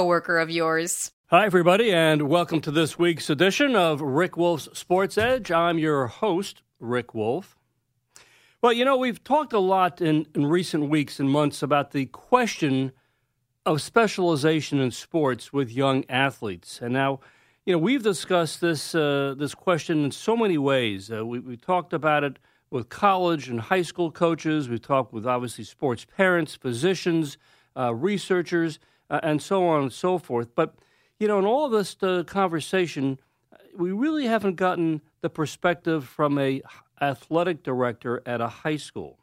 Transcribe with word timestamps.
coworker 0.00 0.38
of 0.38 0.48
yours. 0.48 1.12
Hi, 1.26 1.44
everybody, 1.44 1.92
and 1.92 2.22
welcome 2.22 2.62
to 2.62 2.70
this 2.70 2.98
week's 2.98 3.28
edition 3.28 3.76
of 3.76 4.00
Rick 4.00 4.34
Wolf's 4.34 4.66
Sports 4.72 5.18
Edge. 5.18 5.52
I'm 5.52 5.78
your 5.78 6.06
host, 6.06 6.62
Rick 6.78 7.12
Wolf. 7.14 7.58
Well, 8.62 8.72
you 8.72 8.86
know, 8.86 8.96
we've 8.96 9.22
talked 9.22 9.52
a 9.52 9.58
lot 9.58 10.00
in, 10.00 10.26
in 10.34 10.46
recent 10.46 10.88
weeks 10.88 11.20
and 11.20 11.28
months 11.28 11.62
about 11.62 11.90
the 11.90 12.06
question 12.06 12.92
of 13.66 13.82
specialization 13.82 14.80
in 14.80 14.90
sports 14.90 15.52
with 15.52 15.70
young 15.70 16.06
athletes. 16.08 16.80
And 16.80 16.94
now, 16.94 17.20
you 17.66 17.74
know, 17.74 17.78
we've 17.78 18.02
discussed 18.02 18.62
this, 18.62 18.94
uh, 18.94 19.34
this 19.36 19.54
question 19.54 20.02
in 20.02 20.12
so 20.12 20.34
many 20.34 20.56
ways. 20.56 21.12
Uh, 21.12 21.26
we, 21.26 21.40
we 21.40 21.58
talked 21.58 21.92
about 21.92 22.24
it 22.24 22.38
with 22.70 22.88
college 22.88 23.50
and 23.50 23.60
high 23.60 23.82
school 23.82 24.10
coaches, 24.10 24.66
we've 24.66 24.80
talked 24.80 25.12
with 25.12 25.26
obviously 25.26 25.64
sports 25.64 26.06
parents, 26.06 26.54
physicians, 26.54 27.36
uh, 27.76 27.94
researchers 27.94 28.78
uh, 29.10 29.20
and 29.22 29.42
so 29.42 29.66
on 29.66 29.82
and 29.82 29.92
so 29.92 30.18
forth. 30.18 30.54
But, 30.54 30.74
you 31.18 31.28
know, 31.28 31.38
in 31.38 31.44
all 31.44 31.68
this 31.68 31.96
uh, 32.02 32.22
conversation, 32.24 33.18
we 33.76 33.92
really 33.92 34.26
haven't 34.26 34.56
gotten 34.56 35.02
the 35.20 35.30
perspective 35.30 36.06
from 36.06 36.38
a 36.38 36.62
athletic 37.00 37.62
director 37.62 38.22
at 38.24 38.40
a 38.40 38.48
high 38.48 38.76
school. 38.76 39.18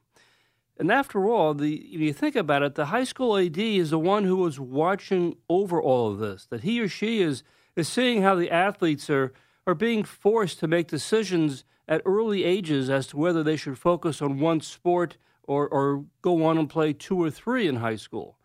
And 0.79 0.91
after 0.91 1.27
all, 1.27 1.53
the 1.53 1.75
if 1.75 1.99
you 1.99 2.13
think 2.13 2.35
about 2.35 2.61
it, 2.61 2.75
the 2.75 2.87
high 2.87 3.03
school 3.03 3.37
AD 3.37 3.57
is 3.57 3.89
the 3.89 3.99
one 3.99 4.25
who 4.25 4.45
is 4.45 4.59
watching 4.59 5.37
over 5.49 5.81
all 5.81 6.11
of 6.11 6.19
this. 6.19 6.45
That 6.45 6.61
he 6.61 6.79
or 6.81 6.87
she 6.87 7.21
is 7.21 7.43
is 7.75 7.87
seeing 7.87 8.21
how 8.21 8.35
the 8.35 8.51
athletes 8.51 9.09
are 9.09 9.33
are 9.65 9.75
being 9.75 10.03
forced 10.03 10.59
to 10.59 10.67
make 10.67 10.87
decisions 10.87 11.63
at 11.87 12.01
early 12.05 12.43
ages 12.43 12.89
as 12.89 13.07
to 13.07 13.17
whether 13.17 13.43
they 13.43 13.55
should 13.55 13.77
focus 13.77 14.21
on 14.21 14.39
one 14.39 14.61
sport 14.61 15.17
or, 15.43 15.67
or 15.67 16.05
go 16.21 16.45
on 16.45 16.57
and 16.57 16.69
play 16.69 16.93
two 16.93 17.21
or 17.21 17.31
three 17.31 17.67
in 17.67 17.77
high 17.77 17.95
school. 17.95 18.36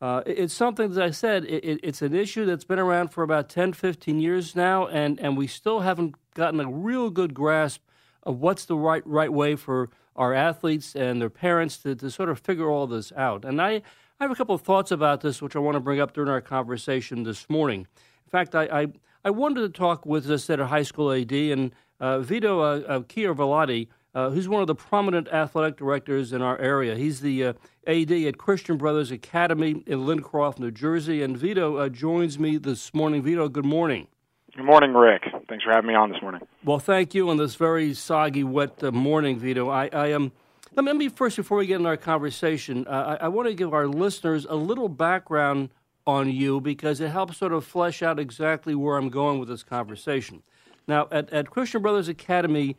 Uh, 0.00 0.22
it's 0.26 0.52
something, 0.52 0.90
as 0.90 0.98
I 0.98 1.10
said, 1.10 1.44
it, 1.44 1.80
it's 1.82 2.02
an 2.02 2.14
issue 2.14 2.44
that's 2.44 2.64
been 2.64 2.78
around 2.78 3.08
for 3.08 3.22
about 3.22 3.48
10, 3.48 3.72
15 3.72 4.20
years 4.20 4.54
now, 4.54 4.86
and, 4.86 5.18
and 5.20 5.36
we 5.36 5.46
still 5.46 5.80
haven't 5.80 6.14
gotten 6.34 6.60
a 6.60 6.68
real 6.68 7.08
good 7.08 7.32
grasp 7.32 7.80
of 8.22 8.40
what's 8.40 8.66
the 8.66 8.76
right, 8.76 9.06
right 9.06 9.32
way 9.32 9.56
for 9.56 9.88
our 10.14 10.34
athletes 10.34 10.94
and 10.94 11.20
their 11.20 11.30
parents 11.30 11.78
to, 11.78 11.94
to 11.94 12.10
sort 12.10 12.28
of 12.28 12.38
figure 12.38 12.68
all 12.68 12.86
this 12.86 13.10
out. 13.16 13.44
And 13.44 13.60
I, 13.60 13.70
I 13.70 14.24
have 14.24 14.30
a 14.30 14.34
couple 14.34 14.54
of 14.54 14.62
thoughts 14.62 14.90
about 14.90 15.22
this, 15.22 15.40
which 15.40 15.56
I 15.56 15.60
want 15.60 15.76
to 15.76 15.80
bring 15.80 16.00
up 16.00 16.12
during 16.12 16.28
our 16.28 16.40
conversation 16.42 17.22
this 17.22 17.48
morning. 17.48 17.80
In 17.80 18.30
fact, 18.30 18.54
I, 18.54 18.64
I, 18.64 18.86
I 19.24 19.30
wanted 19.30 19.60
to 19.62 19.68
talk 19.70 20.04
with, 20.04 20.30
I 20.30 20.36
said, 20.36 20.60
a 20.60 20.66
high 20.66 20.82
school 20.82 21.10
AD, 21.10 21.32
and 21.32 21.72
uh, 22.00 22.20
Vito 22.20 22.60
uh, 22.60 22.82
uh, 22.86 23.00
uh, 24.16 24.30
who's 24.30 24.48
one 24.48 24.62
of 24.62 24.66
the 24.66 24.74
prominent 24.74 25.28
athletic 25.28 25.76
directors 25.76 26.32
in 26.32 26.40
our 26.40 26.58
area. 26.58 26.96
He's 26.96 27.20
the 27.20 27.44
uh, 27.44 27.52
AD 27.86 28.10
at 28.10 28.38
Christian 28.38 28.78
Brothers 28.78 29.10
Academy 29.10 29.84
in 29.86 30.06
Lincroft, 30.06 30.58
New 30.58 30.70
Jersey. 30.70 31.22
And 31.22 31.36
Vito 31.36 31.76
uh, 31.76 31.90
joins 31.90 32.38
me 32.38 32.56
this 32.56 32.94
morning. 32.94 33.22
Vito, 33.22 33.46
good 33.50 33.66
morning. 33.66 34.06
Good 34.56 34.64
morning, 34.64 34.94
Rick. 34.94 35.24
Thanks 35.50 35.64
for 35.64 35.70
having 35.70 35.88
me 35.88 35.94
on 35.94 36.10
this 36.10 36.22
morning. 36.22 36.40
Well, 36.64 36.78
thank 36.78 37.14
you 37.14 37.28
on 37.28 37.36
this 37.36 37.56
very 37.56 37.92
soggy, 37.92 38.42
wet 38.42 38.82
uh, 38.82 38.90
morning, 38.90 39.38
Vito. 39.38 39.68
I, 39.68 39.90
I 39.92 40.06
am. 40.08 40.32
Um, 40.78 40.86
let, 40.86 40.96
me, 40.96 41.10
first, 41.10 41.36
before 41.36 41.58
we 41.58 41.66
get 41.66 41.76
into 41.76 41.88
our 41.88 41.98
conversation, 41.98 42.86
uh, 42.86 43.18
I, 43.20 43.26
I 43.26 43.28
want 43.28 43.48
to 43.48 43.54
give 43.54 43.74
our 43.74 43.86
listeners 43.86 44.46
a 44.48 44.56
little 44.56 44.88
background 44.88 45.68
on 46.06 46.30
you 46.30 46.62
because 46.62 47.02
it 47.02 47.10
helps 47.10 47.36
sort 47.36 47.52
of 47.52 47.66
flesh 47.66 48.02
out 48.02 48.18
exactly 48.18 48.74
where 48.74 48.96
I'm 48.96 49.10
going 49.10 49.40
with 49.40 49.50
this 49.50 49.62
conversation. 49.62 50.42
Now, 50.88 51.06
at, 51.10 51.30
at 51.34 51.50
Christian 51.50 51.82
Brothers 51.82 52.08
Academy, 52.08 52.76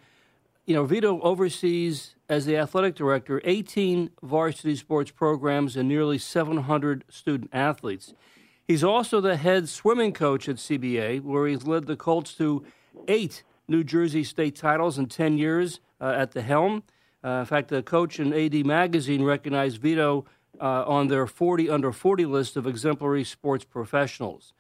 you 0.68 0.74
know, 0.74 0.84
Vito 0.84 1.20
oversees 1.22 2.14
as 2.28 2.46
the 2.46 2.58
athletic 2.58 2.94
director 2.94 3.42
18 3.46 4.12
varsity 4.22 4.76
sports 4.76 5.10
programs 5.12 5.78
and 5.78 5.88
nearly 5.88 6.18
700 6.18 7.06
student 7.10 7.50
athletes. 7.54 8.14
He's 8.68 8.84
also 8.84 9.22
the 9.22 9.38
head 9.38 9.70
swimming 9.70 10.12
coach 10.12 10.50
at 10.50 10.58
CBA, 10.58 11.24
where 11.24 11.48
he's 11.48 11.66
led 11.66 11.88
the 11.88 11.96
Colts 11.96 12.34
to 12.36 12.66
eight 13.08 13.44
New 13.70 13.86
Jersey 13.86 14.26
state 14.26 14.58
titles 14.58 14.98
in 14.98 15.06
10 15.06 15.38
years 15.38 15.80
uh, 16.02 16.14
at 16.18 16.34
the 16.34 16.42
helm. 16.42 16.84
Uh, 17.24 17.30
in 17.30 17.46
fact, 17.46 17.70
the 17.70 17.82
Coach 17.82 18.20
and 18.20 18.34
AD 18.34 18.66
magazine 18.66 19.24
recognized 19.24 19.82
Vito 19.82 20.26
uh, 20.60 20.84
on 20.86 21.08
their 21.08 21.28
40 21.28 21.70
under 21.70 21.94
40 21.94 22.26
list 22.26 22.58
of 22.58 22.68
exemplary 22.68 23.24
sports 23.24 23.64
professionals. 23.64 24.52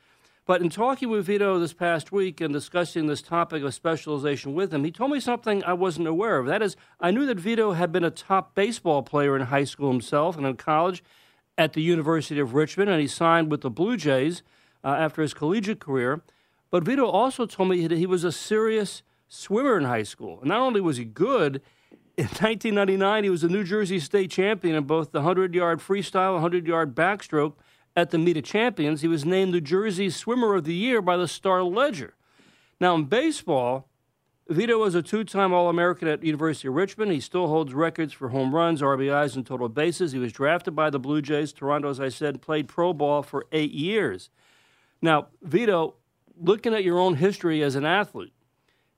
But 0.48 0.62
in 0.62 0.70
talking 0.70 1.10
with 1.10 1.26
Vito 1.26 1.60
this 1.60 1.74
past 1.74 2.14
week 2.14 2.40
and 2.40 2.54
discussing 2.54 3.08
this 3.08 3.22
topic 3.22 3.64
of 3.64 3.74
specialization 3.74 4.56
with 4.56 4.74
him, 4.74 4.86
he 4.86 4.92
told 4.92 5.12
me 5.12 5.20
something 5.20 5.62
I 5.66 5.74
wasn't 5.74 6.08
aware 6.08 6.38
of. 6.38 6.46
That 6.48 6.62
is, 6.62 6.78
I 7.02 7.12
knew 7.12 7.26
that 7.26 7.38
Vito 7.38 7.74
had 7.74 7.92
been 7.92 8.06
a 8.06 8.10
top 8.10 8.56
baseball 8.56 9.04
player 9.04 9.36
in 9.36 9.48
high 9.48 9.66
school 9.66 9.92
himself 9.92 10.38
and 10.38 10.48
in 10.48 10.56
college 10.56 11.04
at 11.58 11.74
the 11.74 11.82
University 11.82 12.40
of 12.40 12.54
Richmond, 12.54 12.90
and 12.90 13.02
he 13.02 13.08
signed 13.08 13.52
with 13.52 13.60
the 13.60 13.70
Blue 13.70 13.98
Jays 13.98 14.42
uh, 14.86 14.88
after 14.88 15.22
his 15.22 15.34
collegiate 15.34 15.82
career. 15.82 16.22
But 16.72 16.84
Vito 16.84 17.06
also 17.06 17.46
told 17.46 17.68
me 17.68 17.86
that 17.86 17.98
he 17.98 18.06
was 18.06 18.24
a 18.24 18.32
serious 18.32 19.04
swimmer 19.28 19.78
in 19.78 19.84
high 19.84 20.04
school. 20.04 20.40
And 20.40 20.48
not 20.48 20.62
only 20.62 20.80
was 20.80 20.96
he 20.96 21.04
good, 21.04 21.62
in 22.18 22.24
1999, 22.24 23.26
he 23.26 23.30
was 23.30 23.44
a 23.44 23.50
New 23.50 23.66
Jersey 23.66 24.00
state 24.00 24.32
champion 24.32 24.76
in 24.76 24.86
both 24.86 25.12
the 25.12 25.20
100 25.20 25.54
yard 25.54 25.80
freestyle 25.80 26.36
100 26.36 26.66
yard 26.66 26.96
backstroke 26.96 27.56
at 27.98 28.12
the 28.12 28.18
Meet 28.20 28.38
of 28.38 28.44
Champions. 28.44 29.02
He 29.02 29.08
was 29.08 29.26
named 29.26 29.52
New 29.52 29.60
Jersey 29.60 30.12
Swimmer 30.12 30.54
of 30.54 30.66
the 30.66 30.76
Year 30.76 31.02
by 31.02 31.18
the 31.18 31.28
Star 31.28 31.64
Ledger. 31.64 32.14
Now, 32.80 32.94
in 32.94 33.06
baseball, 33.06 33.90
Vito 34.48 34.78
was 34.78 34.94
a 34.94 35.02
two 35.02 35.24
time 35.24 35.52
All 35.52 35.68
American 35.68 36.08
at 36.08 36.24
University 36.24 36.68
of 36.68 36.76
Richmond. 36.76 37.12
He 37.12 37.20
still 37.20 37.48
holds 37.48 37.74
records 37.74 38.14
for 38.14 38.30
home 38.30 38.54
runs, 38.54 38.84
RBIs, 38.84 39.36
and 39.36 39.46
total 39.46 39.68
bases. 39.68 40.12
He 40.12 40.20
was 40.20 40.32
drafted 40.32 40.76
by 40.76 40.92
the 40.92 41.00
Blue 41.00 41.24
Jays. 41.24 41.52
Toronto, 41.52 41.90
as 41.90 42.00
I 42.00 42.10
said, 42.10 42.40
played 42.40 42.68
pro 42.68 42.94
ball 42.94 43.24
for 43.24 43.48
eight 43.52 43.72
years. 43.72 44.30
Now, 45.02 45.28
Vito, 45.42 45.96
looking 46.40 46.76
at 46.76 46.84
your 46.84 47.00
own 47.00 47.16
history 47.16 47.64
as 47.64 47.74
an 47.74 47.86
athlete, 47.86 48.34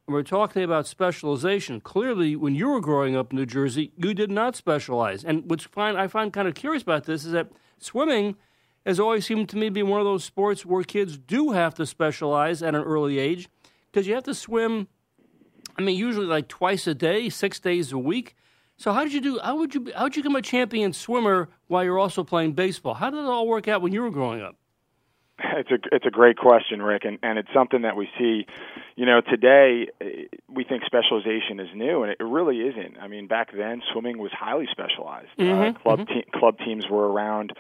and 0.08 0.14
we're 0.14 0.24
talking 0.24 0.62
about 0.62 0.88
specialization. 0.88 1.80
Clearly, 1.80 2.36
when 2.36 2.54
you 2.54 2.68
were 2.68 2.81
growing 2.81 3.16
up 3.16 3.31
in 3.31 3.38
New 3.38 3.46
Jersey, 3.46 3.94
you 3.96 4.14
did 4.14 4.30
not 4.30 4.58
specialize. 4.58 5.24
And 5.24 5.50
what's 5.50 5.64
fine, 5.64 5.96
I 5.96 6.08
find 6.08 6.34
kind 6.34 6.50
of 6.50 6.54
curious 6.54 6.84
about 6.84 7.06
this 7.06 7.24
is 7.24 7.31
that 7.31 7.50
swimming 7.80 8.36
has 8.86 9.00
always 9.00 9.26
seemed 9.26 9.50
to 9.50 9.58
me 9.58 9.68
to 9.68 9.72
be 9.72 9.84
one 9.84 10.00
of 10.00 10.06
those 10.06 10.24
sports 10.24 10.66
where 10.66 10.84
kids 10.84 11.18
do 11.18 11.52
have 11.52 11.74
to 11.76 11.86
specialize 11.86 12.64
at 12.64 12.76
an 12.76 12.82
early 12.82 13.20
age 13.20 13.50
because 13.92 14.08
you 14.08 14.14
have 14.16 14.24
to 14.24 14.34
swim. 14.34 14.88
I 15.78 15.82
mean, 15.82 15.98
usually 15.98 16.26
like 16.26 16.48
twice 16.48 16.88
a 16.88 16.94
day, 16.94 17.30
six 17.30 17.60
days 17.60 17.92
a 17.92 17.98
week. 17.98 18.36
So 18.78 18.94
how 18.94 19.04
did 19.04 19.14
you 19.14 19.22
do? 19.22 19.40
How 19.44 19.58
would 19.58 19.76
you? 19.76 19.92
How 19.96 20.04
would 20.04 20.16
you 20.16 20.24
become 20.24 20.38
a 20.38 20.42
champion 20.42 20.94
swimmer 20.94 21.50
while 21.68 21.84
you're 21.84 22.00
also 22.00 22.24
playing 22.24 22.54
baseball? 22.54 22.94
How 22.94 23.10
did 23.10 23.20
it 23.20 23.26
all 23.26 23.48
work 23.48 23.68
out 23.68 23.82
when 23.82 23.92
you 23.92 24.02
were 24.02 24.12
growing 24.12 24.42
up? 24.42 24.56
It's 25.42 25.72
a 25.72 25.96
it's 25.96 26.06
a 26.06 26.10
great 26.10 26.38
question, 26.38 26.82
Rick, 26.82 27.04
and 27.06 27.20
and 27.24 27.38
it's 27.38 27.50
something 27.54 27.82
that 27.84 27.96
we 27.96 28.10
see. 28.18 28.46
You 28.96 29.06
know, 29.06 29.22
today 29.22 29.88
eh, 30.02 30.06
we 30.50 30.64
think 30.64 30.84
specialization 30.86 31.60
is 31.60 31.68
new, 31.76 32.04
and 32.04 32.12
it 32.12 32.24
really 32.24 32.60
isn't. 32.60 32.98
I 33.00 33.08
mean, 33.08 33.28
back 33.28 33.50
then 33.56 33.82
swimming 33.92 34.18
was 34.18 34.32
highly 34.32 34.68
specialized. 34.72 35.30
Mm-hmm. 35.38 35.62
Uh, 35.62 35.80
club 35.80 36.00
mm-hmm. 36.00 36.20
te- 36.20 36.40
club 36.40 36.58
teams 36.60 36.86
were 36.90 37.10
around 37.10 37.54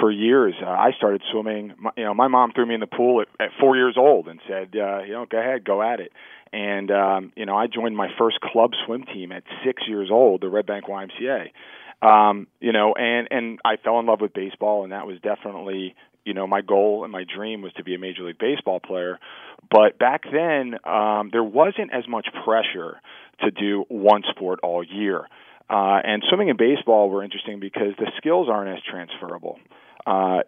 for 0.00 0.10
years. 0.10 0.54
Uh, 0.62 0.68
I 0.68 0.90
started 0.96 1.22
swimming. 1.32 1.74
My, 1.78 1.90
you 1.96 2.04
know, 2.04 2.14
my 2.14 2.28
mom 2.28 2.52
threw 2.52 2.66
me 2.66 2.74
in 2.74 2.80
the 2.80 2.86
pool 2.86 3.22
at, 3.22 3.28
at 3.40 3.50
four 3.60 3.76
years 3.76 3.94
old 3.96 4.28
and 4.28 4.40
said, 4.48 4.74
uh, 4.76 5.02
you 5.02 5.12
know, 5.12 5.26
go 5.30 5.38
ahead, 5.38 5.64
go 5.64 5.82
at 5.82 6.00
it. 6.00 6.12
And 6.52 6.90
um, 6.90 7.32
you 7.36 7.46
know, 7.46 7.56
I 7.56 7.66
joined 7.66 7.96
my 7.96 8.08
first 8.16 8.40
club 8.40 8.70
swim 8.86 9.04
team 9.04 9.32
at 9.32 9.42
six 9.66 9.82
years 9.88 10.08
old, 10.10 10.40
the 10.40 10.48
Red 10.48 10.66
Bank 10.66 10.84
YMCA. 10.86 11.50
Um, 12.00 12.46
you 12.60 12.72
know, 12.72 12.94
and 12.94 13.28
and 13.30 13.58
I 13.64 13.76
fell 13.76 13.98
in 13.98 14.06
love 14.06 14.20
with 14.20 14.32
baseball, 14.32 14.84
and 14.84 14.92
that 14.92 15.06
was 15.06 15.18
definitely 15.20 15.96
you 16.24 16.32
know 16.32 16.46
my 16.46 16.60
goal 16.60 17.02
and 17.02 17.12
my 17.12 17.24
dream 17.24 17.60
was 17.62 17.72
to 17.74 17.84
be 17.84 17.94
a 17.94 17.98
major 17.98 18.22
league 18.22 18.38
baseball 18.38 18.78
player. 18.78 19.18
But 19.68 19.98
back 19.98 20.22
then, 20.30 20.76
um, 20.84 21.30
there 21.32 21.42
wasn't 21.42 21.92
as 21.92 22.06
much 22.06 22.28
pressure 22.44 23.00
to 23.42 23.50
do 23.50 23.84
one 23.88 24.22
sport 24.30 24.60
all 24.62 24.84
year. 24.84 25.26
Uh, 25.68 25.98
and 26.04 26.22
swimming 26.28 26.50
and 26.50 26.58
baseball 26.58 27.08
were 27.08 27.24
interesting 27.24 27.58
because 27.58 27.94
the 27.98 28.10
skills 28.18 28.48
aren't 28.50 28.76
as 28.76 28.82
transferable. 28.88 29.58
Uh, 29.58 29.83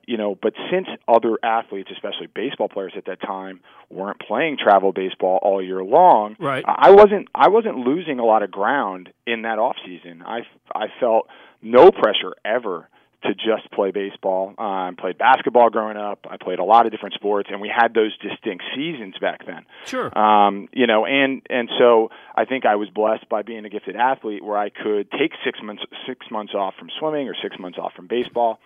you 0.07 0.17
know, 0.17 0.39
but 0.41 0.55
since 0.71 0.87
other 1.09 1.39
athletes, 1.43 1.91
especially 1.93 2.27
baseball 2.27 2.69
players 2.69 2.93
at 2.97 3.07
that 3.07 3.21
time, 3.21 3.61
weren't 3.91 4.21
playing 4.21 4.59
travel 4.63 4.93
baseball 4.93 5.39
all 5.43 5.63
year 5.63 5.83
long, 5.83 6.37
right. 6.39 6.65
I 6.67 6.91
wasn't 6.91 7.29
I 7.35 7.49
wasn't 7.49 7.79
losing 7.79 8.19
a 8.19 8.25
lot 8.25 8.43
of 8.43 8.51
ground 8.51 9.11
in 9.27 9.43
that 9.43 9.59
off 9.59 9.77
season. 9.85 10.23
I 10.23 10.41
I 10.75 10.87
felt 11.01 11.29
no 11.63 11.91
pressure 11.91 12.35
ever 12.45 12.89
to 13.23 13.35
just 13.35 13.71
play 13.73 13.91
baseball. 13.91 14.55
I 14.59 14.89
um, 14.89 14.97
played 14.97 15.19
basketball 15.19 15.71
growing 15.71 15.97
up. 15.97 16.27
I 16.31 16.37
played 16.37 16.59
a 16.59 16.65
lot 16.65 16.87
of 16.87 16.93
different 16.93 17.15
sports, 17.15 17.49
and 17.51 17.61
we 17.61 17.69
had 17.75 17.95
those 17.95 18.17
distinct 18.19 18.65
seasons 18.75 19.15
back 19.21 19.45
then. 19.47 19.65
Sure. 19.87 20.17
Um, 20.17 20.69
you 20.73 20.87
know, 20.87 21.07
and 21.07 21.43
and 21.51 21.69
so 21.79 22.11
I 22.35 22.45
think 22.45 22.67
I 22.67 22.77
was 22.77 22.89
blessed 22.91 23.29
by 23.29 23.43
being 23.43 23.65
a 23.65 23.69
gifted 23.69 23.97
athlete, 23.97 24.45
where 24.45 24.59
I 24.59 24.69
could 24.69 25.11
take 25.11 25.33
six 25.45 25.59
months 25.63 25.83
six 26.07 26.27
months 26.31 26.55
off 26.55 26.75
from 26.79 26.89
swimming 26.99 27.29
or 27.29 27.35
six 27.43 27.59
months 27.59 27.79
off 27.79 27.93
from 27.95 28.07
baseball 28.07 28.59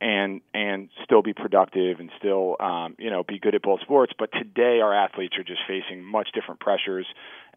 and 0.00 0.40
and 0.52 0.90
still 1.04 1.22
be 1.22 1.32
productive 1.32 2.00
and 2.00 2.10
still 2.18 2.56
um, 2.60 2.94
you 2.98 3.10
know 3.10 3.22
be 3.22 3.38
good 3.38 3.54
at 3.54 3.62
both 3.62 3.80
sports. 3.80 4.12
But 4.18 4.30
today 4.32 4.80
our 4.80 4.94
athletes 4.94 5.36
are 5.38 5.44
just 5.44 5.60
facing 5.66 6.02
much 6.02 6.30
different 6.34 6.60
pressures 6.60 7.06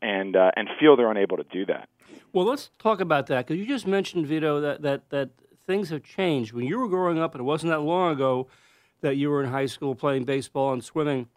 and 0.01 0.35
uh, 0.35 0.51
and 0.55 0.69
feel 0.79 0.95
they're 0.95 1.11
unable 1.11 1.37
to 1.37 1.43
do 1.43 1.65
that. 1.67 1.89
Well, 2.33 2.45
let's 2.45 2.69
talk 2.79 2.99
about 2.99 3.27
that 3.27 3.47
because 3.47 3.59
you 3.59 3.65
just 3.65 3.87
mentioned 3.87 4.27
Vito 4.27 4.61
that 4.61 4.81
that 4.81 5.09
that 5.09 5.29
things 5.65 5.89
have 5.89 6.03
changed. 6.03 6.53
When 6.53 6.65
you 6.65 6.79
were 6.79 6.87
growing 6.87 7.19
up, 7.19 7.33
and 7.33 7.41
it 7.41 7.45
wasn't 7.45 7.71
that 7.71 7.81
long 7.81 8.13
ago 8.13 8.47
that 9.01 9.15
you 9.15 9.29
were 9.29 9.43
in 9.43 9.49
high 9.49 9.65
school 9.65 9.95
playing 9.95 10.25
baseball 10.25 10.73
and 10.73 10.83
swimming, 10.83 11.27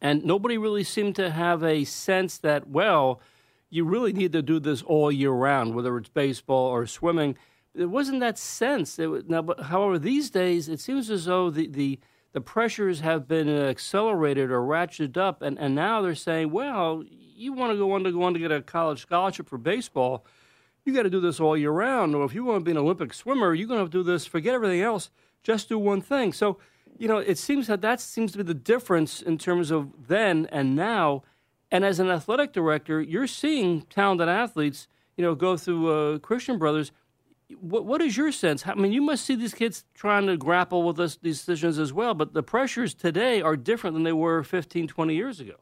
and 0.00 0.24
nobody 0.24 0.58
really 0.58 0.84
seemed 0.84 1.16
to 1.16 1.30
have 1.30 1.62
a 1.62 1.84
sense 1.84 2.38
that 2.38 2.68
well. 2.68 3.20
You 3.74 3.86
really 3.86 4.12
need 4.12 4.32
to 4.32 4.42
do 4.42 4.60
this 4.60 4.82
all 4.82 5.10
year 5.10 5.30
round, 5.30 5.74
whether 5.74 5.96
it's 5.96 6.10
baseball 6.10 6.66
or 6.68 6.84
swimming 6.84 7.38
it 7.74 7.86
wasn't 7.86 8.20
that 8.20 8.38
sense. 8.38 8.98
It, 8.98 9.28
now, 9.28 9.42
but 9.42 9.60
however, 9.60 9.98
these 9.98 10.30
days 10.30 10.68
it 10.68 10.80
seems 10.80 11.10
as 11.10 11.24
though 11.24 11.50
the 11.50 11.66
the, 11.66 11.98
the 12.32 12.40
pressures 12.40 13.00
have 13.00 13.26
been 13.26 13.48
accelerated 13.48 14.50
or 14.50 14.60
ratcheted 14.60 15.16
up, 15.16 15.42
and, 15.42 15.58
and 15.58 15.74
now 15.74 16.02
they're 16.02 16.14
saying, 16.14 16.50
well, 16.50 17.04
you 17.42 17.52
want 17.52 17.72
to 17.72 17.78
go 17.78 17.92
on 17.92 18.04
to 18.04 18.12
go 18.12 18.22
on 18.22 18.34
to 18.34 18.38
get 18.38 18.52
a 18.52 18.62
college 18.62 19.02
scholarship 19.02 19.48
for 19.48 19.58
baseball, 19.58 20.24
you 20.84 20.92
got 20.92 21.02
to 21.02 21.10
do 21.10 21.20
this 21.20 21.40
all 21.40 21.56
year 21.56 21.70
round. 21.70 22.14
Or 22.14 22.24
if 22.24 22.34
you 22.34 22.44
want 22.44 22.60
to 22.60 22.64
be 22.64 22.70
an 22.70 22.78
Olympic 22.78 23.12
swimmer, 23.14 23.54
you're 23.54 23.68
going 23.68 23.84
to 23.84 23.90
do 23.90 24.02
this. 24.02 24.26
Forget 24.26 24.54
everything 24.54 24.80
else. 24.80 25.10
Just 25.42 25.68
do 25.68 25.78
one 25.78 26.00
thing. 26.00 26.32
So, 26.32 26.58
you 26.98 27.08
know, 27.08 27.18
it 27.18 27.38
seems 27.38 27.66
that 27.66 27.80
that 27.82 28.00
seems 28.00 28.32
to 28.32 28.38
be 28.38 28.44
the 28.44 28.54
difference 28.54 29.22
in 29.22 29.38
terms 29.38 29.70
of 29.70 30.08
then 30.08 30.46
and 30.52 30.76
now. 30.76 31.22
And 31.70 31.84
as 31.84 31.98
an 31.98 32.10
athletic 32.10 32.52
director, 32.52 33.00
you're 33.00 33.26
seeing 33.26 33.82
talented 33.82 34.28
athletes, 34.28 34.88
you 35.16 35.24
know, 35.24 35.34
go 35.34 35.56
through 35.56 35.90
uh, 35.90 36.18
Christian 36.18 36.58
Brothers 36.58 36.92
what, 37.60 37.84
what 37.84 38.00
is 38.02 38.16
your 38.16 38.32
sense? 38.32 38.66
I 38.66 38.74
mean, 38.74 38.92
you 38.92 39.02
must 39.02 39.24
see 39.24 39.34
these 39.34 39.54
kids 39.54 39.84
trying 39.94 40.26
to 40.26 40.36
grapple 40.36 40.82
with 40.82 40.96
this, 40.96 41.16
these 41.16 41.38
decisions 41.40 41.78
as 41.78 41.92
well, 41.92 42.14
but 42.14 42.32
the 42.32 42.42
pressures 42.42 42.94
today 42.94 43.40
are 43.42 43.56
different 43.56 43.94
than 43.94 44.02
they 44.02 44.12
were 44.12 44.42
15, 44.42 44.88
20 44.88 45.14
years 45.14 45.40
ago. 45.40 45.54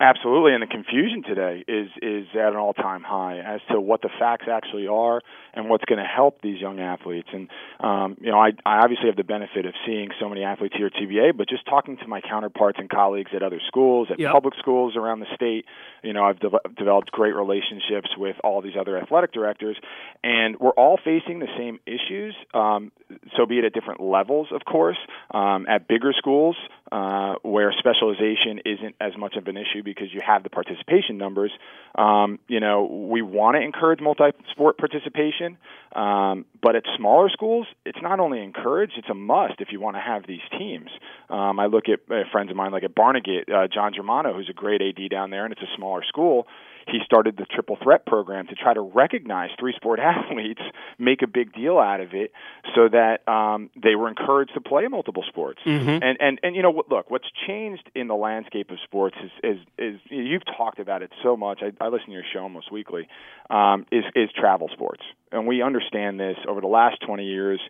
Absolutely, 0.00 0.54
and 0.54 0.62
the 0.62 0.66
confusion 0.66 1.22
today 1.22 1.62
is 1.68 1.88
is 2.00 2.26
at 2.32 2.48
an 2.48 2.56
all 2.56 2.72
time 2.72 3.02
high 3.02 3.38
as 3.38 3.60
to 3.70 3.78
what 3.78 4.00
the 4.00 4.08
facts 4.18 4.46
actually 4.50 4.86
are 4.86 5.20
and 5.52 5.68
what's 5.68 5.84
going 5.84 5.98
to 5.98 6.06
help 6.06 6.40
these 6.40 6.58
young 6.58 6.80
athletes. 6.80 7.28
And 7.34 7.50
um, 7.80 8.16
you 8.18 8.30
know, 8.30 8.38
I, 8.38 8.52
I 8.64 8.80
obviously 8.82 9.08
have 9.08 9.16
the 9.16 9.24
benefit 9.24 9.66
of 9.66 9.74
seeing 9.84 10.08
so 10.18 10.30
many 10.30 10.42
athletes 10.42 10.74
here 10.74 10.86
at 10.86 10.94
CBA, 10.94 11.36
but 11.36 11.50
just 11.50 11.66
talking 11.66 11.98
to 11.98 12.08
my 12.08 12.22
counterparts 12.22 12.78
and 12.78 12.88
colleagues 12.88 13.32
at 13.36 13.42
other 13.42 13.60
schools, 13.66 14.08
at 14.10 14.18
yep. 14.18 14.32
public 14.32 14.54
schools 14.58 14.96
around 14.96 15.20
the 15.20 15.26
state, 15.34 15.66
you 16.02 16.14
know, 16.14 16.24
I've 16.24 16.40
de- 16.40 16.48
developed 16.78 17.10
great 17.10 17.34
relationships 17.34 18.08
with 18.16 18.36
all 18.42 18.62
these 18.62 18.76
other 18.80 18.96
athletic 18.96 19.34
directors, 19.34 19.76
and 20.24 20.58
we're 20.58 20.70
all 20.70 20.96
facing 20.96 21.40
the 21.40 21.48
same 21.58 21.78
issues. 21.84 22.34
Um, 22.54 22.90
so 23.36 23.44
be 23.44 23.58
it 23.58 23.66
at 23.66 23.74
different 23.74 24.00
levels, 24.00 24.48
of 24.50 24.64
course. 24.64 24.98
Um, 25.30 25.66
at 25.68 25.88
bigger 25.88 26.14
schools, 26.16 26.56
uh, 26.90 27.34
where 27.42 27.72
specialization 27.78 28.60
isn't 28.64 28.96
as 29.00 29.12
much 29.18 29.36
of 29.36 29.46
an 29.46 29.56
issue 29.56 29.82
because 29.94 30.12
you 30.12 30.20
have 30.24 30.42
the 30.42 30.50
participation 30.50 31.18
numbers. 31.18 31.50
Um, 31.96 32.38
you 32.48 32.60
know, 32.60 32.84
we 32.84 33.22
want 33.22 33.56
to 33.56 33.60
encourage 33.60 34.00
multi-sport 34.00 34.78
participation, 34.78 35.58
um, 35.94 36.46
but 36.62 36.76
at 36.76 36.84
smaller 36.96 37.28
schools, 37.30 37.66
it's 37.84 38.00
not 38.00 38.20
only 38.20 38.42
encouraged; 38.42 38.94
it's 38.96 39.08
a 39.10 39.14
must 39.14 39.60
if 39.60 39.68
you 39.72 39.80
want 39.80 39.96
to 39.96 40.00
have 40.00 40.26
these 40.26 40.40
teams. 40.58 40.90
Um, 41.28 41.58
I 41.58 41.66
look 41.66 41.84
at 41.88 42.00
uh, 42.10 42.22
friends 42.30 42.50
of 42.50 42.56
mine 42.56 42.72
like 42.72 42.84
at 42.84 42.94
Barnegat, 42.94 43.50
uh, 43.52 43.68
John 43.72 43.92
Germano, 43.94 44.32
who's 44.32 44.48
a 44.48 44.54
great 44.54 44.80
AD 44.80 45.10
down 45.10 45.30
there, 45.30 45.44
and 45.44 45.52
it's 45.52 45.62
a 45.62 45.76
smaller 45.76 46.02
school 46.04 46.46
he 46.86 46.98
started 47.04 47.36
the 47.36 47.44
triple 47.44 47.76
threat 47.82 48.06
program 48.06 48.46
to 48.48 48.54
try 48.54 48.74
to 48.74 48.80
recognize 48.80 49.50
three 49.58 49.74
sport 49.76 50.00
athletes, 50.00 50.60
make 50.98 51.22
a 51.22 51.26
big 51.26 51.52
deal 51.52 51.78
out 51.78 52.00
of 52.00 52.14
it, 52.14 52.32
so 52.74 52.88
that 52.88 53.26
um, 53.28 53.70
they 53.80 53.94
were 53.94 54.08
encouraged 54.08 54.54
to 54.54 54.60
play 54.60 54.86
multiple 54.88 55.24
sports. 55.28 55.60
Mm-hmm. 55.64 56.02
And 56.02 56.16
and 56.20 56.40
and 56.42 56.56
you 56.56 56.62
know, 56.62 56.82
look, 56.90 57.10
what's 57.10 57.28
changed 57.46 57.90
in 57.94 58.08
the 58.08 58.14
landscape 58.14 58.70
of 58.70 58.78
sports 58.84 59.16
is 59.22 59.30
is, 59.42 59.58
is 59.78 60.00
you've 60.10 60.44
talked 60.56 60.78
about 60.78 61.02
it 61.02 61.10
so 61.22 61.36
much. 61.36 61.60
I, 61.62 61.72
I 61.84 61.88
listen 61.88 62.06
to 62.06 62.12
your 62.12 62.24
show 62.32 62.40
almost 62.40 62.72
weekly. 62.72 63.08
Um, 63.48 63.86
is 63.90 64.04
is 64.14 64.30
travel 64.38 64.68
sports, 64.72 65.02
and 65.32 65.46
we 65.46 65.62
understand 65.62 66.20
this 66.20 66.36
over 66.48 66.60
the 66.60 66.68
last 66.68 67.00
twenty 67.04 67.26
years. 67.26 67.60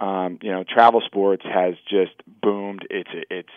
Um, 0.00 0.38
you 0.40 0.50
know, 0.50 0.64
travel 0.64 1.02
sports 1.04 1.42
has 1.44 1.74
just 1.88 2.12
boomed. 2.42 2.86
It's 2.90 3.10
it's 3.30 3.48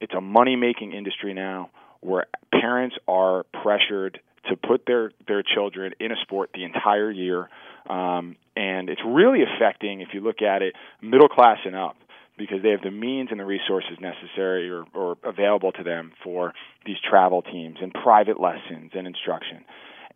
it's 0.00 0.14
a 0.14 0.20
money 0.20 0.56
making 0.56 0.92
industry 0.92 1.34
now 1.34 1.70
where 2.00 2.26
parents 2.52 2.96
are 3.08 3.44
pressured 3.62 4.20
to 4.48 4.56
put 4.56 4.86
their 4.86 5.12
their 5.26 5.42
children 5.42 5.92
in 6.00 6.12
a 6.12 6.16
sport 6.22 6.50
the 6.54 6.64
entire 6.64 7.10
year, 7.10 7.48
um, 7.88 8.36
and 8.56 8.88
it's 8.88 9.00
really 9.06 9.40
affecting, 9.42 10.00
if 10.00 10.08
you 10.12 10.20
look 10.20 10.42
at 10.42 10.62
it, 10.62 10.74
middle 11.00 11.28
class 11.28 11.58
and 11.64 11.76
up 11.76 11.96
because 12.38 12.62
they 12.62 12.70
have 12.70 12.82
the 12.82 12.90
means 12.90 13.28
and 13.30 13.40
the 13.40 13.44
resources 13.44 13.98
necessary 13.98 14.70
or, 14.70 14.84
or 14.92 15.16
available 15.24 15.72
to 15.72 15.82
them 15.82 16.12
for 16.22 16.52
these 16.84 16.96
travel 17.08 17.40
teams 17.40 17.78
and 17.80 17.94
private 17.94 18.38
lessons 18.40 18.92
and 18.94 19.06
instruction, 19.06 19.64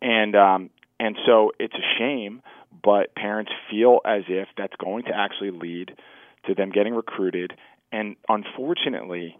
and 0.01 0.35
um, 0.35 0.69
and 0.99 1.17
so 1.25 1.51
it's 1.59 1.73
a 1.73 1.99
shame, 1.99 2.41
but 2.83 3.15
parents 3.15 3.51
feel 3.69 3.99
as 4.05 4.23
if 4.27 4.47
that's 4.57 4.75
going 4.75 5.03
to 5.03 5.15
actually 5.15 5.51
lead 5.51 5.93
to 6.47 6.55
them 6.55 6.71
getting 6.71 6.93
recruited, 6.93 7.53
and 7.91 8.15
unfortunately 8.29 9.37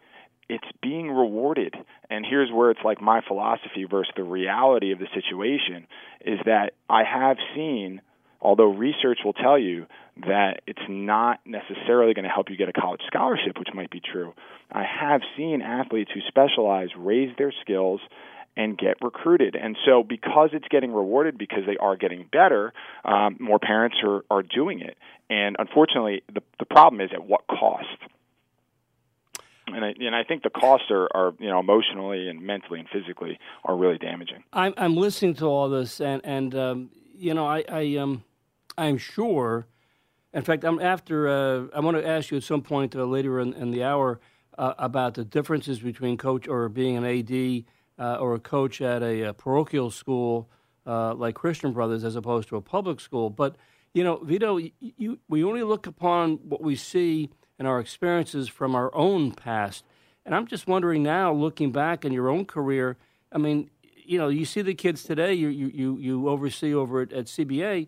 it's 0.51 0.67
being 0.81 1.09
rewarded. 1.09 1.73
And 2.09 2.25
here's 2.29 2.51
where 2.51 2.71
it's 2.71 2.81
like 2.83 3.01
my 3.01 3.21
philosophy 3.25 3.85
versus 3.89 4.11
the 4.17 4.23
reality 4.23 4.91
of 4.91 4.99
the 4.99 5.07
situation 5.15 5.87
is 6.25 6.39
that 6.45 6.73
I 6.89 7.03
have 7.05 7.37
seen, 7.55 8.01
although 8.41 8.65
research 8.65 9.19
will 9.23 9.31
tell 9.31 9.57
you 9.57 9.85
that 10.27 10.59
it's 10.67 10.81
not 10.89 11.39
necessarily 11.45 12.13
going 12.13 12.25
to 12.25 12.29
help 12.29 12.49
you 12.49 12.57
get 12.57 12.67
a 12.67 12.73
college 12.73 12.99
scholarship, 13.07 13.57
which 13.57 13.69
might 13.73 13.89
be 13.89 14.01
true. 14.01 14.33
I 14.69 14.83
have 14.83 15.21
seen 15.37 15.61
athletes 15.61 16.11
who 16.13 16.19
specialize 16.27 16.89
raise 16.97 17.33
their 17.37 17.53
skills 17.61 18.01
and 18.57 18.77
get 18.77 18.97
recruited. 19.01 19.55
And 19.55 19.77
so, 19.85 20.03
because 20.03 20.49
it's 20.51 20.67
getting 20.67 20.91
rewarded, 20.91 21.37
because 21.37 21.63
they 21.65 21.77
are 21.77 21.95
getting 21.95 22.27
better, 22.29 22.73
um, 23.05 23.37
more 23.39 23.57
parents 23.57 23.95
are, 24.03 24.25
are 24.29 24.43
doing 24.43 24.81
it. 24.81 24.97
And 25.29 25.55
unfortunately, 25.57 26.23
the, 26.27 26.41
the 26.59 26.65
problem 26.65 26.99
is 26.99 27.11
at 27.13 27.25
what 27.25 27.47
cost? 27.47 27.87
And 29.67 29.85
I, 29.85 29.93
and 29.99 30.15
I 30.15 30.23
think 30.23 30.43
the 30.43 30.49
costs 30.49 30.87
are, 30.91 31.07
are 31.13 31.33
you 31.39 31.49
know 31.49 31.59
emotionally 31.59 32.27
and 32.27 32.41
mentally 32.41 32.79
and 32.79 32.89
physically 32.89 33.39
are 33.63 33.75
really 33.75 33.97
damaging. 33.97 34.43
I'm 34.53 34.73
I'm 34.77 34.95
listening 34.95 35.35
to 35.35 35.45
all 35.45 35.69
this 35.69 36.01
and 36.01 36.21
and 36.23 36.55
um, 36.55 36.89
you 37.15 37.33
know 37.33 37.45
I 37.45 37.63
I 37.69 37.95
um 37.97 38.23
I'm 38.77 38.97
sure. 38.97 39.67
In 40.33 40.43
fact, 40.43 40.63
I'm 40.63 40.79
after. 40.79 41.27
Uh, 41.27 41.67
I 41.75 41.81
want 41.81 41.97
to 41.97 42.07
ask 42.07 42.31
you 42.31 42.37
at 42.37 42.43
some 42.43 42.61
point 42.61 42.95
uh, 42.95 43.03
later 43.03 43.39
in, 43.39 43.53
in, 43.53 43.71
the 43.71 43.83
hour 43.83 44.19
uh, 44.57 44.73
about 44.77 45.15
the 45.15 45.25
differences 45.25 45.79
between 45.79 46.17
coach 46.17 46.47
or 46.47 46.69
being 46.69 46.95
an 46.97 47.05
AD 47.05 47.65
uh, 47.99 48.15
or 48.15 48.35
a 48.35 48.39
coach 48.39 48.81
at 48.81 49.03
a, 49.03 49.23
a 49.23 49.33
parochial 49.33 49.91
school 49.91 50.49
uh, 50.87 51.13
like 51.13 51.35
Christian 51.35 51.73
Brothers 51.73 52.03
as 52.03 52.15
opposed 52.15 52.47
to 52.49 52.55
a 52.55 52.61
public 52.61 53.01
school. 53.01 53.29
But 53.29 53.57
you 53.93 54.05
know, 54.05 54.17
Vito, 54.17 54.57
you, 54.57 54.71
you, 54.79 55.19
we 55.27 55.43
only 55.43 55.63
look 55.63 55.85
upon 55.85 56.35
what 56.37 56.63
we 56.63 56.75
see 56.75 57.29
and 57.61 57.67
our 57.67 57.79
experiences 57.79 58.49
from 58.49 58.73
our 58.73 58.89
own 58.95 59.31
past. 59.31 59.85
And 60.25 60.33
I'm 60.33 60.47
just 60.47 60.65
wondering 60.65 61.03
now, 61.03 61.31
looking 61.31 61.71
back 61.71 62.03
in 62.03 62.11
your 62.11 62.27
own 62.27 62.45
career, 62.45 62.97
I 63.31 63.37
mean, 63.37 63.69
you 64.03 64.17
know, 64.17 64.29
you 64.29 64.45
see 64.45 64.63
the 64.63 64.73
kids 64.73 65.03
today, 65.03 65.35
you, 65.35 65.49
you, 65.49 65.95
you 65.99 66.27
oversee 66.27 66.73
over 66.73 67.03
at, 67.03 67.13
at 67.13 67.25
CBA. 67.25 67.87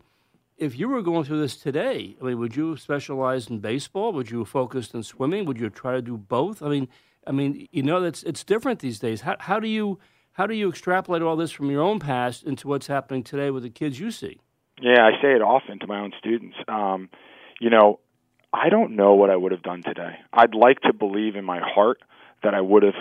If 0.57 0.77
you 0.77 0.89
were 0.89 1.01
going 1.01 1.23
through 1.23 1.41
this 1.41 1.55
today, 1.55 2.15
I 2.21 2.23
mean, 2.23 2.37
would 2.37 2.55
you 2.55 2.77
specialize 2.77 3.49
in 3.49 3.61
baseball? 3.61 4.13
Would 4.13 4.29
you 4.29 4.45
focused 4.45 4.93
in 4.93 5.01
swimming? 5.01 5.45
Would 5.45 5.59
you 5.59 5.71
try 5.71 5.93
to 5.93 6.03
do 6.03 6.17
both? 6.17 6.61
I 6.61 6.69
mean, 6.69 6.87
I 7.25 7.31
mean, 7.31 7.67
you 7.71 7.81
know, 7.81 7.99
that's 7.99 8.21
it's 8.21 8.43
different 8.43 8.79
these 8.79 8.99
days. 8.99 9.21
How, 9.21 9.37
how 9.39 9.59
do 9.59 9.67
you 9.67 9.97
how 10.33 10.45
do 10.45 10.53
you 10.53 10.69
extrapolate 10.69 11.23
all 11.23 11.35
this 11.35 11.49
from 11.49 11.71
your 11.71 11.81
own 11.81 11.97
past 11.97 12.43
into 12.43 12.67
what's 12.67 12.85
happening 12.85 13.23
today 13.23 13.49
with 13.49 13.63
the 13.63 13.71
kids 13.71 13.99
you 13.99 14.11
see? 14.11 14.39
Yeah, 14.79 15.01
I 15.01 15.19
say 15.19 15.31
it 15.33 15.41
often 15.41 15.79
to 15.79 15.87
my 15.87 15.99
own 15.99 16.11
students. 16.19 16.57
Um, 16.67 17.09
you 17.59 17.71
know, 17.71 17.99
I 18.53 18.69
don't 18.69 18.95
know 18.95 19.15
what 19.15 19.31
I 19.31 19.36
would 19.36 19.51
have 19.51 19.63
done 19.63 19.81
today. 19.81 20.17
I'd 20.31 20.53
like 20.53 20.79
to 20.81 20.93
believe 20.93 21.36
in 21.36 21.43
my 21.43 21.60
heart 21.60 22.00
that 22.43 22.53
I 22.53 22.62
would 22.62 22.83
have 22.83 22.93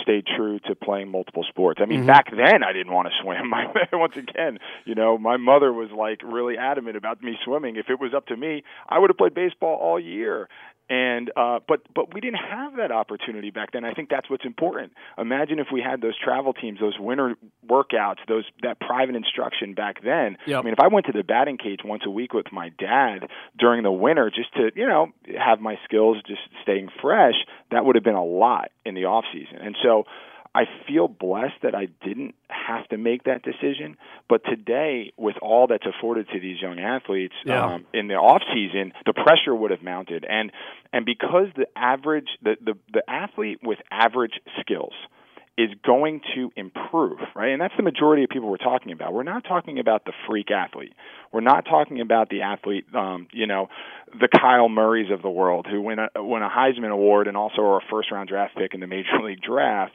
stayed 0.00 0.26
true 0.26 0.58
to 0.60 0.74
playing 0.74 1.08
multiple 1.08 1.44
sports. 1.48 1.80
I 1.82 1.86
mean, 1.86 2.00
mm-hmm. 2.00 2.06
back 2.06 2.30
then 2.30 2.62
I 2.62 2.72
didn't 2.72 2.92
want 2.92 3.08
to 3.08 3.14
swim. 3.22 3.50
My, 3.50 3.66
once 3.92 4.16
again, 4.16 4.58
you 4.84 4.94
know, 4.94 5.18
my 5.18 5.36
mother 5.36 5.72
was 5.72 5.90
like 5.90 6.22
really 6.22 6.56
adamant 6.56 6.96
about 6.96 7.22
me 7.22 7.36
swimming. 7.44 7.76
If 7.76 7.90
it 7.90 8.00
was 8.00 8.14
up 8.14 8.26
to 8.26 8.36
me, 8.36 8.62
I 8.88 8.98
would 8.98 9.10
have 9.10 9.18
played 9.18 9.34
baseball 9.34 9.76
all 9.76 9.98
year. 9.98 10.48
And 10.92 11.30
uh, 11.34 11.60
but 11.66 11.80
but 11.94 12.12
we 12.12 12.20
didn't 12.20 12.40
have 12.50 12.76
that 12.76 12.92
opportunity 12.92 13.48
back 13.50 13.72
then. 13.72 13.82
I 13.82 13.94
think 13.94 14.10
that's 14.10 14.28
what's 14.28 14.44
important. 14.44 14.92
Imagine 15.16 15.58
if 15.58 15.68
we 15.72 15.80
had 15.80 16.02
those 16.02 16.18
travel 16.22 16.52
teams, 16.52 16.80
those 16.80 16.98
winter 16.98 17.34
workouts, 17.66 18.18
those 18.28 18.44
that 18.62 18.78
private 18.78 19.14
instruction 19.14 19.72
back 19.72 20.04
then. 20.04 20.36
Yep. 20.46 20.60
I 20.60 20.62
mean, 20.62 20.74
if 20.74 20.80
I 20.80 20.88
went 20.88 21.06
to 21.06 21.12
the 21.12 21.22
batting 21.22 21.56
cage 21.56 21.80
once 21.82 22.02
a 22.04 22.10
week 22.10 22.34
with 22.34 22.52
my 22.52 22.68
dad 22.78 23.30
during 23.58 23.84
the 23.84 23.90
winter 23.90 24.28
just 24.28 24.52
to 24.52 24.70
you 24.74 24.86
know 24.86 25.06
have 25.38 25.60
my 25.60 25.78
skills 25.84 26.18
just 26.26 26.42
staying 26.62 26.90
fresh, 27.00 27.36
that 27.70 27.86
would 27.86 27.94
have 27.94 28.04
been 28.04 28.14
a 28.14 28.24
lot 28.24 28.70
in 28.84 28.94
the 28.94 29.06
off 29.06 29.24
season. 29.32 29.60
And 29.62 29.74
so 29.82 30.04
I 30.54 30.64
feel 30.86 31.08
blessed 31.08 31.62
that 31.62 31.74
I 31.74 31.86
didn't 32.04 32.34
have 32.48 32.86
to 32.88 32.98
make 32.98 33.24
that 33.24 33.42
decision. 33.42 33.96
But 34.28 34.44
today, 34.44 35.12
with 35.16 35.36
all 35.40 35.66
that's 35.66 35.86
afforded 35.86 36.28
to 36.28 36.40
these 36.40 36.60
young 36.60 36.78
athletes 36.78 37.34
Yeah. 37.44 37.64
um, 37.64 37.86
in 37.94 38.08
the 38.08 38.14
off 38.14 38.42
season, 38.52 38.92
the 39.06 39.14
pressure 39.14 39.54
would 39.54 39.70
have 39.70 39.82
mounted, 39.82 40.24
and 40.28 40.52
and 40.92 41.06
because 41.06 41.46
the 41.56 41.66
average 41.76 42.28
the, 42.42 42.56
the 42.62 42.74
the 42.92 43.02
athlete 43.08 43.60
with 43.62 43.78
average 43.90 44.40
skills 44.60 44.92
is 45.58 45.68
going 45.84 46.22
to 46.34 46.50
improve, 46.56 47.18
right? 47.36 47.50
And 47.52 47.60
that's 47.60 47.74
the 47.76 47.82
majority 47.82 48.24
of 48.24 48.30
people 48.30 48.48
we're 48.48 48.56
talking 48.56 48.90
about. 48.90 49.12
We're 49.12 49.22
not 49.22 49.44
talking 49.44 49.78
about 49.78 50.06
the 50.06 50.12
freak 50.26 50.50
athlete. 50.50 50.94
We're 51.30 51.42
not 51.42 51.66
talking 51.66 52.00
about 52.00 52.30
the 52.30 52.40
athlete, 52.40 52.86
um, 52.94 53.26
you 53.32 53.46
know, 53.46 53.68
the 54.18 54.28
Kyle 54.28 54.70
Murrays 54.70 55.10
of 55.10 55.20
the 55.20 55.28
world 55.28 55.66
who 55.70 55.82
win 55.82 55.98
a 55.98 56.08
win 56.24 56.42
a 56.42 56.48
Heisman 56.48 56.90
Award 56.90 57.28
and 57.28 57.36
also 57.36 57.60
are 57.62 57.78
a 57.78 57.82
first 57.90 58.10
round 58.10 58.28
draft 58.30 58.56
pick 58.56 58.72
in 58.72 58.80
the 58.80 58.86
Major 58.86 59.18
League 59.22 59.42
Draft. 59.42 59.92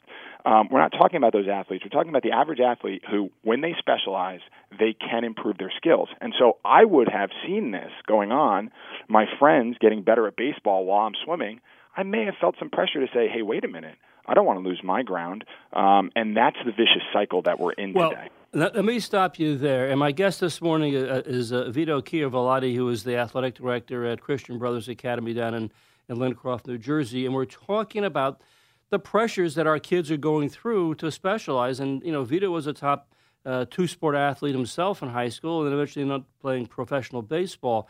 Um, 0.47 0.69
we're 0.71 0.79
not 0.79 0.93
talking 0.93 1.17
about 1.17 1.33
those 1.33 1.49
athletes. 1.51 1.83
We're 1.83 1.89
talking 1.97 2.09
about 2.09 2.23
the 2.23 2.31
average 2.31 2.61
athlete 2.61 3.03
who, 3.09 3.31
when 3.43 3.59
they 3.59 3.75
specialize, 3.77 4.39
they 4.79 4.93
can 4.93 5.25
improve 5.25 5.57
their 5.57 5.73
skills. 5.75 6.07
And 6.21 6.33
so 6.39 6.57
I 6.63 6.85
would 6.85 7.09
have 7.09 7.31
seen 7.45 7.71
this 7.71 7.91
going 8.07 8.31
on, 8.31 8.71
my 9.09 9.25
friends 9.39 9.75
getting 9.81 10.03
better 10.03 10.25
at 10.25 10.37
baseball 10.37 10.85
while 10.85 11.05
I'm 11.05 11.15
swimming. 11.25 11.59
I 11.97 12.03
may 12.03 12.23
have 12.25 12.35
felt 12.39 12.55
some 12.59 12.69
pressure 12.69 13.05
to 13.05 13.07
say, 13.13 13.27
hey, 13.27 13.41
wait 13.41 13.65
a 13.65 13.67
minute. 13.67 13.95
I 14.25 14.33
don't 14.35 14.45
want 14.45 14.63
to 14.63 14.67
lose 14.67 14.81
my 14.83 15.03
ground. 15.03 15.43
Um, 15.73 16.11
and 16.15 16.37
that's 16.37 16.57
the 16.65 16.71
vicious 16.71 17.03
cycle 17.11 17.41
that 17.41 17.59
we're 17.59 17.73
in 17.73 17.91
Well, 17.91 18.11
today. 18.11 18.29
let, 18.53 18.73
let 18.73 18.85
me 18.85 18.99
stop 19.01 19.39
you 19.39 19.57
there. 19.57 19.89
And 19.89 19.99
my 19.99 20.13
guest 20.13 20.39
this 20.39 20.61
morning 20.61 20.95
uh, 20.95 21.23
is 21.25 21.51
uh, 21.51 21.69
Vito 21.71 21.99
Chiavolati, 21.99 22.73
who 22.73 22.87
is 22.87 23.03
the 23.03 23.17
athletic 23.17 23.55
director 23.55 24.05
at 24.05 24.21
Christian 24.21 24.57
Brothers 24.59 24.87
Academy 24.87 25.33
down 25.33 25.53
in, 25.53 25.71
in 26.07 26.17
Lincroft, 26.17 26.67
New 26.67 26.77
Jersey. 26.77 27.25
And 27.25 27.35
we're 27.35 27.45
talking 27.45 28.05
about 28.05 28.41
the 28.89 28.99
pressures 28.99 29.55
that 29.55 29.67
our 29.67 29.79
kids 29.79 30.09
are 30.11 30.17
going 30.17 30.49
through 30.49 30.95
to 30.95 31.11
specialize. 31.11 31.79
And, 31.79 32.01
you 32.03 32.11
know, 32.11 32.23
Vito 32.23 32.49
was 32.49 32.67
a 32.67 32.73
top 32.73 33.11
uh, 33.45 33.65
two 33.69 33.87
sport 33.87 34.15
athlete 34.15 34.55
himself 34.55 35.01
in 35.01 35.09
high 35.09 35.29
school 35.29 35.65
and 35.65 35.73
eventually 35.73 36.05
not 36.05 36.23
playing 36.41 36.67
professional 36.67 37.21
baseball. 37.21 37.89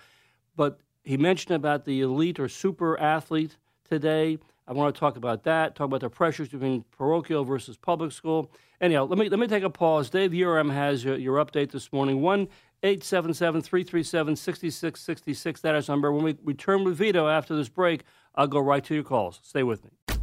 But 0.55 0.79
he 1.03 1.17
mentioned 1.17 1.55
about 1.55 1.85
the 1.85 2.01
elite 2.01 2.39
or 2.39 2.47
super 2.47 2.99
athlete 2.99 3.57
today. 3.89 4.37
I 4.67 4.73
want 4.73 4.93
to 4.93 4.99
talk 4.99 5.15
about 5.15 5.43
that, 5.43 5.75
talk 5.75 5.85
about 5.85 6.01
the 6.01 6.09
pressures 6.09 6.49
between 6.49 6.83
parochial 6.91 7.45
versus 7.45 7.77
public 7.77 8.11
school. 8.11 8.51
Anyhow, 8.81 9.05
let 9.05 9.17
me 9.17 9.29
let 9.29 9.39
me 9.39 9.47
take 9.47 9.63
a 9.63 9.69
pause. 9.69 10.09
Dave 10.09 10.31
Uram 10.31 10.71
has 10.71 11.03
your, 11.03 11.15
your 11.15 11.43
update 11.43 11.71
this 11.71 11.91
morning. 11.93 12.21
1 12.21 12.47
877 12.83 13.61
337 13.61 14.35
6666. 14.35 15.61
That 15.61 15.75
is 15.75 15.87
number. 15.87 16.11
When 16.11 16.23
we 16.23 16.35
return 16.43 16.83
with 16.83 16.97
Vito 16.97 17.27
after 17.27 17.55
this 17.55 17.69
break, 17.69 18.03
I'll 18.35 18.47
go 18.47 18.59
right 18.59 18.83
to 18.83 18.93
your 18.93 19.03
calls. 19.03 19.39
Stay 19.41 19.63
with 19.63 19.83
me. 19.85 20.16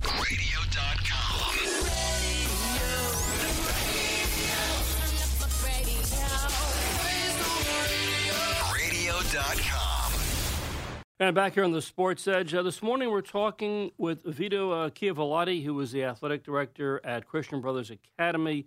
And 11.25 11.35
back 11.35 11.55
here 11.55 11.65
on 11.65 11.73
the 11.73 11.81
Sports 11.81 12.29
Edge, 12.29 12.53
uh, 12.53 12.63
this 12.63 12.83
morning 12.83 13.11
we're 13.11 13.23
talking 13.23 13.93
with 13.97 14.25
Vito 14.25 14.73
uh, 14.73 14.91
who 14.91 15.81
is 15.81 15.91
the 15.91 16.05
athletic 16.05 16.45
director 16.45 17.01
at 17.03 17.27
Christian 17.27 17.63
Brothers 17.63 17.91
Academy. 17.91 18.67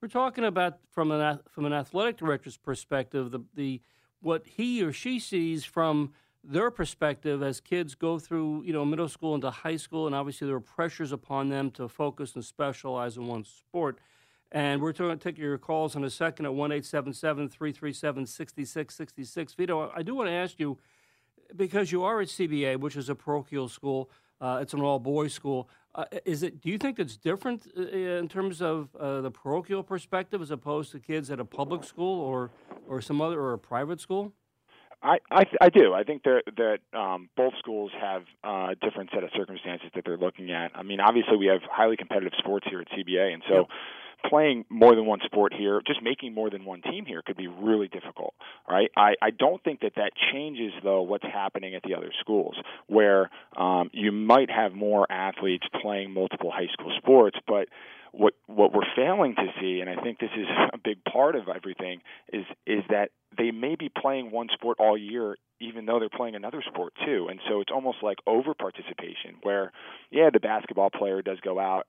We're 0.00 0.06
talking 0.06 0.44
about 0.44 0.78
from 0.88 1.10
an 1.10 1.40
from 1.50 1.64
an 1.64 1.72
athletic 1.72 2.16
director's 2.16 2.56
perspective, 2.56 3.32
the 3.32 3.40
the 3.56 3.80
what 4.20 4.46
he 4.46 4.84
or 4.84 4.92
she 4.92 5.18
sees 5.18 5.64
from 5.64 6.12
their 6.44 6.70
perspective 6.70 7.42
as 7.42 7.60
kids 7.60 7.96
go 7.96 8.20
through 8.20 8.62
you 8.62 8.72
know 8.72 8.84
middle 8.84 9.08
school 9.08 9.34
into 9.34 9.50
high 9.50 9.76
school, 9.76 10.06
and 10.06 10.14
obviously 10.14 10.46
there 10.46 10.56
are 10.56 10.60
pressures 10.60 11.10
upon 11.10 11.48
them 11.48 11.72
to 11.72 11.88
focus 11.88 12.36
and 12.36 12.44
specialize 12.44 13.16
in 13.16 13.26
one 13.26 13.42
sport. 13.42 13.98
And 14.52 14.80
we're 14.80 14.92
going 14.92 15.18
to 15.18 15.22
take 15.22 15.38
your 15.38 15.58
calls 15.58 15.96
in 15.96 16.04
a 16.04 16.10
second 16.10 16.46
at 16.46 16.54
1 16.54 16.70
877 16.70 17.48
337 17.48 18.26
6666. 18.26 19.54
Vito, 19.54 19.90
I 19.92 20.04
do 20.04 20.14
want 20.14 20.28
to 20.28 20.32
ask 20.32 20.60
you 20.60 20.78
because 21.54 21.92
you 21.92 22.02
are 22.04 22.20
at 22.20 22.28
CBA, 22.28 22.78
which 22.78 22.96
is 22.96 23.08
a 23.08 23.14
parochial 23.14 23.68
school, 23.68 24.10
uh, 24.40 24.58
it's 24.60 24.74
an 24.74 24.80
all 24.80 24.98
boys 24.98 25.32
school. 25.32 25.68
Uh, 25.94 26.04
is 26.24 26.42
it? 26.42 26.60
Do 26.60 26.68
you 26.68 26.76
think 26.76 26.98
it's 26.98 27.16
different 27.16 27.66
uh, 27.76 27.82
in 27.82 28.28
terms 28.28 28.60
of 28.60 28.94
uh, 28.96 29.22
the 29.22 29.30
parochial 29.30 29.82
perspective 29.82 30.42
as 30.42 30.50
opposed 30.50 30.92
to 30.92 31.00
kids 31.00 31.30
at 31.30 31.40
a 31.40 31.44
public 31.44 31.84
school 31.84 32.20
or 32.20 32.50
or 32.86 33.00
some 33.00 33.20
other 33.20 33.40
or 33.40 33.54
a 33.54 33.58
private 33.58 34.00
school? 34.00 34.32
I 35.02 35.18
I, 35.30 35.44
I 35.60 35.68
do. 35.70 35.94
I 35.94 36.02
think 36.02 36.24
that 36.24 36.42
that 36.56 36.98
um, 36.98 37.30
both 37.34 37.54
schools 37.58 37.92
have 37.98 38.24
uh, 38.44 38.72
a 38.72 38.74
different 38.74 39.10
set 39.14 39.24
of 39.24 39.30
circumstances 39.34 39.88
that 39.94 40.04
they're 40.04 40.18
looking 40.18 40.52
at. 40.52 40.72
I 40.74 40.82
mean, 40.82 41.00
obviously 41.00 41.38
we 41.38 41.46
have 41.46 41.60
highly 41.70 41.96
competitive 41.96 42.32
sports 42.38 42.66
here 42.68 42.80
at 42.80 42.88
CBA, 42.90 43.32
and 43.32 43.42
so. 43.48 43.54
Yep. 43.54 43.66
Playing 44.28 44.64
more 44.68 44.94
than 44.94 45.06
one 45.06 45.20
sport 45.24 45.52
here, 45.52 45.80
just 45.86 46.02
making 46.02 46.34
more 46.34 46.50
than 46.50 46.64
one 46.64 46.82
team 46.82 47.04
here 47.06 47.22
could 47.24 47.36
be 47.36 47.48
really 47.48 47.88
difficult, 47.88 48.34
right? 48.68 48.90
I, 48.96 49.14
I 49.22 49.30
don't 49.30 49.62
think 49.62 49.80
that 49.80 49.92
that 49.96 50.12
changes 50.32 50.72
though 50.82 51.02
what's 51.02 51.24
happening 51.24 51.74
at 51.74 51.82
the 51.82 51.94
other 51.94 52.10
schools, 52.20 52.56
where 52.86 53.30
um, 53.56 53.90
you 53.92 54.10
might 54.12 54.50
have 54.50 54.72
more 54.72 55.06
athletes 55.10 55.66
playing 55.80 56.12
multiple 56.12 56.50
high 56.50 56.68
school 56.72 56.92
sports, 56.98 57.38
but 57.46 57.68
what 58.16 58.34
what 58.46 58.72
we're 58.72 58.88
failing 58.94 59.34
to 59.34 59.46
see, 59.60 59.80
and 59.80 59.90
I 59.90 60.02
think 60.02 60.18
this 60.18 60.30
is 60.36 60.46
a 60.72 60.78
big 60.78 61.04
part 61.04 61.36
of 61.36 61.48
everything, 61.48 62.00
is 62.32 62.44
is 62.66 62.82
that 62.90 63.10
they 63.36 63.50
may 63.50 63.76
be 63.76 63.88
playing 63.88 64.30
one 64.30 64.48
sport 64.52 64.78
all 64.80 64.96
year, 64.96 65.36
even 65.60 65.86
though 65.86 65.98
they're 65.98 66.08
playing 66.08 66.34
another 66.34 66.62
sport 66.66 66.94
too, 67.04 67.28
and 67.30 67.40
so 67.48 67.60
it's 67.60 67.72
almost 67.72 67.98
like 68.02 68.18
over 68.26 68.54
participation, 68.54 69.36
where 69.42 69.72
yeah, 70.10 70.30
the 70.32 70.40
basketball 70.40 70.90
player 70.90 71.22
does 71.22 71.38
go 71.40 71.58
out 71.60 71.86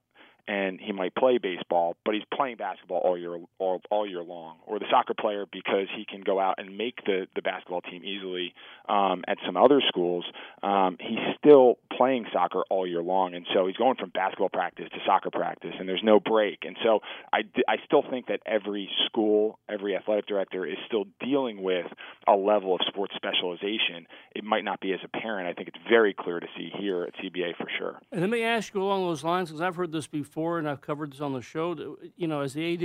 and 0.47 0.79
he 0.79 0.91
might 0.93 1.13
play 1.15 1.37
baseball, 1.37 1.95
but 2.05 2.13
he's 2.13 2.23
playing 2.33 2.57
basketball 2.57 2.99
all 2.99 3.17
year 3.17 3.37
all, 3.59 3.81
all 3.89 4.07
year 4.07 4.23
long. 4.23 4.57
Or 4.65 4.79
the 4.79 4.85
soccer 4.89 5.13
player 5.13 5.45
because 5.51 5.87
he 5.95 6.05
can 6.05 6.21
go 6.21 6.39
out 6.39 6.55
and 6.57 6.77
make 6.77 7.03
the 7.05 7.27
the 7.35 7.41
basketball 7.41 7.81
team 7.81 8.03
easily 8.03 8.53
um, 8.87 9.23
at 9.27 9.37
some 9.45 9.57
other 9.57 9.81
schools. 9.87 10.25
Um, 10.63 10.97
he's 10.99 11.19
still 11.37 11.77
playing 11.95 12.25
soccer 12.31 12.63
all 12.69 12.87
year 12.87 13.01
long, 13.01 13.33
and 13.33 13.45
so 13.53 13.67
he's 13.67 13.75
going 13.75 13.95
from 13.95 14.09
basketball 14.09 14.49
practice 14.49 14.87
to 14.91 14.99
soccer 15.05 15.29
practice, 15.29 15.73
and 15.77 15.87
there's 15.87 16.03
no 16.03 16.19
break. 16.19 16.59
And 16.63 16.77
so 16.83 16.99
I 17.33 17.39
I 17.67 17.77
still 17.85 18.03
think 18.09 18.27
that 18.27 18.39
every 18.45 18.89
school, 19.05 19.59
every 19.67 19.95
athletic 19.95 20.27
director 20.27 20.65
is 20.65 20.77
still 20.87 21.05
dealing 21.19 21.61
with 21.61 21.87
a 22.27 22.35
level 22.35 22.73
of 22.73 22.81
sports 22.87 23.13
specialization. 23.15 24.07
It 24.33 24.43
might 24.43 24.63
not 24.63 24.79
be 24.79 24.93
as 24.93 24.99
apparent. 25.03 25.49
I 25.49 25.53
think 25.53 25.67
it's 25.67 25.83
very 25.89 26.13
clear 26.13 26.39
to 26.39 26.47
see 26.57 26.71
here 26.77 27.03
at 27.03 27.15
CBA 27.15 27.57
for 27.57 27.67
sure. 27.77 27.99
And 28.11 28.21
let 28.21 28.29
me 28.29 28.43
ask 28.43 28.73
you 28.73 28.81
along 28.81 29.03
those 29.03 29.23
lines 29.23 29.49
because 29.49 29.61
I've 29.61 29.75
heard 29.75 29.91
this 29.91 30.07
before 30.07 30.36
and 30.37 30.69
I've 30.69 30.81
covered 30.81 31.11
this 31.13 31.21
on 31.21 31.33
the 31.33 31.41
show. 31.41 31.97
You 32.15 32.27
know, 32.27 32.41
as 32.41 32.53
the 32.53 32.73
AD, 32.73 32.79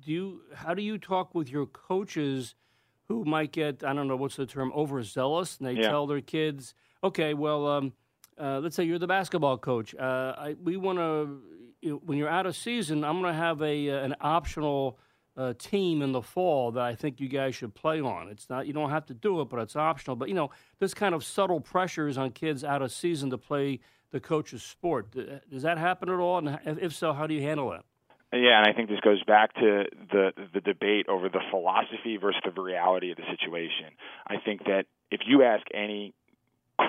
do 0.00 0.12
you 0.12 0.40
how 0.54 0.74
do 0.74 0.82
you 0.82 0.96
talk 0.98 1.34
with 1.34 1.50
your 1.50 1.66
coaches 1.66 2.54
who 3.08 3.24
might 3.24 3.52
get 3.52 3.82
I 3.82 3.92
don't 3.92 4.06
know 4.08 4.16
what's 4.16 4.36
the 4.36 4.46
term 4.46 4.72
overzealous 4.74 5.58
and 5.58 5.66
they 5.66 5.74
Yeah. 5.74 5.88
tell 5.88 6.06
their 6.06 6.20
kids, 6.20 6.74
okay, 7.02 7.34
well, 7.34 7.66
um, 7.66 7.92
uh, 8.40 8.60
let's 8.60 8.76
say 8.76 8.84
you're 8.84 8.98
the 8.98 9.06
basketball 9.08 9.58
coach. 9.58 9.94
Uh, 9.94 10.34
I, 10.38 10.56
we 10.62 10.76
want 10.76 10.98
to 10.98 11.42
you 11.80 11.90
know, 11.90 11.96
when 12.04 12.16
you're 12.16 12.28
out 12.28 12.46
of 12.46 12.54
season, 12.56 13.02
I'm 13.02 13.20
going 13.20 13.32
to 13.34 13.38
have 13.38 13.60
a 13.62 13.90
uh, 13.90 14.04
an 14.04 14.14
optional. 14.20 14.98
Uh, 15.34 15.54
team 15.58 16.02
in 16.02 16.12
the 16.12 16.20
fall 16.20 16.70
that 16.72 16.82
I 16.84 16.94
think 16.94 17.18
you 17.18 17.26
guys 17.26 17.54
should 17.54 17.74
play 17.74 18.02
on. 18.02 18.28
It's 18.28 18.50
not 18.50 18.66
you 18.66 18.74
don't 18.74 18.90
have 18.90 19.06
to 19.06 19.14
do 19.14 19.40
it, 19.40 19.46
but 19.48 19.60
it's 19.60 19.74
optional. 19.74 20.14
But 20.14 20.28
you 20.28 20.34
know, 20.34 20.50
this 20.78 20.92
kind 20.92 21.14
of 21.14 21.24
subtle 21.24 21.58
pressures 21.58 22.18
on 22.18 22.32
kids 22.32 22.62
out 22.62 22.82
of 22.82 22.92
season 22.92 23.30
to 23.30 23.38
play 23.38 23.80
the 24.12 24.20
coach's 24.20 24.62
sport. 24.62 25.08
Does 25.50 25.62
that 25.62 25.78
happen 25.78 26.08
at 26.08 26.18
all? 26.18 26.38
And 26.38 26.78
if 26.80 26.94
so, 26.94 27.12
how 27.12 27.26
do 27.26 27.34
you 27.34 27.42
handle 27.42 27.70
that? 27.70 27.84
Yeah, 28.32 28.58
and 28.58 28.66
I 28.66 28.72
think 28.72 28.88
this 28.88 29.00
goes 29.00 29.22
back 29.24 29.52
to 29.54 29.84
the 30.10 30.32
the 30.54 30.60
debate 30.60 31.06
over 31.08 31.28
the 31.28 31.42
philosophy 31.50 32.16
versus 32.16 32.40
the 32.44 32.62
reality 32.62 33.10
of 33.10 33.18
the 33.18 33.24
situation. 33.30 33.92
I 34.26 34.36
think 34.42 34.64
that 34.64 34.86
if 35.10 35.20
you 35.26 35.42
ask 35.42 35.62
any 35.74 36.14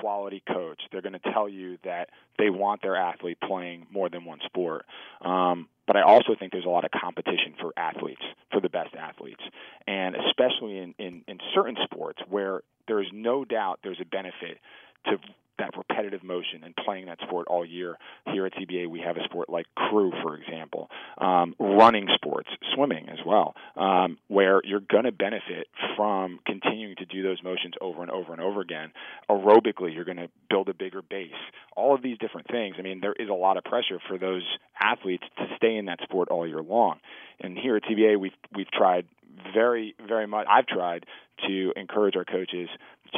quality 0.00 0.42
coach, 0.46 0.80
they're 0.90 1.02
going 1.02 1.12
to 1.12 1.32
tell 1.32 1.48
you 1.48 1.76
that 1.84 2.08
they 2.38 2.48
want 2.48 2.80
their 2.80 2.96
athlete 2.96 3.38
playing 3.46 3.86
more 3.92 4.08
than 4.08 4.24
one 4.24 4.38
sport. 4.46 4.86
Um, 5.20 5.68
but 5.86 5.96
I 5.96 6.02
also 6.02 6.34
think 6.38 6.52
there's 6.52 6.64
a 6.64 6.70
lot 6.70 6.86
of 6.86 6.90
competition 6.90 7.54
for 7.60 7.72
athletes, 7.76 8.22
for 8.50 8.60
the 8.62 8.70
best 8.70 8.94
athletes, 8.94 9.42
and 9.86 10.16
especially 10.16 10.78
in, 10.78 10.94
in, 10.98 11.24
in 11.28 11.38
certain 11.54 11.76
sports 11.84 12.20
where 12.28 12.62
there 12.88 13.00
is 13.00 13.08
no 13.12 13.44
doubt 13.44 13.80
there's 13.82 14.00
a 14.00 14.06
benefit 14.06 14.58
to 15.06 15.18
that 15.58 15.70
repetitive 15.76 16.22
motion 16.22 16.64
and 16.64 16.74
playing 16.76 17.06
that 17.06 17.18
sport 17.20 17.46
all 17.48 17.64
year. 17.64 17.96
Here 18.26 18.46
at 18.46 18.52
CBA, 18.54 18.88
we 18.88 19.00
have 19.00 19.16
a 19.16 19.24
sport 19.24 19.48
like 19.48 19.66
crew, 19.74 20.12
for 20.22 20.36
example, 20.36 20.90
um, 21.18 21.54
running 21.58 22.08
sports, 22.14 22.48
swimming 22.74 23.08
as 23.08 23.18
well, 23.24 23.54
um, 23.76 24.18
where 24.28 24.60
you're 24.64 24.80
going 24.80 25.04
to 25.04 25.12
benefit 25.12 25.68
from 25.96 26.40
continuing 26.46 26.96
to 26.96 27.04
do 27.06 27.22
those 27.22 27.42
motions 27.42 27.74
over 27.80 28.02
and 28.02 28.10
over 28.10 28.32
and 28.32 28.40
over 28.40 28.60
again. 28.60 28.92
Aerobically, 29.30 29.94
you're 29.94 30.04
going 30.04 30.16
to 30.16 30.28
build 30.50 30.68
a 30.68 30.74
bigger 30.74 31.02
base. 31.02 31.30
All 31.76 31.94
of 31.94 32.02
these 32.02 32.18
different 32.18 32.48
things. 32.48 32.76
I 32.78 32.82
mean, 32.82 33.00
there 33.00 33.14
is 33.18 33.28
a 33.28 33.34
lot 33.34 33.56
of 33.56 33.64
pressure 33.64 34.00
for 34.08 34.18
those 34.18 34.44
athletes 34.80 35.24
to 35.38 35.46
stay 35.56 35.76
in 35.76 35.86
that 35.86 36.00
sport 36.02 36.28
all 36.28 36.46
year 36.46 36.62
long. 36.62 36.98
And 37.40 37.58
here 37.58 37.76
at 37.76 37.82
CBA, 37.84 38.18
we've 38.18 38.32
we've 38.54 38.70
tried 38.70 39.06
very, 39.52 39.94
very 40.06 40.26
much. 40.26 40.46
I've 40.48 40.66
tried 40.66 41.06
to 41.48 41.72
encourage 41.76 42.16
our 42.16 42.24
coaches 42.24 42.68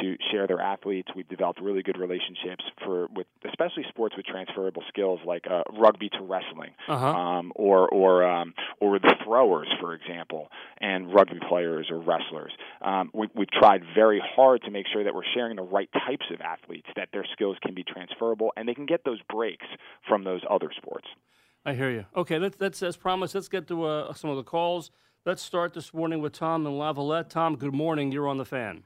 to 0.01 0.15
share 0.31 0.47
their 0.47 0.59
athletes. 0.59 1.09
We've 1.15 1.27
developed 1.27 1.59
really 1.61 1.83
good 1.83 1.97
relationships 1.97 2.63
for 2.83 3.07
with 3.15 3.27
especially 3.47 3.85
sports 3.89 4.15
with 4.15 4.25
transferable 4.25 4.83
skills 4.87 5.19
like 5.25 5.45
uh, 5.49 5.63
rugby 5.77 6.09
to 6.09 6.21
wrestling, 6.21 6.71
Uh-huh. 6.87 7.07
um, 7.07 7.51
or 7.55 7.87
or 7.89 8.23
um, 8.25 8.53
or 8.79 8.99
the 8.99 9.15
throwers, 9.23 9.67
for 9.79 9.93
example, 9.93 10.49
and 10.79 11.13
rugby 11.13 11.39
players 11.47 11.87
or 11.89 11.99
wrestlers. 11.99 12.51
Um, 12.81 13.09
we, 13.13 13.27
we've 13.35 13.51
tried 13.51 13.83
very 13.95 14.21
hard 14.35 14.61
to 14.63 14.71
make 14.71 14.85
sure 14.91 15.03
that 15.03 15.13
we're 15.15 15.31
sharing 15.33 15.55
the 15.55 15.63
right 15.63 15.89
types 16.07 16.25
of 16.33 16.41
athletes, 16.41 16.87
that 16.95 17.09
their 17.11 17.25
skills 17.33 17.57
can 17.61 17.73
be 17.73 17.83
transferable, 17.83 18.51
and 18.55 18.67
they 18.67 18.73
can 18.73 18.85
get 18.85 19.03
those 19.03 19.19
breaks 19.29 19.65
from 20.07 20.23
those 20.23 20.41
other 20.49 20.69
sports. 20.75 21.07
I 21.65 21.73
hear 21.73 21.89
you. 21.89 22.05
Okay, 22.15 22.39
let's, 22.39 22.55
let's 22.61 22.81
as 22.81 22.95
promised, 22.95 23.35
let's 23.35 23.49
get 23.49 23.67
to 23.67 23.83
uh, 23.83 24.13
some 24.13 24.29
of 24.29 24.37
the 24.37 24.43
calls. 24.43 24.89
Let's 25.25 25.41
start 25.41 25.73
this 25.73 25.93
morning 25.93 26.21
with 26.21 26.31
Tom 26.31 26.65
and 26.65 26.75
Lavalette. 26.75 27.27
Tom, 27.29 27.57
good 27.57 27.73
morning. 27.73 28.13
You're 28.13 28.29
on 28.29 28.37
the 28.37 28.45
fan. 28.45 28.83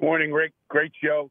Good 0.00 0.06
morning, 0.06 0.32
Rick. 0.32 0.54
Great 0.68 0.92
show. 1.04 1.30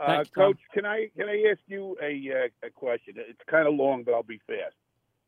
Uh, 0.00 0.06
Tom. 0.06 0.24
Coach, 0.34 0.58
can 0.74 0.84
I 0.84 1.06
can 1.16 1.28
I 1.28 1.44
ask 1.52 1.60
you 1.68 1.96
a 2.02 2.46
uh, 2.46 2.66
a 2.66 2.70
question? 2.70 3.14
It's 3.16 3.38
kind 3.48 3.68
of 3.68 3.74
long, 3.74 4.02
but 4.02 4.12
I'll 4.12 4.24
be 4.24 4.40
fast. 4.44 4.74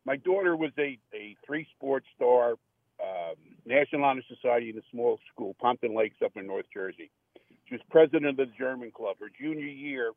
My 0.05 0.17
daughter 0.17 0.57
was 0.57 0.73
a 0.77 0.99
a 1.15 1.37
three 1.47 1.69
sports 1.77 2.07
star, 2.17 2.55
um, 3.01 3.37
National 3.65 4.03
Honor 4.03 4.23
Society 4.27 4.71
in 4.71 4.79
a 4.79 4.83
small 4.91 5.21
school, 5.33 5.55
Pompton 5.61 5.95
Lakes, 5.95 6.17
up 6.25 6.33
in 6.35 6.49
North 6.49 6.67
Jersey. 6.75 7.13
She 7.69 7.77
was 7.77 7.81
president 7.91 8.27
of 8.27 8.37
the 8.37 8.47
German 8.59 8.91
club. 8.91 9.19
Her 9.21 9.31
junior 9.41 9.67
year, 9.67 10.11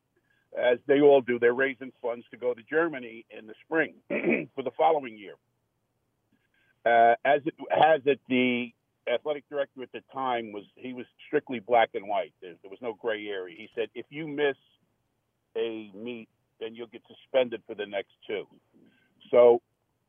as 0.60 0.78
they 0.88 1.00
all 1.00 1.20
do, 1.20 1.38
they're 1.38 1.54
raising 1.54 1.92
funds 2.02 2.26
to 2.32 2.36
go 2.36 2.54
to 2.54 2.62
Germany 2.68 3.24
in 3.30 3.46
the 3.46 3.54
spring 3.64 3.94
for 4.56 4.64
the 4.64 4.72
following 4.76 5.16
year. 5.16 5.34
Uh, 6.84 7.14
as 7.24 7.40
it 7.46 7.54
has 7.70 8.00
it, 8.04 8.18
the 8.28 8.72
athletic 9.12 9.48
director 9.48 9.82
at 9.82 9.92
the 9.92 10.02
time 10.12 10.52
was 10.52 10.64
he 10.76 10.92
was 10.92 11.06
strictly 11.26 11.60
black 11.60 11.90
and 11.94 12.08
white. 12.08 12.32
There, 12.40 12.54
there 12.62 12.70
was 12.70 12.80
no 12.82 12.94
gray 12.94 13.26
area. 13.26 13.56
He 13.56 13.68
said 13.74 13.88
if 13.94 14.06
you 14.10 14.26
miss 14.26 14.56
a 15.56 15.90
meet, 15.94 16.28
then 16.60 16.74
you'll 16.74 16.88
get 16.88 17.02
suspended 17.08 17.62
for 17.66 17.74
the 17.74 17.86
next 17.86 18.12
two. 18.26 18.46
So, 19.30 19.62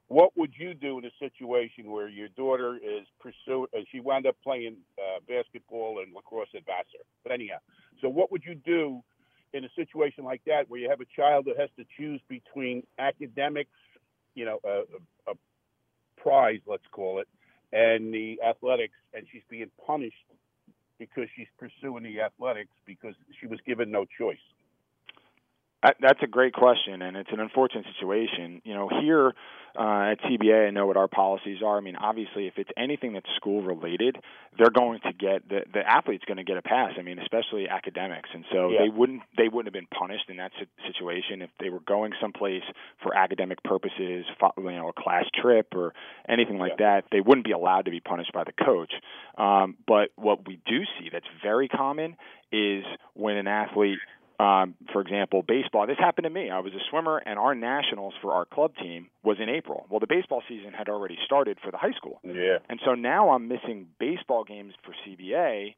what 0.07 0.35
would 0.35 0.53
you 0.57 0.73
do 0.73 0.97
in 0.97 1.05
a 1.05 1.11
situation 1.19 1.91
where 1.91 2.07
your 2.07 2.29
daughter 2.29 2.77
is 2.77 3.05
pursuing? 3.19 3.67
She 3.91 3.99
wound 3.99 4.25
up 4.25 4.35
playing 4.43 4.77
uh, 4.97 5.19
basketball 5.27 6.01
and 6.03 6.15
lacrosse 6.15 6.47
at 6.55 6.65
Vassar. 6.65 7.05
But 7.23 7.31
anyhow, 7.31 7.57
so 8.01 8.09
what 8.09 8.31
would 8.31 8.43
you 8.43 8.55
do 8.55 9.03
in 9.53 9.65
a 9.65 9.69
situation 9.75 10.23
like 10.23 10.41
that 10.47 10.67
where 10.67 10.79
you 10.79 10.89
have 10.89 11.01
a 11.01 11.05
child 11.15 11.45
that 11.45 11.59
has 11.59 11.69
to 11.77 11.85
choose 11.97 12.21
between 12.27 12.83
academics, 12.97 13.69
you 14.33 14.45
know, 14.45 14.59
a, 14.63 14.69
a, 14.69 15.31
a 15.31 15.35
prize, 16.17 16.59
let's 16.65 16.83
call 16.91 17.19
it, 17.19 17.27
and 17.71 18.13
the 18.13 18.39
athletics, 18.47 18.95
and 19.13 19.25
she's 19.31 19.43
being 19.49 19.69
punished 19.85 20.15
because 20.97 21.27
she's 21.35 21.47
pursuing 21.57 22.03
the 22.03 22.21
athletics 22.21 22.71
because 22.85 23.15
she 23.39 23.47
was 23.47 23.59
given 23.65 23.91
no 23.91 24.05
choice. 24.17 24.37
That- 25.83 25.97
That's 26.01 26.21
a 26.23 26.27
great 26.27 26.53
question, 26.53 27.01
and 27.01 27.15
it's 27.15 27.31
an 27.31 27.39
unfortunate 27.39 27.85
situation. 27.93 28.61
You 28.65 28.73
know, 28.73 28.89
here 29.01 29.33
uh, 29.77 30.11
at 30.11 30.19
CBA, 30.23 30.67
I 30.67 30.69
know 30.71 30.87
what 30.87 30.97
our 30.97 31.07
policies 31.07 31.61
are. 31.63 31.77
I 31.77 31.79
mean, 31.79 31.95
obviously, 31.95 32.47
if 32.47 32.57
it's 32.57 32.71
anything 32.75 33.13
that's 33.13 33.29
school 33.35 33.61
related, 33.61 34.17
they're 34.57 34.71
going 34.71 34.99
to 35.01 35.13
get 35.13 35.47
the 35.47 35.61
the 35.71 35.87
athlete's 35.87 36.25
going 36.25 36.37
to 36.37 36.43
get 36.43 36.57
a 36.57 36.61
pass. 36.61 36.93
I 36.97 37.01
mean, 37.01 37.19
especially 37.19 37.69
academics, 37.69 38.29
and 38.33 38.43
so 38.51 38.69
Yeah. 38.71 38.79
they 38.83 38.89
wouldn't 38.89 39.21
they 39.37 39.47
wouldn't 39.47 39.67
have 39.67 39.73
been 39.73 39.87
punished 39.97 40.29
in 40.29 40.37
that 40.37 40.51
situation 40.85 41.41
if 41.41 41.49
they 41.59 41.69
were 41.69 41.79
going 41.81 42.13
someplace 42.19 42.63
for 43.01 43.15
academic 43.15 43.63
purposes, 43.63 44.25
you 44.57 44.63
know, 44.71 44.89
a 44.89 44.93
class 44.93 45.25
trip 45.33 45.73
or 45.75 45.93
anything 46.27 46.57
like 46.57 46.77
that. 46.79 47.05
They 47.11 47.21
wouldn't 47.21 47.45
be 47.45 47.51
allowed 47.53 47.85
to 47.85 47.91
be 47.91 47.99
punished 48.01 48.33
by 48.33 48.43
the 48.43 48.51
coach. 48.53 48.91
Um, 49.37 49.77
but 49.87 50.09
what 50.15 50.45
we 50.47 50.59
do 50.65 50.83
see 50.99 51.09
that's 51.09 51.27
very 51.41 51.69
common 51.69 52.17
is 52.51 52.83
when 53.13 53.37
an 53.37 53.47
athlete 53.47 53.99
um, 54.39 54.75
for 54.93 55.01
example, 55.01 55.43
baseball. 55.45 55.85
This 55.85 55.97
happened 55.99 56.23
to 56.23 56.29
me. 56.29 56.49
I 56.49 56.59
was 56.59 56.73
a 56.73 56.79
swimmer, 56.89 57.17
and 57.17 57.37
our 57.37 57.53
nationals 57.55 58.13
for 58.21 58.31
our 58.33 58.45
club 58.45 58.71
team 58.81 59.09
was 59.23 59.37
in 59.39 59.49
April. 59.49 59.85
Well, 59.89 59.99
the 59.99 60.07
baseball 60.07 60.41
season 60.47 60.71
had 60.73 60.87
already 60.89 61.17
started 61.25 61.57
for 61.63 61.71
the 61.71 61.77
high 61.77 61.91
school, 61.91 62.19
Yeah. 62.23 62.59
and 62.69 62.79
so 62.85 62.95
now 62.95 63.31
I'm 63.31 63.47
missing 63.47 63.87
baseball 63.99 64.43
games 64.45 64.73
for 64.83 64.93
CBA 65.05 65.75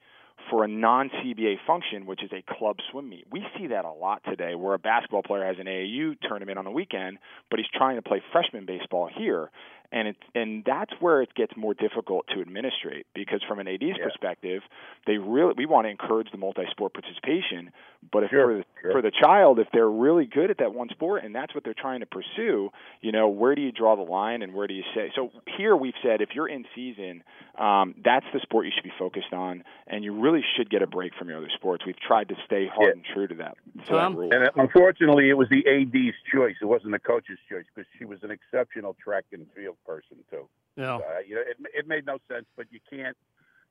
for 0.50 0.64
a 0.64 0.68
non-CBA 0.68 1.58
function, 1.68 2.06
which 2.08 2.24
is 2.24 2.32
a 2.34 2.42
club 2.42 2.78
swim 2.90 3.10
meet. 3.10 3.26
We 3.32 3.46
see 3.58 3.68
that 3.68 3.86
a 3.86 3.92
lot 3.92 4.24
today, 4.24 4.56
where 4.56 4.74
a 4.74 4.80
basketball 4.80 5.22
player 5.22 5.46
has 5.46 5.58
an 5.60 5.68
AAU 5.68 6.16
tournament 6.28 6.58
on 6.58 6.66
the 6.66 6.72
weekend, 6.72 7.20
but 7.50 7.60
he's 7.60 7.68
trying 7.76 7.96
to 7.98 8.02
play 8.02 8.22
freshman 8.32 8.66
baseball 8.66 9.08
here, 9.16 9.52
and 9.92 10.08
it's 10.10 10.20
and 10.36 10.64
that's 10.66 10.92
where 11.00 11.22
it 11.22 11.34
gets 11.36 11.56
more 11.58 11.74
difficult 11.74 12.26
to 12.34 12.42
administrate 12.42 13.06
because 13.14 13.42
from 13.48 13.60
an 13.60 13.68
AD's 13.68 13.82
Yeah. 13.98 14.04
perspective, 14.06 14.64
they 15.08 15.18
really 15.18 15.54
we 15.58 15.66
want 15.66 15.86
to 15.86 15.90
encourage 15.90 16.32
the 16.32 16.38
multi-sport 16.38 16.94
participation, 16.94 17.72
but 18.12 18.24
if 18.24 18.30
Sure, 18.32 18.48
for 18.48 18.54
the, 18.58 18.66
sure. 18.82 18.92
for 18.94 19.02
the 19.02 19.12
child, 19.12 19.60
if 19.60 19.68
they're 19.74 19.90
really 19.90 20.26
good 20.26 20.50
at 20.50 20.58
that 20.60 20.74
one 20.74 20.90
sport 20.90 21.24
and 21.24 21.36
that's 21.36 21.54
what 21.54 21.64
they're 21.64 21.74
trying 21.74 22.00
to 22.00 22.06
pursue, 22.06 22.72
you 23.02 23.12
know, 23.12 23.28
where 23.28 23.56
do 23.56 23.62
you 23.62 23.72
draw 23.72 23.96
the 23.96 24.02
line 24.10 24.42
and 24.42 24.54
where 24.54 24.68
do 24.68 24.74
you 24.74 24.84
say? 24.96 25.12
So 25.16 25.32
here 25.58 25.76
we've 25.76 25.94
said 26.04 26.22
if 26.22 26.30
you're 26.34 26.48
in 26.48 26.66
season, 26.76 27.24
um, 27.58 27.96
that's 28.04 28.26
the 28.34 28.40
sport 28.40 28.66
you 28.66 28.72
should 28.74 28.84
be 28.84 28.94
focused 28.98 29.34
on, 29.34 29.64
and 29.88 30.04
you 30.04 30.14
really 30.20 30.44
should 30.56 30.70
get 30.70 30.82
a 30.82 30.88
break 30.88 31.14
from 31.16 31.28
your 31.30 31.38
other 31.38 31.50
sports. 31.54 31.86
We've 31.86 32.00
tried 32.00 32.30
to 32.30 32.36
stay 32.46 32.68
hard 32.68 32.88
Yeah. 32.88 32.92
and 32.94 33.06
true 33.14 33.28
to 33.28 33.36
that, 33.36 33.58
to 33.80 33.86
Tom? 33.92 34.14
that 34.14 34.20
rule. 34.20 34.30
And 34.34 34.44
uh, 34.46 34.52
unfortunately, 34.56 35.30
it 35.30 35.34
was 35.38 35.50
the 35.50 35.64
AD's 35.68 36.16
choice. 36.34 36.56
It 36.62 36.66
wasn't 36.66 36.92
the 36.94 37.00
coach's 37.00 37.38
choice 37.50 37.66
because 37.76 37.90
she 38.00 38.06
was 38.06 38.24
an 38.24 38.32
exceptional 38.32 38.96
track 39.04 39.26
and 39.34 39.46
field 39.56 39.76
person 39.86 40.18
too. 40.30 40.48
Yeah. 40.76 40.96
Uh, 40.96 41.00
you 41.28 41.36
know, 41.36 41.42
it, 41.42 41.58
it 41.74 41.88
made 41.88 42.06
no 42.06 42.18
sense, 42.30 42.46
but 42.56 42.68
you 42.72 42.80
can't, 42.90 43.18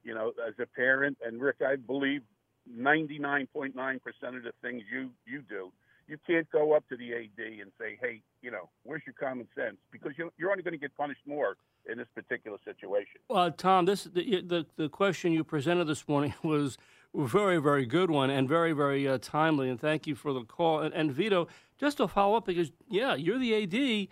you 0.04 0.14
know, 0.14 0.32
as 0.46 0.54
a 0.60 0.66
parent, 0.66 1.18
and 1.24 1.40
Rick, 1.40 1.56
I 1.66 1.76
believe 1.76 2.22
99.9% 2.70 3.74
of 3.74 4.42
the 4.42 4.52
things 4.62 4.82
you, 4.92 5.10
you 5.26 5.42
do, 5.48 5.72
you 6.06 6.18
can't 6.26 6.50
go 6.50 6.74
up 6.74 6.86
to 6.88 6.96
the 6.96 7.14
AD 7.14 7.38
and 7.38 7.70
say, 7.78 7.96
hey, 8.00 8.20
you 8.42 8.50
know, 8.50 8.68
where's 8.82 9.02
your 9.06 9.14
common 9.14 9.46
sense? 9.54 9.76
Because 9.92 10.12
you, 10.18 10.32
you're 10.36 10.50
only 10.50 10.62
going 10.62 10.72
to 10.72 10.78
get 10.78 10.94
punished 10.96 11.20
more 11.26 11.56
in 11.90 11.98
this 11.98 12.08
particular 12.14 12.58
situation. 12.64 13.20
Well, 13.28 13.50
Tom, 13.52 13.86
this 13.86 14.04
the, 14.04 14.42
the 14.42 14.66
the 14.76 14.88
question 14.88 15.32
you 15.32 15.44
presented 15.44 15.86
this 15.86 16.06
morning 16.08 16.34
was 16.42 16.76
a 17.16 17.26
very 17.26 17.58
very 17.58 17.86
good 17.86 18.10
one 18.10 18.28
and 18.28 18.48
very 18.48 18.72
very 18.72 19.08
uh, 19.08 19.18
timely. 19.20 19.70
And 19.70 19.80
thank 19.80 20.06
you 20.06 20.14
for 20.14 20.32
the 20.32 20.42
call. 20.42 20.80
And, 20.80 20.92
and 20.94 21.12
Vito, 21.12 21.48
just 21.78 21.98
to 21.98 22.08
follow 22.08 22.36
up 22.36 22.44
because 22.44 22.72
yeah, 22.88 23.14
you're 23.14 23.38
the 23.38 23.62
AD, 23.62 24.08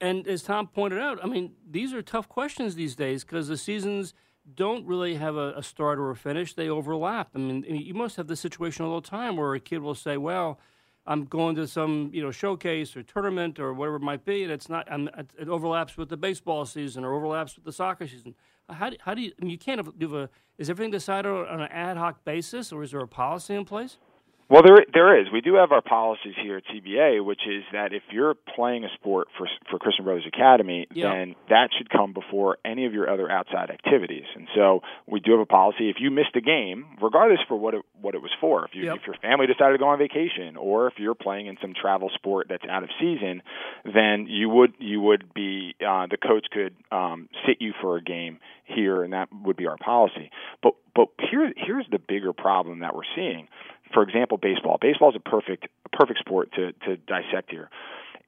and 0.00 0.26
as 0.26 0.42
Tom 0.42 0.66
pointed 0.66 1.00
out, 1.00 1.18
I 1.22 1.26
mean 1.26 1.52
these 1.68 1.92
are 1.92 2.02
tough 2.02 2.28
questions 2.28 2.74
these 2.74 2.94
days 2.94 3.24
because 3.24 3.48
the 3.48 3.56
seasons 3.56 4.14
don't 4.54 4.86
really 4.86 5.14
have 5.16 5.36
a, 5.36 5.52
a 5.56 5.62
start 5.62 5.98
or 5.98 6.10
a 6.10 6.16
finish; 6.16 6.54
they 6.54 6.68
overlap. 6.68 7.30
I 7.34 7.38
mean, 7.38 7.64
you 7.68 7.94
must 7.94 8.16
have 8.16 8.26
this 8.26 8.40
situation 8.40 8.84
all 8.84 9.00
the 9.00 9.08
time 9.08 9.36
where 9.36 9.54
a 9.54 9.60
kid 9.60 9.80
will 9.80 9.94
say, 9.94 10.16
"Well." 10.16 10.58
I'm 11.06 11.24
going 11.24 11.56
to 11.56 11.66
some, 11.66 12.10
you 12.12 12.22
know, 12.22 12.30
showcase 12.30 12.94
or 12.94 13.02
tournament 13.02 13.58
or 13.58 13.72
whatever 13.72 13.96
it 13.96 14.02
might 14.02 14.24
be, 14.24 14.42
and 14.42 14.52
it's 14.52 14.68
not. 14.68 14.86
I'm, 14.92 15.08
it 15.38 15.48
overlaps 15.48 15.96
with 15.96 16.10
the 16.10 16.16
baseball 16.16 16.66
season 16.66 17.04
or 17.04 17.14
overlaps 17.14 17.56
with 17.56 17.64
the 17.64 17.72
soccer 17.72 18.06
season. 18.06 18.34
How 18.68 18.90
do, 18.90 18.96
how 19.00 19.14
do 19.14 19.22
you? 19.22 19.32
I 19.40 19.44
mean, 19.44 19.50
you 19.50 19.58
can't 19.58 19.98
do 19.98 20.18
a. 20.18 20.28
Is 20.58 20.68
everything 20.68 20.92
decided 20.92 21.28
on 21.30 21.60
an 21.60 21.68
ad 21.72 21.96
hoc 21.96 22.24
basis, 22.24 22.70
or 22.70 22.82
is 22.82 22.90
there 22.90 23.00
a 23.00 23.08
policy 23.08 23.54
in 23.54 23.64
place? 23.64 23.96
Well, 24.50 24.62
there 24.66 24.78
there 24.92 25.20
is. 25.20 25.28
We 25.32 25.40
do 25.42 25.54
have 25.54 25.70
our 25.70 25.80
policies 25.80 26.34
here 26.42 26.56
at 26.56 26.64
CBA, 26.66 27.24
which 27.24 27.42
is 27.46 27.62
that 27.72 27.92
if 27.92 28.02
you're 28.10 28.34
playing 28.34 28.84
a 28.84 28.88
sport 28.94 29.28
for 29.38 29.46
for 29.70 29.78
Christian 29.78 30.04
Brothers 30.04 30.26
Academy, 30.26 30.88
Yeah. 30.92 31.10
then 31.14 31.36
that 31.48 31.70
should 31.78 31.88
come 31.88 32.12
before 32.12 32.58
any 32.64 32.84
of 32.84 32.92
your 32.92 33.08
other 33.08 33.30
outside 33.30 33.70
activities. 33.70 34.24
And 34.34 34.48
so 34.56 34.82
we 35.06 35.20
do 35.20 35.30
have 35.30 35.40
a 35.40 35.46
policy. 35.46 35.88
If 35.88 36.00
you 36.00 36.10
missed 36.10 36.34
a 36.34 36.40
game, 36.40 36.84
regardless 37.00 37.38
for 37.46 37.54
what 37.56 37.74
it 37.74 37.82
what 38.00 38.16
it 38.16 38.22
was 38.22 38.32
for, 38.40 38.64
if 38.64 38.74
you 38.74 38.86
Yep. 38.86 38.96
if 38.96 39.06
your 39.06 39.14
family 39.22 39.46
decided 39.46 39.72
to 39.74 39.78
go 39.78 39.86
on 39.86 39.98
vacation, 39.98 40.56
or 40.56 40.88
if 40.88 40.98
you're 40.98 41.14
playing 41.14 41.46
in 41.46 41.56
some 41.62 41.72
travel 41.72 42.10
sport 42.10 42.48
that's 42.48 42.64
out 42.68 42.82
of 42.82 42.90
season, 42.98 43.42
then 43.84 44.26
you 44.26 44.48
would 44.48 44.74
you 44.80 45.00
would 45.00 45.32
be 45.32 45.76
uh, 45.86 46.06
the 46.10 46.16
coach 46.16 46.46
could 46.50 46.74
um, 46.90 47.28
sit 47.46 47.58
you 47.62 47.72
for 47.80 47.96
a 47.96 48.02
game 48.02 48.40
here, 48.64 49.04
and 49.04 49.12
that 49.12 49.28
would 49.44 49.56
be 49.56 49.68
our 49.68 49.76
policy. 49.76 50.32
But 50.60 50.74
but 50.96 51.08
here 51.30 51.52
here's 51.56 51.86
the 51.88 52.00
bigger 52.00 52.32
problem 52.32 52.80
that 52.80 52.96
we're 52.96 53.06
seeing 53.14 53.46
for 53.92 54.02
example, 54.02 54.36
baseball. 54.36 54.78
Baseball 54.80 55.10
is 55.10 55.16
a 55.16 55.20
perfect 55.20 55.68
perfect 55.92 56.20
sport 56.20 56.52
to 56.54 56.72
to 56.86 56.96
dissect 56.96 57.50
here. 57.50 57.70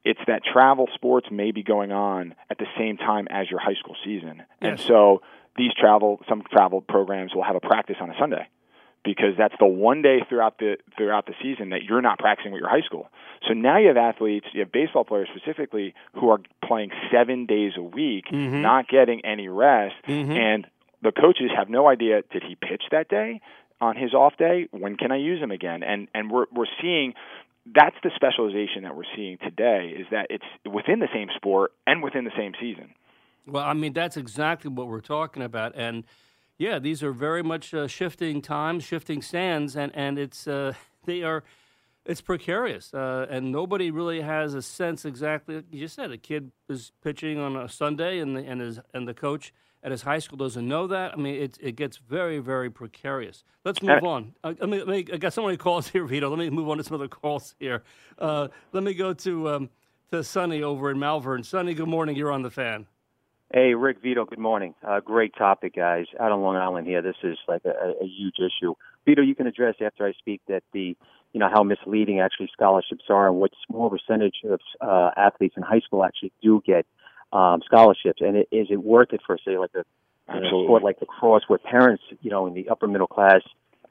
It's 0.05 0.19
that 0.27 0.41
travel 0.43 0.89
sports 0.93 1.27
may 1.31 1.51
be 1.51 1.63
going 1.63 1.91
on 1.91 2.35
at 2.49 2.57
the 2.57 2.67
same 2.77 2.97
time 2.97 3.27
as 3.29 3.49
your 3.49 3.59
high 3.59 3.75
school 3.75 3.95
season, 4.03 4.43
and 4.61 4.79
so 4.79 5.21
these 5.55 5.71
travel 5.73 6.19
some 6.27 6.43
travel 6.51 6.81
programs 6.81 7.33
will 7.33 7.43
have 7.43 7.55
a 7.55 7.61
practice 7.61 7.97
on 8.01 8.09
a 8.09 8.15
Sunday 8.19 8.47
because 9.05 9.35
that's 9.37 9.55
the 9.59 9.65
one 9.65 10.01
day 10.01 10.19
throughout 10.27 10.57
the 10.57 10.77
throughout 10.97 11.25
the 11.25 11.33
season 11.41 11.69
that 11.69 11.83
you're 11.83 12.01
not 12.01 12.19
practicing 12.19 12.51
with 12.51 12.59
your 12.59 12.69
high 12.69 12.81
school. 12.81 13.09
So 13.47 13.53
now 13.53 13.77
you 13.77 13.87
have 13.87 13.97
athletes, 13.97 14.47
you 14.53 14.61
have 14.61 14.71
baseball 14.71 15.03
players 15.03 15.29
specifically 15.35 15.93
who 16.15 16.29
are 16.29 16.39
playing 16.65 16.91
7 17.11 17.45
days 17.45 17.73
a 17.77 17.81
week, 17.83 18.25
Mhm. 18.31 18.61
not 18.61 18.87
getting 18.87 19.23
any 19.25 19.47
rest 19.47 19.95
Mhm. 20.07 20.35
and 20.35 20.67
the 21.01 21.11
coaches 21.11 21.51
have 21.55 21.69
no 21.69 21.87
idea 21.89 22.23
did 22.31 22.43
he 22.43 22.55
pitch 22.55 22.83
that 22.91 23.09
day 23.09 23.41
on 23.83 23.95
his 24.03 24.13
off 24.13 24.35
day 24.37 24.57
when 24.71 24.93
can 25.01 25.11
i 25.11 25.17
use 25.17 25.39
him 25.41 25.51
again 25.51 25.83
and 25.83 26.07
and 26.15 26.31
we're 26.31 26.47
we're 26.57 26.73
seeing 26.81 27.13
that's 27.79 27.95
the 28.03 28.11
specialization 28.15 28.83
that 28.83 28.95
we're 28.95 29.11
seeing 29.15 29.37
today 29.37 29.93
is 30.01 30.05
that 30.11 30.27
it's 30.29 30.49
within 30.77 30.99
the 30.99 31.11
same 31.13 31.29
sport 31.35 31.71
and 31.85 32.03
within 32.03 32.23
the 32.23 32.35
same 32.41 32.53
season 32.59 32.89
Well, 33.45 33.63
I 33.63 33.73
mean, 33.73 33.93
that's 33.93 34.17
exactly 34.17 34.69
what 34.69 34.87
we're 34.87 35.01
talking 35.01 35.43
about. 35.43 35.73
And 35.75 36.05
yeah, 36.57 36.79
these 36.79 37.03
are 37.03 37.11
very 37.11 37.43
much 37.43 37.73
uh, 37.73 37.87
shifting 37.87 38.41
times, 38.41 38.83
shifting 38.83 39.21
sands, 39.21 39.75
and, 39.75 39.91
and 39.95 40.17
it's 40.17 40.47
uh, 40.47 40.73
they 41.05 41.23
are 41.23 41.43
it's 42.05 42.21
precarious. 42.21 42.93
Uh, 42.93 43.25
and 43.29 43.51
nobody 43.51 43.91
really 43.91 44.21
has 44.21 44.53
a 44.53 44.61
sense 44.61 45.05
exactly. 45.05 45.63
You 45.71 45.79
just 45.79 45.95
said 45.95 46.11
a 46.11 46.17
kid 46.17 46.51
is 46.69 46.91
pitching 47.01 47.39
on 47.39 47.55
a 47.55 47.67
Sunday, 47.67 48.19
and 48.19 48.35
the 48.35 48.41
and 48.41 48.61
his 48.61 48.79
and 48.93 49.07
the 49.07 49.13
coach 49.13 49.53
at 49.83 49.91
his 49.91 50.01
high 50.01 50.19
school 50.19 50.37
doesn't 50.37 50.67
know 50.67 50.87
that. 50.87 51.13
I 51.13 51.15
mean, 51.17 51.35
it 51.35 51.57
it 51.61 51.75
gets 51.75 51.97
very 51.97 52.39
very 52.39 52.69
precarious. 52.69 53.43
Let's 53.65 53.81
move 53.81 54.03
on. 54.03 54.33
Uh, 54.43 54.53
I 54.61 54.65
mean, 54.65 54.89
I 54.89 55.01
got 55.01 55.33
so 55.33 55.43
many 55.43 55.57
calls 55.57 55.89
here, 55.89 56.05
Vito. 56.07 56.29
Let 56.29 56.39
me 56.39 56.49
move 56.49 56.69
on 56.69 56.77
to 56.77 56.83
some 56.83 56.95
other 56.95 57.07
calls 57.07 57.55
here. 57.59 57.83
Uh, 58.17 58.47
let 58.71 58.83
me 58.83 58.93
go 58.93 59.13
to 59.13 59.49
um, 59.49 59.69
to 60.11 60.23
Sonny 60.23 60.63
over 60.63 60.89
in 60.89 60.97
Malverne. 60.97 61.43
Sonny, 61.43 61.73
good 61.73 61.89
morning. 61.89 62.15
You're 62.15 62.31
on 62.31 62.41
the 62.41 62.51
fan. 62.51 62.87
Hey, 63.53 63.75
Rick 63.75 64.01
Vito, 64.01 64.25
good 64.25 64.39
morning. 64.39 64.73
Uh, 64.81 64.99
great 64.99 65.35
topic, 65.37 65.75
guys. 65.75 66.07
Out 66.19 66.31
on 66.31 66.41
Long 66.41 66.55
Island 66.55 66.87
here, 66.87 67.03
this 67.03 67.17
is 67.21 67.37
like 67.47 67.61
a, 67.65 67.93
a 68.01 68.05
huge 68.05 68.37
issue. 68.39 68.73
Vito, 69.05 69.21
you 69.21 69.35
can 69.35 69.45
address 69.45 69.75
after 69.79 70.07
I 70.07 70.13
speak 70.13 70.41
that 70.47 70.63
the, 70.73 70.97
you 71.33 71.39
know, 71.39 71.49
how 71.53 71.61
misleading 71.61 72.19
actually 72.19 72.49
scholarships 72.51 73.03
are 73.09 73.27
and 73.27 73.37
what 73.37 73.51
small 73.67 73.91
percentage 73.91 74.37
of 74.49 74.59
uh, 74.81 75.11
athletes 75.15 75.53
in 75.55 75.61
high 75.61 75.81
school 75.81 76.03
actually 76.03 76.31
do 76.41 76.63
get 76.65 76.87
um, 77.33 77.61
scholarships. 77.65 78.21
And 78.21 78.37
it, 78.37 78.47
is 78.51 78.67
it 78.69 78.83
worth 78.83 79.11
it 79.11 79.21
for, 79.25 79.37
say, 79.45 79.57
like 79.57 79.71
a, 79.75 79.83
a 80.31 80.47
sport 80.47 80.83
like 80.83 80.97
lacrosse 81.01 81.43
where 81.47 81.59
parents, 81.59 82.03
you 82.21 82.29
know, 82.29 82.47
in 82.47 82.53
the 82.53 82.69
upper 82.69 82.87
middle 82.87 83.07
class, 83.07 83.41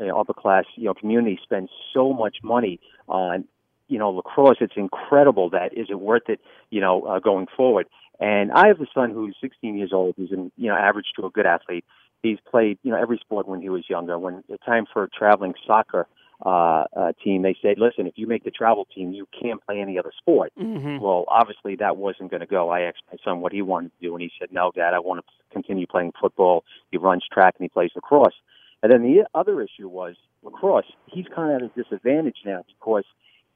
you 0.00 0.07
know, 0.07 0.18
upper 0.18 0.33
class, 0.33 0.64
you 0.76 0.85
know, 0.85 0.94
community 0.94 1.38
spend 1.42 1.68
so 1.92 2.12
much 2.12 2.38
money 2.42 2.81
on, 3.09 3.44
you 3.88 3.98
know, 3.98 4.11
lacrosse. 4.11 4.57
It's 4.61 4.76
incredible 4.76 5.50
that 5.50 5.76
is 5.76 5.88
it 5.90 6.00
worth 6.00 6.28
it, 6.28 6.40
you 6.70 6.81
know, 6.81 7.02
uh, 7.02 7.18
going 7.18 7.46
forward. 7.55 7.87
And 8.20 8.52
I 8.52 8.68
have 8.68 8.81
a 8.81 8.87
son 8.94 9.11
who's 9.11 9.37
16 9.40 9.76
years 9.76 9.90
old. 9.92 10.14
He's 10.16 10.31
an, 10.31 10.52
you 10.57 10.68
know, 10.68 10.76
average 10.76 11.07
to 11.16 11.26
a 11.26 11.31
good 11.31 11.46
athlete. 11.46 11.85
He's 12.22 12.38
played, 12.48 12.78
you 12.85 12.92
know, 12.92 13.00
every 13.00 13.18
sport 13.18 13.48
when 13.48 13.61
he 13.61 13.68
was 13.68 13.90
younger. 13.90 14.18
When 14.18 14.44
it's 14.48 14.64
time 14.64 14.87
for 14.90 15.09
traveling 15.12 15.55
soccer 15.66 16.07
uh, 16.44 16.85
uh, 16.96 17.12
team, 17.22 17.42
they 17.42 17.57
said, 17.62 17.78
listen, 17.78 18.07
if 18.07 18.14
you 18.16 18.26
make 18.26 18.44
the 18.44 18.50
travel 18.50 18.87
team, 18.94 19.12
you 19.12 19.26
can't 19.40 19.64
play 19.64 19.81
any 19.81 19.98
other 19.98 20.12
sport. 20.16 20.52
Mm-hmm. 20.59 20.98
Well, 20.98 21.24
obviously 21.28 21.76
that 21.76 21.96
wasn't 21.96 22.31
going 22.31 22.40
to 22.40 22.46
go. 22.46 22.70
I 22.70 22.81
asked 22.83 23.02
my 23.11 23.18
son 23.24 23.40
what 23.40 23.52
he 23.52 23.62
wanted 23.62 23.92
to 23.92 24.09
do, 24.09 24.14
and 24.14 24.22
he 24.22 24.31
said, 24.38 24.52
"No, 24.52 24.72
Dad, 24.74 24.94
I 24.94 24.98
want 24.98 25.24
to 25.24 25.33
continue 25.52 25.87
playing 25.87 26.12
football." 26.20 26.64
He 26.90 26.98
runs 26.98 27.24
track 27.33 27.55
and 27.59 27.64
he 27.64 27.68
plays 27.68 27.90
lacrosse. 27.94 28.35
And 28.83 28.90
then 28.90 29.02
the 29.02 29.24
other 29.35 29.61
issue 29.62 29.88
was 29.88 30.16
lacrosse. 30.42 30.90
He's 31.07 31.26
kind 31.35 31.52
of 31.52 31.62
at 31.62 31.70
a 31.70 31.83
disadvantage 31.83 32.38
now 32.44 32.64
because 32.66 33.05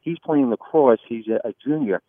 he's 0.01 0.19
playing 0.21 0.51
lacrosse. 0.51 1.01
He's 1.09 1.27
a, 1.27 1.49
a 1.49 1.53
junior, 1.65 2.01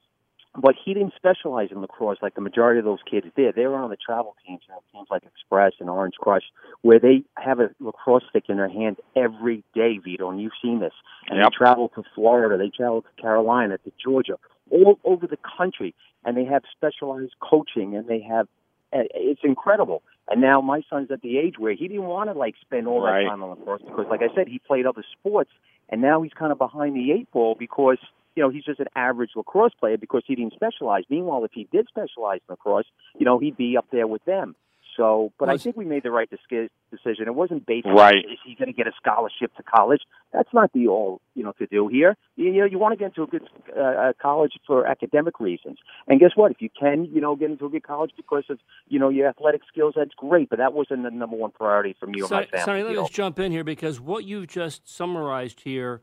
but 0.58 0.74
he 0.84 0.94
didn't 0.94 1.14
specialize 1.16 1.70
in 1.72 1.82
lacrosse 1.82 2.18
like 2.22 2.34
the 2.36 2.42
majority 2.42 2.80
of 2.80 2.86
those 2.86 3.00
kids 3.10 3.28
did. 3.36 3.56
They 3.56 3.68
were 3.68 3.76
on 3.76 3.90
the 3.90 3.98
travel 3.98 4.36
teams, 4.46 4.62
you 4.68 4.74
know, 4.74 4.82
teams 4.92 5.08
like 5.12 5.24
Express 5.24 5.74
and 5.80 5.90
Orange 5.90 6.16
Crush, 6.16 6.44
where 6.82 7.00
they 7.00 7.24
have 7.38 7.60
a 7.60 7.70
lacrosse 7.80 8.24
stick 8.30 8.46
in 8.50 8.58
their 8.58 8.70
hand 8.70 8.98
every 9.16 9.64
day, 9.76 10.00
Vito, 10.04 10.30
and 10.32 10.42
you've 10.42 10.54
seen 10.62 10.80
this. 10.80 10.94
And 11.30 11.38
Yep. 11.40 11.52
they 11.52 11.56
travel 11.56 11.90
to 11.90 12.04
Florida, 12.16 12.58
they 12.58 12.70
travel 12.70 13.04
to 13.04 13.22
Carolina, 13.22 13.78
to 13.78 13.92
Georgia, 14.04 14.38
all 14.72 15.00
over 15.06 15.28
the 15.28 15.38
country, 15.58 15.94
and 16.26 16.36
they 16.36 16.46
have 16.46 16.64
specialized 16.76 17.36
coaching, 17.40 17.96
and 17.96 18.08
they 18.08 18.20
have 18.22 18.48
uh, 18.94 19.00
it's 19.14 19.42
incredible. 19.44 20.02
And 20.30 20.40
now 20.42 20.62
my 20.62 20.82
son's 20.90 21.12
at 21.12 21.22
the 21.22 21.38
age 21.38 21.56
where 21.60 21.74
he 21.74 21.88
didn't 21.90 22.06
want 22.06 22.30
to 22.30 22.38
like 22.38 22.56
spend 22.62 22.88
all 22.88 23.02
Right. 23.02 23.24
that 23.24 23.30
time 23.30 23.44
on 23.44 23.50
lacrosse 23.50 23.82
because, 23.86 24.06
like 24.10 24.22
I 24.22 24.34
said, 24.34 24.48
he 24.48 24.60
played 24.60 24.86
other 24.86 25.04
sports, 25.20 25.52
and 25.90 26.02
now 26.02 26.22
he's 26.22 26.34
kind 26.34 26.52
of 26.54 26.58
behind 26.58 26.96
the 26.96 27.12
eight 27.12 27.30
ball 27.32 27.56
because 27.60 27.98
you 28.38 28.44
know 28.44 28.50
he's 28.50 28.64
just 28.64 28.80
an 28.80 28.88
average 28.96 29.32
lacrosse 29.36 29.74
player 29.80 29.98
because 29.98 30.24
he 30.28 30.36
didn't 30.36 30.54
specialize. 30.54 31.04
Meanwhile, 31.10 31.44
if 31.44 31.52
he 31.54 31.68
did 31.72 31.88
specialize 31.90 32.40
in 32.48 32.54
lacrosse, 32.54 32.86
you 33.18 33.26
know 33.26 33.40
he'd 33.40 33.58
be 33.58 33.76
up 33.76 33.88
there 33.92 34.08
with 34.08 34.24
them. 34.26 34.56
So, 34.96 35.32
but 35.38 35.48
Well, 35.48 35.54
I 35.54 35.58
think 35.60 35.78
we 35.78 35.86
made 35.86 36.02
the 36.02 36.10
right 36.10 36.28
decision. 36.28 37.28
It 37.28 37.36
wasn't 37.36 37.68
based 37.68 37.86
Right. 37.86 38.16
on 38.26 38.32
is 38.32 38.40
he 38.44 38.56
going 38.56 38.68
to 38.68 38.74
get 38.74 38.88
a 38.88 38.92
scholarship 39.00 39.56
to 39.58 39.62
college. 39.62 40.02
That's 40.34 40.52
not 40.54 40.72
the 40.74 40.88
all 40.88 41.22
you 41.36 41.44
know 41.44 41.52
to 41.60 41.68
do 41.68 41.88
here. 41.88 42.16
You, 42.36 42.46
you 42.52 42.60
know, 42.62 42.66
you 42.66 42.80
want 42.80 42.94
to 42.94 42.98
get 42.98 43.06
into 43.10 43.22
a 43.22 43.28
good 43.28 43.48
uh, 43.76 43.80
uh, 43.80 44.14
college 44.20 44.54
for 44.66 44.88
academic 44.88 45.40
reasons. 45.40 45.78
And 46.08 46.20
guess 46.20 46.32
what? 46.36 46.52
If 46.52 46.62
you 46.62 46.70
can, 46.80 47.06
you 47.06 47.22
know, 47.22 47.36
get 47.36 47.52
into 47.52 47.68
a 47.68 47.70
good 47.70 47.84
college 47.84 48.12
because 48.18 48.46
of 48.50 48.58
you 48.88 48.98
know 48.98 49.10
your 49.10 49.28
athletic 49.28 49.62
skills, 49.72 49.94
that's 49.96 50.16
great. 50.16 50.50
But 50.50 50.58
that 50.58 50.74
wasn't 50.74 51.04
the 51.04 51.12
number 51.12 51.36
one 51.36 51.52
priority 51.52 51.96
for 52.00 52.08
me 52.08 52.22
or 52.22 52.28
my 52.30 52.46
family. 52.46 52.66
Sonny, 52.66 52.80
let 52.84 52.90
me 52.90 52.96
Vito. 52.96 53.04
just 53.04 53.14
jump 53.14 53.38
in 53.40 53.52
here 53.52 53.64
because 53.64 54.00
what 54.02 54.24
you've 54.26 54.48
just 54.48 54.90
summarized 54.90 55.60
here, 55.62 56.02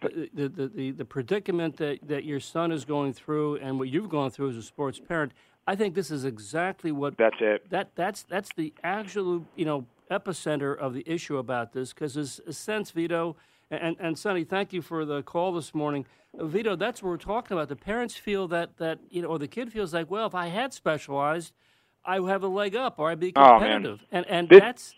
the, 0.00 0.30
the, 0.34 0.48
the, 0.48 0.68
the, 0.68 0.90
the 0.92 1.04
predicament 1.04 1.76
that, 1.78 1.98
that 2.06 2.24
your 2.24 2.40
son 2.40 2.72
is 2.72 2.84
going 2.84 3.12
through 3.12 3.56
and 3.56 3.78
what 3.78 3.88
you've 3.88 4.08
gone 4.08 4.30
through 4.30 4.50
as 4.50 4.56
a 4.56 4.62
sports 4.62 5.00
parent, 5.00 5.32
I 5.66 5.74
think 5.76 5.94
this 5.94 6.10
is 6.10 6.24
exactly 6.24 6.92
what 6.92 7.16
that's 7.18 7.36
it 7.40 7.68
that 7.70 7.90
that's 7.96 8.22
that's 8.22 8.50
the 8.56 8.72
actual 8.84 9.44
you 9.56 9.64
know 9.64 9.86
epicenter 10.10 10.76
of 10.78 10.94
the 10.94 11.02
issue 11.06 11.38
about 11.38 11.72
this 11.72 11.92
because 11.92 12.14
there's 12.14 12.40
a 12.46 12.52
sense 12.52 12.92
Vito 12.92 13.36
and 13.70 13.96
and 13.98 14.16
Sonny, 14.16 14.44
thank 14.44 14.72
you 14.72 14.80
for 14.80 15.04
the 15.04 15.22
call 15.24 15.52
this 15.52 15.74
morning. 15.74 16.06
Uh, 16.38 16.46
Vito, 16.46 16.76
that's 16.76 17.02
what 17.02 17.08
we're 17.10 17.16
talking 17.16 17.56
about. 17.56 17.68
The 17.68 17.74
parents 17.76 18.14
feel 18.16 18.46
that 18.48 18.76
that 18.76 19.00
you 19.10 19.22
know, 19.22 19.28
or 19.28 19.38
the 19.40 19.48
kid 19.48 19.72
feels 19.72 19.92
like, 19.92 20.08
well, 20.08 20.26
if 20.28 20.36
I 20.36 20.46
had 20.46 20.72
specialized, 20.72 21.52
I 22.04 22.20
would 22.20 22.30
have 22.30 22.44
a 22.44 22.48
leg 22.48 22.76
up, 22.76 23.00
or 23.00 23.10
I'd 23.10 23.18
be 23.18 23.32
Oh, 23.34 23.58
competitive, 23.58 24.04
and 24.12 24.24
and 24.26 24.48
This- 24.48 24.60
that's 24.60 24.94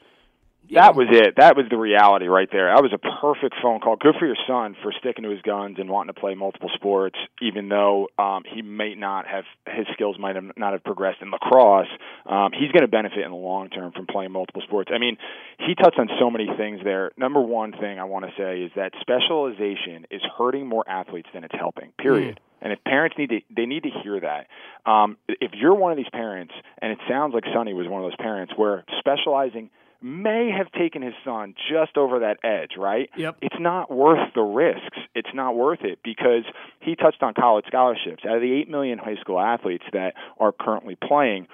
that 0.74 0.94
was 0.94 1.08
it. 1.10 1.34
That 1.36 1.56
was 1.56 1.66
the 1.70 1.76
reality 1.76 2.26
right 2.26 2.48
there. 2.50 2.72
That 2.74 2.82
was 2.82 2.92
a 2.92 2.98
perfect 2.98 3.54
phone 3.62 3.80
call. 3.80 3.96
Good 3.96 4.14
for 4.18 4.26
your 4.26 4.36
son 4.46 4.76
for 4.82 4.92
sticking 4.92 5.24
to 5.24 5.30
his 5.30 5.42
guns 5.42 5.76
and 5.78 5.88
wanting 5.88 6.14
to 6.14 6.20
play 6.20 6.34
multiple 6.34 6.70
sports, 6.74 7.16
even 7.40 7.68
though 7.68 8.08
um, 8.18 8.44
he 8.46 8.62
may 8.62 8.94
not 8.94 9.26
have 9.26 9.44
his 9.66 9.86
skills 9.92 10.16
might 10.18 10.36
have 10.36 10.44
not 10.56 10.72
have 10.72 10.84
progressed 10.84 11.22
in 11.22 11.30
lacrosse. 11.30 11.88
Um, 12.26 12.52
he's 12.52 12.70
going 12.72 12.82
to 12.82 12.88
benefit 12.88 13.24
in 13.24 13.30
the 13.30 13.36
long 13.36 13.70
term 13.70 13.92
from 13.92 14.06
playing 14.06 14.32
multiple 14.32 14.62
sports. 14.62 14.90
I 14.94 14.98
mean, 14.98 15.16
he 15.58 15.74
touched 15.74 15.98
on 15.98 16.08
so 16.20 16.30
many 16.30 16.48
things 16.56 16.80
there. 16.84 17.12
Number 17.16 17.40
one 17.40 17.72
thing 17.72 17.98
I 17.98 18.04
want 18.04 18.26
to 18.26 18.32
say 18.36 18.62
is 18.62 18.72
that 18.76 18.92
specialization 19.00 20.06
is 20.10 20.22
hurting 20.36 20.66
more 20.66 20.88
athletes 20.88 21.28
than 21.32 21.44
it's 21.44 21.54
helping. 21.58 21.92
Period. 21.98 22.40
And 22.60 22.72
if 22.72 22.82
parents 22.84 23.16
need 23.16 23.30
to, 23.30 23.40
they 23.54 23.66
need 23.66 23.84
to 23.84 23.90
hear 24.02 24.20
that. 24.20 24.46
Um, 24.90 25.16
if 25.28 25.52
you're 25.54 25.74
one 25.74 25.92
of 25.92 25.96
these 25.96 26.10
parents, 26.12 26.52
and 26.82 26.92
it 26.92 26.98
sounds 27.08 27.34
like 27.34 27.44
Sonny 27.54 27.72
was 27.72 27.86
one 27.86 28.02
of 28.02 28.10
those 28.10 28.16
parents 28.16 28.52
where 28.56 28.84
specializing 28.98 29.70
may 30.00 30.50
have 30.56 30.70
taken 30.72 31.02
his 31.02 31.14
son 31.24 31.54
just 31.70 31.96
over 31.96 32.20
that 32.20 32.38
edge, 32.44 32.72
right? 32.78 33.10
Yep. 33.16 33.38
It's 33.42 33.56
not 33.58 33.90
worth 33.90 34.32
the 34.34 34.42
risks. 34.42 34.98
It's 35.14 35.30
not 35.34 35.56
worth 35.56 35.80
it 35.82 35.98
because 36.04 36.44
he 36.80 36.94
touched 36.94 37.22
on 37.22 37.34
college 37.34 37.64
scholarships. 37.66 38.24
Out 38.24 38.36
of 38.36 38.42
the 38.42 38.52
8 38.52 38.68
million 38.68 38.98
high 38.98 39.16
school 39.20 39.40
athletes 39.40 39.84
that 39.92 40.14
are 40.38 40.52
currently 40.52 40.96
playing, 40.96 41.48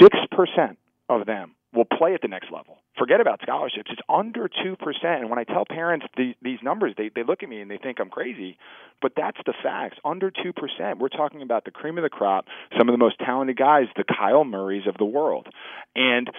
6% 0.00 0.76
of 1.08 1.26
them 1.26 1.54
will 1.74 1.84
play 1.84 2.14
at 2.14 2.22
the 2.22 2.28
next 2.28 2.50
level. 2.50 2.78
Forget 2.98 3.20
about 3.20 3.40
scholarships. 3.42 3.90
It's 3.92 4.00
under 4.08 4.48
2%. 4.48 4.76
And 5.04 5.28
when 5.28 5.38
I 5.38 5.44
tell 5.44 5.64
parents 5.68 6.06
the, 6.16 6.34
these 6.40 6.58
numbers, 6.62 6.94
they, 6.96 7.10
they 7.14 7.22
look 7.22 7.42
at 7.42 7.48
me 7.48 7.60
and 7.60 7.70
they 7.70 7.76
think 7.76 7.98
I'm 8.00 8.08
crazy. 8.08 8.56
But 9.02 9.12
that's 9.14 9.36
the 9.44 9.52
facts. 9.62 9.98
Under 10.04 10.30
2%. 10.30 10.98
We're 10.98 11.08
talking 11.08 11.42
about 11.42 11.66
the 11.66 11.70
cream 11.70 11.98
of 11.98 12.02
the 12.02 12.08
crop, 12.08 12.46
some 12.78 12.88
of 12.88 12.94
the 12.94 12.98
most 12.98 13.18
talented 13.18 13.58
guys, 13.58 13.84
the 13.96 14.04
Kyle 14.04 14.44
Murrays 14.44 14.86
of 14.86 14.96
the 14.96 15.04
world. 15.04 15.48
And 15.94 16.30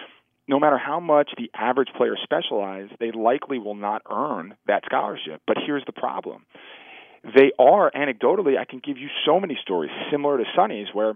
no 0.48 0.58
matter 0.58 0.78
how 0.78 0.98
much 0.98 1.30
the 1.36 1.50
average 1.54 1.90
player 1.96 2.16
specialize, 2.22 2.88
they 2.98 3.12
likely 3.12 3.58
will 3.58 3.74
not 3.74 4.02
earn 4.10 4.56
that 4.66 4.82
scholarship. 4.86 5.42
But 5.46 5.58
here's 5.64 5.84
the 5.84 5.92
problem. 5.92 6.46
They 7.22 7.52
are 7.58 7.90
anecdotally, 7.90 8.58
I 8.58 8.64
can 8.64 8.80
give 8.84 8.96
you 8.96 9.08
so 9.26 9.38
many 9.38 9.58
stories 9.60 9.90
similar 10.10 10.38
to 10.38 10.44
Sonny's 10.56 10.88
where 10.92 11.14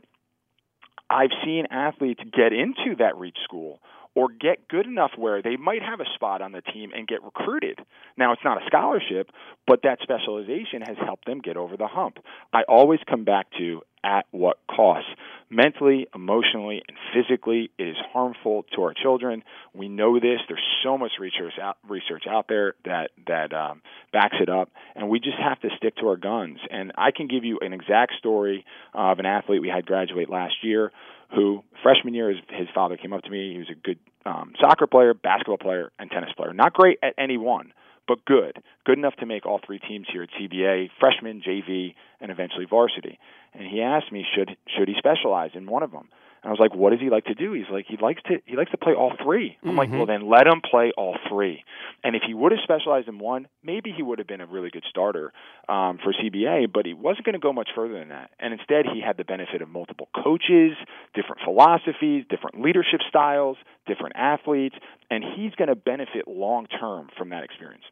I've 1.08 1.30
seen 1.44 1.66
athletes 1.70 2.20
get 2.32 2.52
into 2.52 2.96
that 2.98 3.16
reach 3.16 3.38
school 3.44 3.80
or 4.14 4.28
get 4.28 4.68
good 4.68 4.86
enough 4.86 5.12
where 5.16 5.42
they 5.42 5.56
might 5.56 5.82
have 5.82 6.00
a 6.00 6.14
spot 6.14 6.42
on 6.42 6.52
the 6.52 6.60
team 6.60 6.90
and 6.94 7.06
get 7.06 7.22
recruited. 7.22 7.78
Now, 8.16 8.32
it's 8.32 8.44
not 8.44 8.62
a 8.62 8.66
scholarship, 8.66 9.30
but 9.66 9.80
that 9.84 9.98
specialization 10.02 10.82
has 10.82 10.96
helped 11.04 11.26
them 11.26 11.40
get 11.40 11.56
over 11.56 11.76
the 11.76 11.86
hump. 11.86 12.18
I 12.52 12.62
always 12.68 13.00
come 13.08 13.24
back 13.24 13.46
to 13.58 13.82
at 14.04 14.26
what 14.32 14.58
cost. 14.68 15.06
Mentally, 15.48 16.08
emotionally, 16.14 16.82
and 16.88 16.96
physically, 17.14 17.70
it 17.78 17.88
is 17.88 17.96
harmful 18.12 18.64
to 18.74 18.82
our 18.82 18.94
children. 18.94 19.44
We 19.74 19.88
know 19.88 20.18
this. 20.18 20.40
There's 20.48 20.62
so 20.82 20.96
much 20.96 21.12
research 21.20 21.52
out, 21.60 21.76
research 21.86 22.24
out 22.28 22.46
there 22.48 22.74
that 22.84 23.10
that 23.26 23.52
um, 23.52 23.82
backs 24.12 24.36
it 24.40 24.48
up, 24.48 24.70
and 24.96 25.08
we 25.08 25.20
just 25.20 25.38
have 25.38 25.60
to 25.60 25.68
stick 25.76 25.96
to 25.96 26.08
our 26.08 26.16
guns. 26.16 26.58
And 26.70 26.92
I 26.96 27.10
can 27.10 27.28
give 27.28 27.44
you 27.44 27.58
an 27.60 27.72
exact 27.72 28.14
story 28.18 28.64
of 28.94 29.18
an 29.18 29.26
athlete 29.26 29.60
we 29.60 29.68
had 29.68 29.86
graduate 29.86 30.30
last 30.30 30.54
year 30.62 30.90
who 31.34 31.62
freshman 31.82 32.14
year 32.14 32.30
his, 32.30 32.38
his 32.48 32.68
father 32.74 32.96
came 32.96 33.12
up 33.12 33.22
to 33.22 33.30
me. 33.30 33.52
He 33.52 33.58
was 33.58 33.70
a 33.70 33.74
good 33.74 33.98
um, 34.24 34.52
soccer 34.60 34.86
player, 34.86 35.14
basketball 35.14 35.58
player, 35.58 35.90
and 35.98 36.10
tennis 36.10 36.30
player. 36.36 36.52
Not 36.52 36.72
great 36.72 36.98
at 37.02 37.14
any 37.18 37.36
one, 37.36 37.72
but 38.06 38.24
good, 38.24 38.62
good 38.84 38.98
enough 38.98 39.16
to 39.16 39.26
make 39.26 39.46
all 39.46 39.60
three 39.64 39.78
teams 39.78 40.06
here 40.12 40.22
at 40.22 40.28
CBA, 40.30 40.90
freshman, 41.00 41.42
JV, 41.46 41.94
and 42.20 42.30
eventually 42.30 42.66
varsity. 42.68 43.18
And 43.54 43.66
he 43.66 43.80
asked 43.80 44.12
me 44.12 44.24
should 44.34 44.56
should 44.76 44.88
he 44.88 44.94
specialize 44.98 45.50
in 45.54 45.66
one 45.66 45.82
of 45.82 45.90
them. 45.90 46.08
And 46.42 46.48
I 46.48 46.50
was 46.50 46.58
like, 46.58 46.74
what 46.74 46.90
does 46.90 47.00
he 47.00 47.08
like 47.08 47.26
to 47.26 47.34
do? 47.34 47.52
He's 47.52 47.70
like, 47.70 47.86
he 47.88 47.96
likes 47.96 48.20
to 48.24 48.38
he 48.46 48.56
likes 48.56 48.70
to 48.72 48.76
play 48.76 48.94
all 48.94 49.12
3 49.22 49.58
I'm 49.64 49.76
like, 49.76 49.90
well 49.90 50.06
then 50.06 50.28
let 50.28 50.46
him 50.46 50.60
play 50.60 50.92
all 50.96 51.16
three. 51.28 51.64
And 52.04 52.16
if 52.16 52.22
he 52.26 52.34
would 52.34 52.52
have 52.52 52.60
specialized 52.62 53.08
in 53.08 53.18
one, 53.18 53.46
maybe 53.62 53.92
he 53.96 54.02
would 54.02 54.18
have 54.18 54.26
been 54.26 54.40
a 54.40 54.46
really 54.46 54.70
good 54.70 54.84
starter 54.88 55.32
um, 55.68 55.98
for 56.02 56.12
CBA. 56.12 56.72
But 56.72 56.84
he 56.84 56.94
wasn't 56.94 57.24
going 57.24 57.34
to 57.34 57.38
go 57.38 57.52
much 57.52 57.68
further 57.74 57.98
than 57.98 58.08
that. 58.08 58.30
And 58.40 58.52
instead, 58.52 58.86
he 58.92 59.00
had 59.00 59.16
the 59.16 59.24
benefit 59.24 59.62
of 59.62 59.68
multiple 59.68 60.08
coaches, 60.14 60.72
different 61.14 61.42
philosophies, 61.44 62.24
different 62.28 62.60
leadership 62.60 63.00
styles, 63.08 63.56
different 63.86 64.16
athletes, 64.16 64.74
and 65.10 65.24
he's 65.36 65.54
going 65.54 65.68
to 65.68 65.76
benefit 65.76 66.26
long 66.26 66.66
term 66.66 67.08
from 67.16 67.30
that 67.30 67.44
experience. 67.44 67.84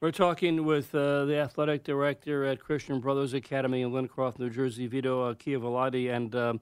We're 0.00 0.10
talking 0.10 0.66
with 0.66 0.94
uh, 0.94 1.24
the 1.24 1.38
athletic 1.38 1.82
director 1.82 2.44
at 2.44 2.60
Christian 2.60 3.00
Brothers 3.00 3.32
Academy 3.32 3.80
in 3.80 3.92
Lincroft, 3.92 4.38
New 4.38 4.50
Jersey, 4.50 4.86
Vito 4.86 5.22
uh, 5.22 5.34
Chiavolati, 5.34 6.14
and 6.14 6.34
um, 6.36 6.60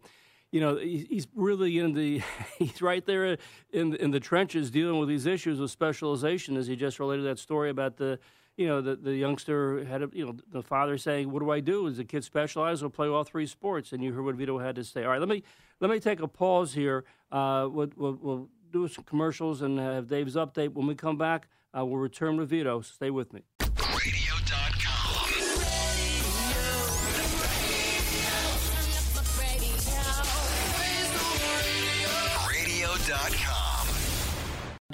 you 0.55 0.61
know 0.61 0.77
he's 0.77 1.27
really 1.35 1.81
in 1.81 1.95
the 1.95 2.23
he's 2.61 2.81
right 2.81 3.05
there 3.05 3.37
in 3.73 3.97
in 3.97 4.13
the 4.13 4.21
trenches 4.21 4.71
dealing 4.71 5.01
with 5.01 5.09
these 5.09 5.27
issues 5.27 5.59
of 5.59 5.69
specialization, 5.69 6.57
as 6.57 6.69
he 6.69 6.77
just 6.77 7.01
related 7.01 7.25
that 7.25 7.41
story 7.41 7.71
about 7.71 7.97
the 7.97 8.21
you 8.57 8.69
know 8.69 8.81
the 8.81 8.95
the 8.95 9.17
youngster 9.17 9.85
had 9.85 10.05
a, 10.05 10.09
you 10.13 10.25
know 10.25 10.37
the 10.53 10.63
father 10.63 10.97
saying, 10.97 11.33
"What 11.33 11.41
do 11.41 11.51
I 11.51 11.59
do? 11.59 11.89
Is 11.89 11.97
the 11.97 12.05
kid 12.05 12.23
specialized 12.23 12.85
or 12.85 12.89
play 12.89 13.09
all 13.09 13.25
three 13.25 13.47
sports?" 13.47 13.93
And 13.93 14.01
you 14.01 14.13
heard 14.13 14.25
what 14.25 14.37
Vito 14.37 14.57
had 14.61 14.77
to 14.77 14.85
say. 14.85 15.03
All 15.03 15.11
right, 15.11 15.19
let 15.19 15.29
me 15.29 15.43
let 15.81 15.91
me 15.91 15.99
take 15.99 16.21
a 16.21 16.29
pause 16.29 16.73
here. 16.73 17.05
Uh, 17.33 17.69
we'll, 17.69 17.91
we'll, 17.97 18.19
we'll 18.23 18.49
do 18.73 18.87
some 18.87 19.03
commercials 19.03 19.61
and 19.63 19.77
have 19.81 20.07
Dave's 20.07 20.37
update. 20.37 20.73
When 20.73 20.87
we 20.87 20.95
come 20.95 21.19
back, 21.19 21.49
uh, 21.77 21.85
we'll 21.85 21.99
return 21.99 22.37
with 22.37 22.51
Vito. 22.51 22.81
Stay 22.81 23.11
with 23.11 23.33
me. 23.33 23.43
Radio.com. 23.61 24.34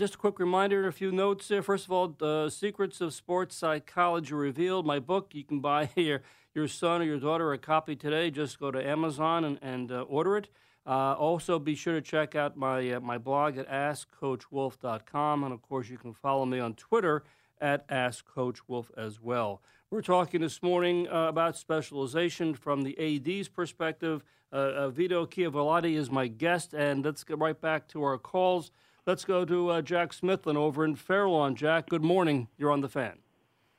Just 0.00 0.14
a 0.14 0.16
quick 0.16 0.38
reminder, 0.38 0.78
and 0.78 0.88
a 0.88 0.92
few 0.92 1.12
notes 1.12 1.48
here. 1.48 1.62
First 1.62 1.84
of 1.84 1.92
all, 1.92 2.08
the 2.08 2.48
Secrets 2.48 3.02
of 3.02 3.12
Sports 3.12 3.54
Psychology 3.54 4.32
Revealed, 4.32 4.86
my 4.86 4.98
book. 4.98 5.34
You 5.34 5.44
can 5.44 5.60
buy 5.60 5.90
your, 5.94 6.22
your 6.54 6.68
son 6.68 7.02
or 7.02 7.04
your 7.04 7.20
daughter 7.20 7.52
a 7.52 7.58
copy 7.58 7.94
today. 7.96 8.30
Just 8.30 8.58
go 8.58 8.70
to 8.70 8.82
Amazon 8.82 9.44
and, 9.44 9.58
and 9.60 9.92
uh, 9.92 10.00
order 10.08 10.38
it. 10.38 10.48
Uh, 10.86 11.12
also, 11.12 11.58
be 11.58 11.74
sure 11.74 11.92
to 11.92 12.00
check 12.00 12.34
out 12.34 12.56
my, 12.56 12.92
uh, 12.92 13.00
my 13.00 13.18
blog 13.18 13.58
at 13.58 13.68
AskCoachWolf.com. 13.68 15.44
And 15.44 15.52
of 15.52 15.60
course, 15.60 15.90
you 15.90 15.98
can 15.98 16.14
follow 16.14 16.46
me 16.46 16.60
on 16.60 16.72
Twitter 16.76 17.22
at 17.60 17.86
AskCoachWolf 17.88 18.86
as 18.96 19.20
well. 19.20 19.60
We're 19.90 20.00
talking 20.00 20.40
this 20.40 20.62
morning 20.62 21.08
uh, 21.08 21.28
about 21.28 21.58
specialization 21.58 22.54
from 22.54 22.84
the 22.84 22.96
AD's 22.98 23.48
perspective. 23.48 24.24
Uh, 24.50 24.56
uh, 24.56 24.88
Vito 24.88 25.26
Chiavolati 25.26 25.94
is 25.94 26.10
my 26.10 26.26
guest, 26.26 26.72
and 26.72 27.04
let's 27.04 27.22
get 27.22 27.36
right 27.36 27.60
back 27.60 27.86
to 27.88 28.02
our 28.02 28.16
calls. 28.16 28.72
Let's 29.10 29.24
go 29.24 29.44
to 29.44 29.70
uh, 29.70 29.82
Jack 29.82 30.12
Smithlin 30.12 30.54
over 30.54 30.84
in 30.84 30.94
Fairlawn. 30.94 31.56
Jack, 31.56 31.88
good 31.88 32.04
morning. 32.04 32.46
You're 32.56 32.70
on 32.70 32.80
the 32.80 32.88
fan. 32.88 33.18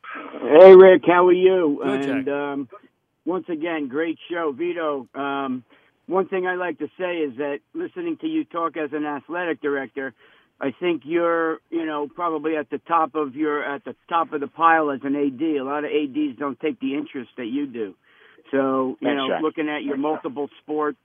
Hey 0.03 0.75
Rick, 0.75 1.03
how 1.07 1.25
are 1.25 1.31
you? 1.31 1.79
Good, 1.81 2.05
and 2.09 2.25
Jack. 2.25 2.33
um, 2.33 2.69
once 3.23 3.45
again, 3.47 3.87
great 3.87 4.19
show, 4.29 4.51
Vito. 4.51 5.07
Um, 5.15 5.63
one 6.07 6.27
thing 6.27 6.47
I 6.47 6.55
like 6.55 6.79
to 6.79 6.89
say 6.99 7.19
is 7.19 7.37
that 7.37 7.59
listening 7.73 8.17
to 8.17 8.27
you 8.27 8.43
talk 8.43 8.75
as 8.75 8.89
an 8.91 9.05
athletic 9.05 9.61
director, 9.61 10.13
I 10.59 10.73
think 10.77 11.03
you're, 11.05 11.59
you 11.69 11.85
know, 11.85 12.09
probably 12.13 12.57
at 12.57 12.69
the 12.69 12.79
top 12.79 13.15
of 13.15 13.33
your 13.33 13.63
at 13.63 13.85
the 13.85 13.95
top 14.09 14.33
of 14.33 14.41
the 14.41 14.47
pile 14.47 14.91
as 14.91 14.99
an 15.03 15.15
AD. 15.15 15.41
A 15.41 15.63
lot 15.63 15.85
of 15.85 15.91
ADs 15.91 16.37
don't 16.39 16.59
take 16.59 16.77
the 16.81 16.95
interest 16.95 17.29
that 17.37 17.47
you 17.47 17.67
do. 17.67 17.95
So, 18.51 18.97
you 18.99 19.07
Thanks, 19.07 19.17
know, 19.17 19.29
Jack. 19.29 19.41
looking 19.43 19.69
at 19.69 19.83
your 19.83 19.95
multiple 19.95 20.49
sport 20.61 20.97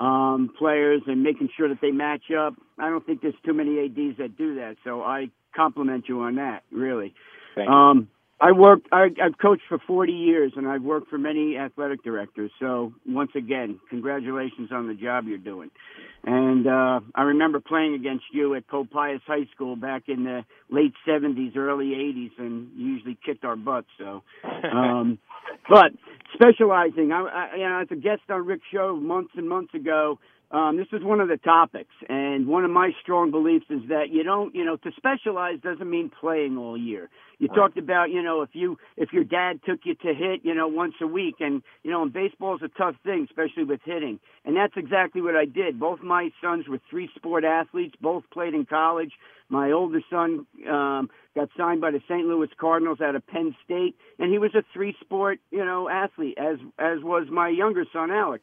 um, 0.00 0.50
players 0.58 1.02
and 1.06 1.22
making 1.22 1.50
sure 1.56 1.68
that 1.68 1.78
they 1.80 1.90
match 1.90 2.30
up, 2.36 2.54
I 2.78 2.88
don't 2.88 3.04
think 3.04 3.20
there's 3.20 3.34
too 3.44 3.52
many 3.52 3.78
ADs 3.84 4.16
that 4.18 4.36
do 4.36 4.56
that. 4.56 4.76
So 4.82 5.02
I 5.02 5.26
compliment 5.54 6.06
you 6.08 6.20
on 6.22 6.36
that, 6.36 6.62
really. 6.72 7.14
Thank 7.54 7.68
you. 7.68 7.74
Um, 7.74 8.08
I 8.40 8.52
worked. 8.52 8.88
I, 8.90 9.08
I've 9.22 9.36
coached 9.40 9.64
for 9.68 9.78
40 9.86 10.12
years, 10.12 10.52
and 10.56 10.66
I've 10.66 10.82
worked 10.82 11.08
for 11.08 11.18
many 11.18 11.58
athletic 11.58 12.02
directors. 12.02 12.50
So 12.58 12.92
once 13.06 13.32
again, 13.36 13.78
congratulations 13.90 14.70
on 14.72 14.88
the 14.88 14.94
job 14.94 15.26
you're 15.26 15.36
doing. 15.38 15.70
And 16.24 16.66
uh, 16.66 17.00
I 17.14 17.22
remember 17.22 17.60
playing 17.60 17.94
against 17.94 18.24
you 18.32 18.54
at 18.54 18.66
Pope 18.66 18.90
Pius 18.90 19.20
High 19.26 19.46
School 19.54 19.76
back 19.76 20.04
in 20.08 20.24
the 20.24 20.44
late 20.70 20.94
70s, 21.06 21.56
early 21.56 21.88
80s, 21.88 22.30
and 22.38 22.70
you 22.76 22.86
usually 22.94 23.18
kicked 23.24 23.44
our 23.44 23.56
butts. 23.56 23.88
So, 23.98 24.22
um, 24.72 25.18
but 25.68 25.92
specializing, 26.34 27.12
I, 27.12 27.20
I, 27.20 27.56
you 27.56 27.68
know, 27.68 27.80
as 27.80 27.88
a 27.90 27.96
guest 27.96 28.22
on 28.30 28.46
Rick's 28.46 28.64
show 28.72 28.96
months 28.96 29.32
and 29.36 29.48
months 29.48 29.74
ago, 29.74 30.18
um, 30.52 30.76
this 30.76 30.88
is 30.92 31.04
one 31.04 31.20
of 31.20 31.28
the 31.28 31.36
topics, 31.36 31.94
and 32.08 32.48
one 32.48 32.64
of 32.64 32.72
my 32.72 32.90
strong 33.00 33.30
beliefs 33.30 33.66
is 33.70 33.82
that 33.88 34.10
you 34.10 34.24
don't, 34.24 34.52
you 34.52 34.64
know, 34.64 34.76
to 34.78 34.90
specialize 34.96 35.60
doesn't 35.60 35.88
mean 35.88 36.10
playing 36.20 36.58
all 36.58 36.76
year. 36.76 37.08
You 37.38 37.46
talked 37.48 37.78
about, 37.78 38.10
you 38.10 38.20
know, 38.20 38.42
if 38.42 38.50
you 38.52 38.76
if 38.96 39.12
your 39.12 39.22
dad 39.22 39.60
took 39.64 39.80
you 39.84 39.94
to 39.94 40.12
hit, 40.12 40.40
you 40.42 40.52
know, 40.54 40.66
once 40.66 40.94
a 41.00 41.06
week, 41.06 41.36
and 41.38 41.62
you 41.84 41.90
know, 41.92 42.02
and 42.02 42.12
baseball 42.12 42.56
is 42.56 42.62
a 42.62 42.68
tough 42.68 42.96
thing, 43.04 43.28
especially 43.30 43.62
with 43.62 43.80
hitting, 43.84 44.18
and 44.44 44.56
that's 44.56 44.74
exactly 44.76 45.22
what 45.22 45.36
I 45.36 45.44
did. 45.44 45.78
Both 45.78 46.00
my 46.00 46.30
sons 46.42 46.66
were 46.68 46.80
three 46.90 47.08
sport 47.14 47.44
athletes, 47.44 47.94
both 48.00 48.24
played 48.32 48.52
in 48.52 48.66
college. 48.66 49.12
My 49.48 49.70
older 49.70 50.00
son 50.10 50.46
um, 50.68 51.10
got 51.36 51.48
signed 51.56 51.80
by 51.80 51.92
the 51.92 52.00
St. 52.08 52.26
Louis 52.26 52.48
Cardinals 52.58 53.00
out 53.00 53.14
of 53.14 53.26
Penn 53.26 53.54
State, 53.64 53.94
and 54.18 54.32
he 54.32 54.38
was 54.38 54.54
a 54.56 54.64
three 54.74 54.96
sport, 55.00 55.38
you 55.52 55.64
know, 55.64 55.88
athlete, 55.88 56.36
as 56.38 56.56
as 56.76 56.98
was 57.02 57.28
my 57.30 57.48
younger 57.48 57.84
son 57.92 58.10
Alex. 58.10 58.42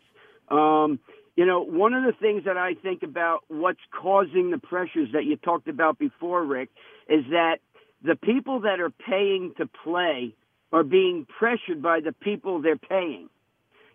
Um, 0.50 1.00
you 1.38 1.46
know, 1.46 1.62
one 1.62 1.94
of 1.94 2.04
the 2.04 2.14
things 2.20 2.46
that 2.46 2.58
I 2.58 2.74
think 2.74 3.04
about 3.04 3.44
what's 3.48 3.80
causing 3.92 4.50
the 4.50 4.58
pressures 4.58 5.10
that 5.14 5.24
you 5.24 5.38
talked 5.38 5.68
about 5.68 6.00
before, 6.00 6.44
Rick, 6.44 6.70
is 7.08 7.26
that 7.30 7.60
the 8.04 8.16
people 8.16 8.62
that 8.62 8.80
are 8.80 8.90
paying 8.90 9.54
to 9.58 9.68
play 9.68 10.34
are 10.74 10.84
being 10.84 11.28
pressured 11.38 11.82
by 11.82 12.00
the 12.00 12.12
people 12.12 12.60
they're 12.60 12.76
paying. 12.76 13.30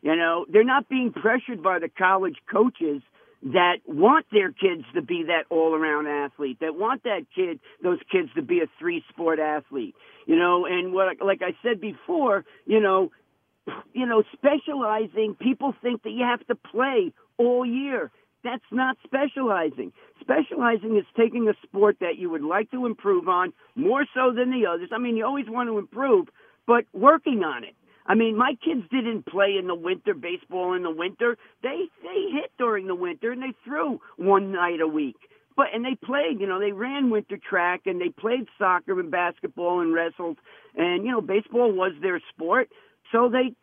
You 0.02 0.14
know, 0.14 0.46
they're 0.48 0.64
not 0.64 0.88
being 0.88 1.12
pressured 1.12 1.62
by 1.62 1.80
the 1.80 1.88
college 1.88 2.36
coaches 2.50 3.02
that 3.42 3.78
want 3.86 4.26
their 4.30 4.52
kids 4.52 4.84
to 4.94 5.02
be 5.02 5.24
that 5.24 5.44
all 5.50 5.74
around 5.74 6.06
athlete, 6.06 6.58
that 6.60 6.76
want 6.76 7.02
that 7.02 7.26
kid, 7.34 7.58
those 7.82 7.98
kids 8.10 8.28
to 8.36 8.42
be 8.42 8.60
a 8.60 8.66
three 8.78 9.04
sport 9.08 9.40
athlete. 9.40 9.96
You 10.26 10.36
know, 10.36 10.64
and 10.66 10.92
what, 10.92 11.20
like 11.20 11.42
I 11.42 11.56
said 11.60 11.80
before, 11.80 12.44
you 12.66 12.80
know, 12.80 13.10
you 13.92 14.06
know, 14.06 14.22
specializing, 14.32 15.36
people 15.40 15.74
think 15.82 16.02
that 16.02 16.10
you 16.10 16.24
have 16.24 16.44
to 16.46 16.54
play 16.54 17.12
all 17.38 17.64
year. 17.66 18.10
That's 18.44 18.64
not 18.72 18.96
specializing. 19.04 19.92
Specializing 20.20 20.96
is 20.96 21.04
taking 21.16 21.48
a 21.48 21.54
sport 21.62 21.96
that 22.00 22.18
you 22.18 22.30
would 22.30 22.42
like 22.42 22.70
to 22.72 22.86
improve 22.86 23.28
on 23.28 23.52
more 23.76 24.04
so 24.14 24.32
than 24.34 24.50
the 24.50 24.66
others. 24.66 24.90
I 24.92 24.98
mean, 24.98 25.16
you 25.16 25.24
always 25.24 25.48
want 25.48 25.68
to 25.68 25.78
improve, 25.78 26.28
but 26.66 26.84
working 26.92 27.42
on 27.44 27.64
it. 27.64 27.74
I 28.04 28.14
mean, 28.14 28.36
my 28.36 28.54
kids 28.64 28.82
didn't 28.90 29.26
play 29.26 29.56
in 29.58 29.68
the 29.68 29.76
winter, 29.76 30.14
baseball 30.14 30.74
in 30.74 30.82
the 30.82 30.90
winter. 30.90 31.38
They 31.62 31.88
they 32.02 32.32
hit 32.32 32.50
during 32.58 32.88
the 32.88 32.96
winter 32.96 33.30
and 33.30 33.42
they 33.42 33.54
threw 33.64 34.00
one 34.16 34.50
night 34.50 34.80
a 34.80 34.88
week. 34.88 35.16
But 35.56 35.66
and 35.72 35.84
they 35.84 35.94
played, 35.94 36.40
you 36.40 36.48
know, 36.48 36.58
they 36.58 36.72
ran 36.72 37.10
winter 37.10 37.38
track 37.38 37.82
and 37.86 38.00
they 38.00 38.08
played 38.08 38.48
soccer 38.58 38.98
and 38.98 39.10
basketball 39.10 39.80
and 39.80 39.94
wrestled 39.94 40.38
and 40.74 41.04
you 41.04 41.12
know, 41.12 41.20
baseball 41.20 41.70
was 41.72 41.92
their 42.02 42.20
sport. 42.34 42.70
So 43.12 43.28
they 43.28 43.54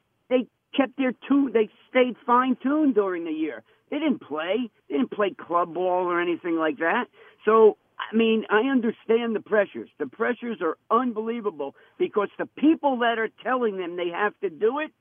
kept 0.75 0.97
their 0.97 1.13
tune 1.27 1.51
they 1.53 1.69
stayed 1.89 2.15
fine 2.25 2.55
tuned 2.61 2.95
during 2.95 3.25
the 3.25 3.31
year. 3.31 3.63
They 3.91 3.97
didn't 3.99 4.21
play. 4.21 4.69
They 4.89 4.97
didn't 4.97 5.11
play 5.11 5.31
club 5.31 5.73
ball 5.73 6.05
or 6.05 6.21
anything 6.21 6.57
like 6.57 6.77
that. 6.79 7.05
So 7.45 7.77
I 7.99 8.15
mean, 8.15 8.45
I 8.49 8.61
understand 8.61 9.35
the 9.35 9.41
pressures. 9.41 9.89
The 9.97 10.07
pressures 10.07 10.59
are 10.61 10.77
unbelievable 10.89 11.75
because 11.97 12.29
the 12.37 12.45
people 12.45 12.97
that 12.99 13.19
are 13.19 13.29
telling 13.43 13.77
them 13.77 13.97
they 13.97 14.09
have 14.09 14.33
to 14.41 14.49
do 14.49 14.79
it 14.79 14.91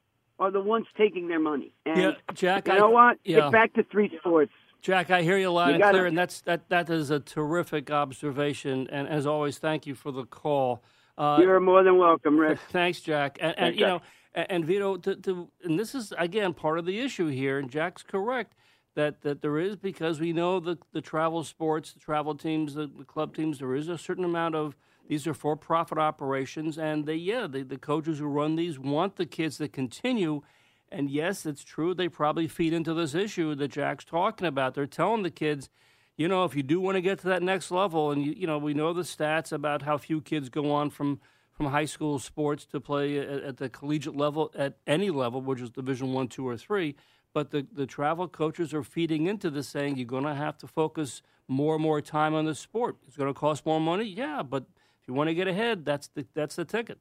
are 0.40 0.50
the 0.50 0.60
ones 0.60 0.86
taking 0.96 1.28
their 1.28 1.38
money. 1.38 1.72
And 1.86 2.00
Yeah, 2.00 2.12
Jack, 2.34 2.66
you 2.66 2.74
I- 2.74 2.78
know 2.78 2.90
what? 2.90 3.18
yeah. 3.24 3.36
Get 3.42 3.52
back 3.52 3.72
to 3.74 3.82
three 3.84 4.10
sports. 4.18 4.52
Jack, 4.80 5.10
I 5.10 5.22
hear 5.22 5.36
you 5.38 5.50
loud 5.50 5.68
You 5.68 5.74
and 5.74 5.82
gotta- 5.82 6.04
and 6.04 6.16
that's 6.18 6.40
that. 6.42 6.68
That 6.70 6.88
is 6.90 7.10
a 7.10 7.18
terrific 7.20 7.90
observation. 7.90 8.88
And 8.90 9.08
as 9.08 9.26
always, 9.26 9.58
thank 9.58 9.86
you 9.86 9.94
for 9.94 10.10
the 10.12 10.24
call. 10.24 10.82
Uh, 11.16 11.38
You're 11.40 11.58
more 11.60 11.82
than 11.82 11.98
welcome, 11.98 12.38
Rick. 12.38 12.58
Thanks, 12.70 13.00
Jack. 13.00 13.38
And, 13.40 13.48
and 13.50 13.56
Thanks, 13.58 13.78
you 13.78 13.84
Jack. 13.86 13.88
know, 13.88 14.02
and, 14.48 14.64
Vito, 14.64 14.96
to, 14.96 15.16
to, 15.16 15.48
and 15.64 15.78
this 15.78 15.94
is 15.94 16.12
again 16.18 16.54
part 16.54 16.78
of 16.78 16.86
the 16.86 16.98
issue 17.00 17.26
here. 17.26 17.58
And 17.58 17.70
Jack's 17.70 18.02
correct 18.02 18.54
that 18.94 19.22
that 19.22 19.42
there 19.42 19.58
is 19.58 19.76
because 19.76 20.20
we 20.20 20.32
know 20.32 20.60
the 20.60 20.78
the 20.92 21.00
travel 21.00 21.44
sports, 21.44 21.92
the 21.92 22.00
travel 22.00 22.34
teams, 22.34 22.74
the, 22.74 22.86
the 22.86 23.04
club 23.04 23.34
teams. 23.34 23.58
There 23.58 23.74
is 23.74 23.88
a 23.88 23.98
certain 23.98 24.24
amount 24.24 24.54
of 24.54 24.76
these 25.08 25.26
are 25.26 25.34
for-profit 25.34 25.98
operations, 25.98 26.78
and 26.78 27.06
they 27.06 27.14
yeah, 27.14 27.46
the, 27.46 27.62
the 27.62 27.78
coaches 27.78 28.18
who 28.18 28.26
run 28.26 28.56
these 28.56 28.78
want 28.78 29.16
the 29.16 29.26
kids 29.26 29.56
to 29.58 29.68
continue. 29.68 30.42
And 30.90 31.10
yes, 31.10 31.44
it's 31.44 31.64
true. 31.64 31.94
They 31.94 32.08
probably 32.08 32.48
feed 32.48 32.72
into 32.72 32.94
this 32.94 33.14
issue 33.14 33.54
that 33.54 33.68
Jack's 33.68 34.04
talking 34.04 34.46
about. 34.46 34.74
They're 34.74 34.86
telling 34.86 35.22
the 35.22 35.30
kids, 35.30 35.68
you 36.16 36.28
know, 36.28 36.44
if 36.44 36.56
you 36.56 36.62
do 36.62 36.80
want 36.80 36.96
to 36.96 37.02
get 37.02 37.18
to 37.20 37.28
that 37.28 37.42
next 37.42 37.70
level, 37.70 38.10
and 38.10 38.24
you, 38.24 38.32
you 38.32 38.46
know, 38.46 38.58
we 38.58 38.72
know 38.72 38.92
the 38.94 39.02
stats 39.02 39.52
about 39.52 39.82
how 39.82 39.98
few 39.98 40.20
kids 40.20 40.48
go 40.48 40.72
on 40.72 40.90
from 40.90 41.20
from 41.58 41.66
high 41.66 41.84
school 41.84 42.20
sports 42.20 42.64
to 42.64 42.80
play 42.80 43.18
at, 43.18 43.28
at 43.28 43.56
the 43.58 43.68
collegiate 43.68 44.16
level 44.16 44.50
at 44.56 44.78
any 44.86 45.10
level, 45.10 45.42
which 45.42 45.60
is 45.60 45.70
Division 45.70 46.12
One, 46.12 46.28
Two, 46.28 46.48
or 46.48 46.56
Three. 46.56 46.94
But 47.34 47.50
the, 47.50 47.66
the 47.70 47.84
travel 47.84 48.28
coaches 48.28 48.72
are 48.72 48.84
feeding 48.84 49.26
into 49.26 49.50
this, 49.50 49.68
saying 49.68 49.96
you're 49.96 50.06
going 50.06 50.24
to 50.24 50.34
have 50.34 50.56
to 50.58 50.66
focus 50.66 51.20
more 51.48 51.74
and 51.74 51.82
more 51.82 52.00
time 52.00 52.34
on 52.34 52.46
the 52.46 52.54
sport. 52.54 52.96
It's 53.06 53.16
going 53.16 53.32
to 53.32 53.38
cost 53.38 53.66
more 53.66 53.80
money, 53.80 54.04
yeah, 54.04 54.42
but 54.42 54.64
if 55.02 55.08
you 55.08 55.14
want 55.14 55.28
to 55.28 55.34
get 55.34 55.48
ahead, 55.48 55.84
that's 55.84 56.08
the 56.08 56.26
that's 56.32 56.56
the 56.56 56.64
ticket. 56.64 56.98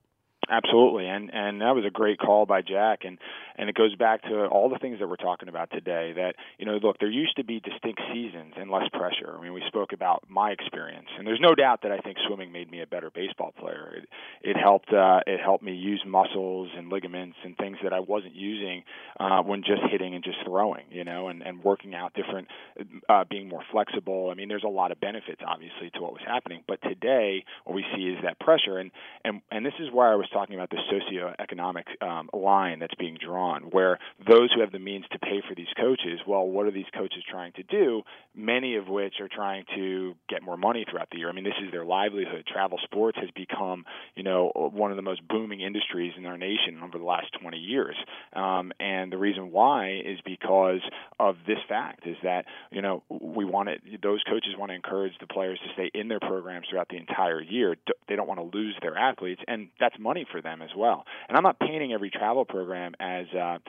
Absolutely, 0.50 1.08
and 1.08 1.30
and 1.32 1.62
that 1.62 1.76
was 1.76 1.86
a 1.86 1.92
great 1.92 2.18
call 2.18 2.46
by 2.46 2.62
Jack, 2.62 3.06
and 3.06 3.20
and 3.58 3.70
it 3.70 3.76
goes 3.76 3.96
back 3.96 4.22
to 4.24 4.46
all 4.46 4.70
the 4.70 4.80
things 4.80 5.00
that 5.00 5.08
we're 5.08 5.16
talking 5.16 5.50
about 5.50 5.72
today. 5.72 6.14
That 6.16 6.36
you 6.58 6.66
know, 6.66 6.80
look, 6.82 7.00
there 7.00 7.10
used 7.10 7.36
to 7.38 7.44
be 7.44 7.60
distinct 7.60 8.02
seasons 8.14 8.54
and 8.58 8.70
less 8.70 8.88
pressure. 8.94 9.36
I 9.38 9.42
mean, 9.42 9.54
we 9.54 9.64
spoke 9.68 9.94
about 9.94 10.24
my 10.30 10.52
experience, 10.52 11.08
and 11.18 11.26
there's 11.26 11.42
no 11.42 11.56
doubt 11.56 11.82
that 11.84 11.92
I 11.92 11.98
think 12.00 12.18
swimming 12.28 12.52
made 12.52 12.70
me 12.70 12.82
a 12.82 12.88
better 12.88 13.10
baseball 13.10 13.54
player. 13.60 13.94
It 13.98 14.10
it 14.42 14.58
helped 14.58 14.92
uh, 14.94 15.22
it 15.26 15.40
helped 15.40 15.64
me 15.64 15.74
use 15.74 16.04
muscles 16.06 16.70
and 16.78 16.90
ligaments 16.90 17.38
and 17.44 17.58
things 17.58 17.78
that 17.84 17.94
I 17.94 18.00
wasn't 18.00 18.36
using 18.36 18.84
uh, 19.20 19.42
when 19.42 19.64
just 19.64 19.82
hitting 19.92 20.16
and 20.16 20.24
just 20.24 20.38
throwing. 20.46 20.86
You 20.92 21.04
know, 21.04 21.28
and 21.30 21.42
and 21.42 21.64
working 21.64 21.96
out 21.96 22.14
different, 22.14 22.48
uh, 23.10 23.24
being 23.30 23.50
more 23.50 23.64
flexible. 23.72 24.30
I 24.32 24.36
mean, 24.36 24.48
there's 24.48 24.64
a 24.64 24.70
lot 24.70 24.92
of 24.92 25.00
benefits 25.00 25.42
obviously 25.46 25.90
to 25.96 26.02
what 26.02 26.14
was 26.14 26.22
happening, 26.26 26.64
but 26.68 26.82
today 26.82 27.44
what 27.64 27.76
we 27.76 27.86
see 27.96 28.04
is 28.10 28.18
that 28.24 28.40
pressure, 28.40 28.78
and 28.78 28.92
and 29.24 29.42
and 29.52 29.66
this 29.66 29.74
is 29.80 29.90
why 29.92 30.12
I 30.12 30.16
was 30.16 30.28
talking 30.32 30.56
about 30.56 30.70
the 30.70 30.78
socioeconomic 30.92 32.02
um, 32.02 32.30
line 32.34 32.80
that's 32.80 32.96
being 32.96 33.18
drawn, 33.24 33.47
where 33.72 34.00
those 34.28 34.52
who 34.54 34.62
have 34.62 34.72
the 34.72 34.80
means 34.80 35.06
to 35.12 35.20
pay 35.20 35.42
for 35.48 35.56
these 35.56 35.68
coaches, 35.80 36.20
well, 36.28 36.46
what 36.46 36.66
are 36.66 36.72
these 36.72 36.86
coaches 36.94 37.24
trying 37.30 37.54
to 37.54 37.64
do? 37.64 38.04
Many 38.36 38.76
of 38.76 38.88
which 38.88 39.16
are 39.20 39.28
trying 39.28 39.66
to 39.76 40.16
get 40.30 40.44
more 40.44 40.58
money 40.58 40.86
throughout 40.90 41.10
the 41.12 41.18
year. 41.18 41.30
I 41.30 41.32
mean, 41.32 41.44
this 41.44 41.54
is 41.64 41.72
their 41.72 41.86
livelihood. 41.86 42.46
Travel 42.52 42.80
sports 42.84 43.18
has 43.20 43.30
become, 43.32 43.86
you 44.16 44.24
know, 44.24 44.52
one 44.56 44.92
of 44.92 44.98
the 44.98 45.04
most 45.04 45.28
booming 45.28 45.62
industries 45.62 46.14
in 46.18 46.26
our 46.26 46.38
nation 46.38 46.82
over 46.84 46.98
the 46.98 47.04
last 47.04 47.28
20 47.42 47.58
years. 47.58 47.96
Um, 48.34 48.72
and 48.80 49.12
the 49.12 49.18
reason 49.18 49.52
why 49.52 50.02
is 50.06 50.20
because 50.26 50.82
of 51.20 51.36
this 51.48 51.60
fact 51.68 52.06
is 52.06 52.18
that, 52.24 52.46
you 52.72 52.82
know, 52.82 53.04
we 53.10 53.46
want 53.46 53.70
it, 53.70 53.82
those 54.02 54.22
coaches 54.24 54.54
want 54.58 54.70
to 54.72 54.76
encourage 54.76 55.14
the 55.20 55.28
players 55.28 55.60
to 55.60 55.74
stay 55.74 55.92
in 55.94 56.08
their 56.08 56.20
programs 56.20 56.68
throughout 56.70 56.90
the 56.90 56.98
entire 56.98 57.42
year. 57.42 57.76
They 58.08 58.16
don't 58.16 58.28
want 58.28 58.40
to 58.40 58.58
lose 58.58 58.76
their 58.82 58.98
athletes, 58.98 59.42
and 59.48 59.70
that's 59.80 59.98
money 60.00 60.26
for 60.32 60.42
them 60.42 60.62
as 60.62 60.70
well. 60.76 61.06
And 61.28 61.38
I'm 61.38 61.44
not 61.44 61.60
painting 61.60 61.94
every 61.94 62.10
travel 62.10 62.46
program 62.46 62.94
as 63.00 63.26
uh, 63.38 63.60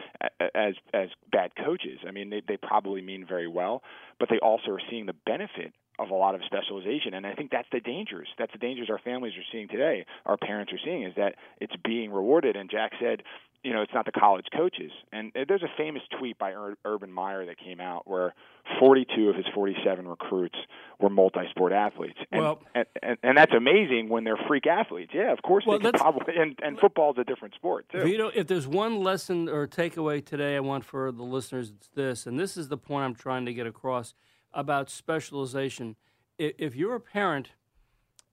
as 0.55 0.75
as 0.93 1.09
bad 1.31 1.53
coaches. 1.57 2.01
I 2.07 2.11
mean, 2.11 2.31
they 2.31 2.43
they 2.47 2.57
probably 2.57 3.03
mean 3.03 3.27
very 3.27 3.49
well, 3.49 3.83
but 4.19 4.29
they 4.29 4.39
also 4.39 4.71
are 4.73 4.83
seeing 4.91 5.07
the 5.07 5.17
benefit 5.27 5.73
of 5.99 6.11
a 6.11 6.15
lot 6.15 6.35
of 6.35 6.41
specialization 6.47 7.13
and 7.13 7.27
i 7.27 7.35
think 7.35 7.51
that's 7.51 7.67
the 7.73 7.81
dangers 7.81 8.29
that's 8.39 8.53
the 8.53 8.59
dangers 8.59 8.89
our 8.89 9.01
families 9.01 9.33
are 9.37 9.43
seeing 9.51 9.67
today 9.67 10.07
our 10.27 10.37
parents 10.37 10.73
are 10.73 10.79
seeing 10.85 11.03
is 11.03 11.13
that 11.17 11.35
it's 11.61 11.75
being 11.85 12.13
rewarded 12.13 12.55
and 12.55 12.71
jack 12.71 12.93
said 13.01 13.23
you 13.65 13.73
know, 13.73 13.83
it's 13.83 13.93
not 13.93 14.07
the 14.07 14.13
college 14.13 14.47
coaches. 14.57 14.93
And 15.13 15.33
uh, 15.37 15.45
there's 15.49 15.63
a 15.63 15.71
famous 15.77 16.03
tweet 16.19 16.39
by 16.39 16.53
Ur- 16.53 16.77
Urban 16.85 17.13
Meyer 17.13 17.45
that 17.47 17.59
came 17.59 17.81
out 17.81 18.09
where 18.09 18.35
42 18.79 19.29
of 19.29 19.37
his 19.37 19.47
47 19.55 20.07
recruits 20.07 20.55
were 21.01 21.11
multi-sport 21.11 21.73
athletes. 21.73 22.19
And, 22.31 22.43
Well- 22.43 22.63
and, 22.75 22.87
and, 23.03 23.19
and 23.23 23.37
that's 23.37 23.53
amazing 23.53 24.09
when 24.09 24.25
they're 24.25 24.39
freak 24.47 24.67
athletes. 24.67 25.13
Yeah, 25.15 25.33
of 25.33 25.43
course 25.43 25.65
Well, 25.67 25.81
probably. 25.81 26.35
And, 26.37 26.59
and 26.63 26.79
football's 26.79 27.17
a 27.19 27.25
different 27.25 27.55
sport 27.55 27.87
too. 27.91 28.03
Vito, 28.03 28.31
if 28.35 28.47
there's 28.47 28.67
one 28.69 29.03
lesson 29.03 29.49
or 29.49 29.67
takeaway 29.67 30.25
today 30.25 30.57
I 30.57 30.61
want 30.61 30.85
for 30.85 31.11
the 31.11 31.25
listeners, 31.25 31.73
it's 31.77 31.89
this, 31.89 32.27
and 32.27 32.39
this 32.39 32.57
is 32.57 32.69
the 32.69 32.79
point 32.79 33.05
I'm 33.05 33.15
trying 33.15 33.45
to 33.47 33.53
get 33.55 33.67
across 33.67 34.15
about 34.53 34.89
specialization. 34.89 35.97
If 36.39 36.77
you're 36.77 36.95
a 36.95 37.01
parent 37.01 37.51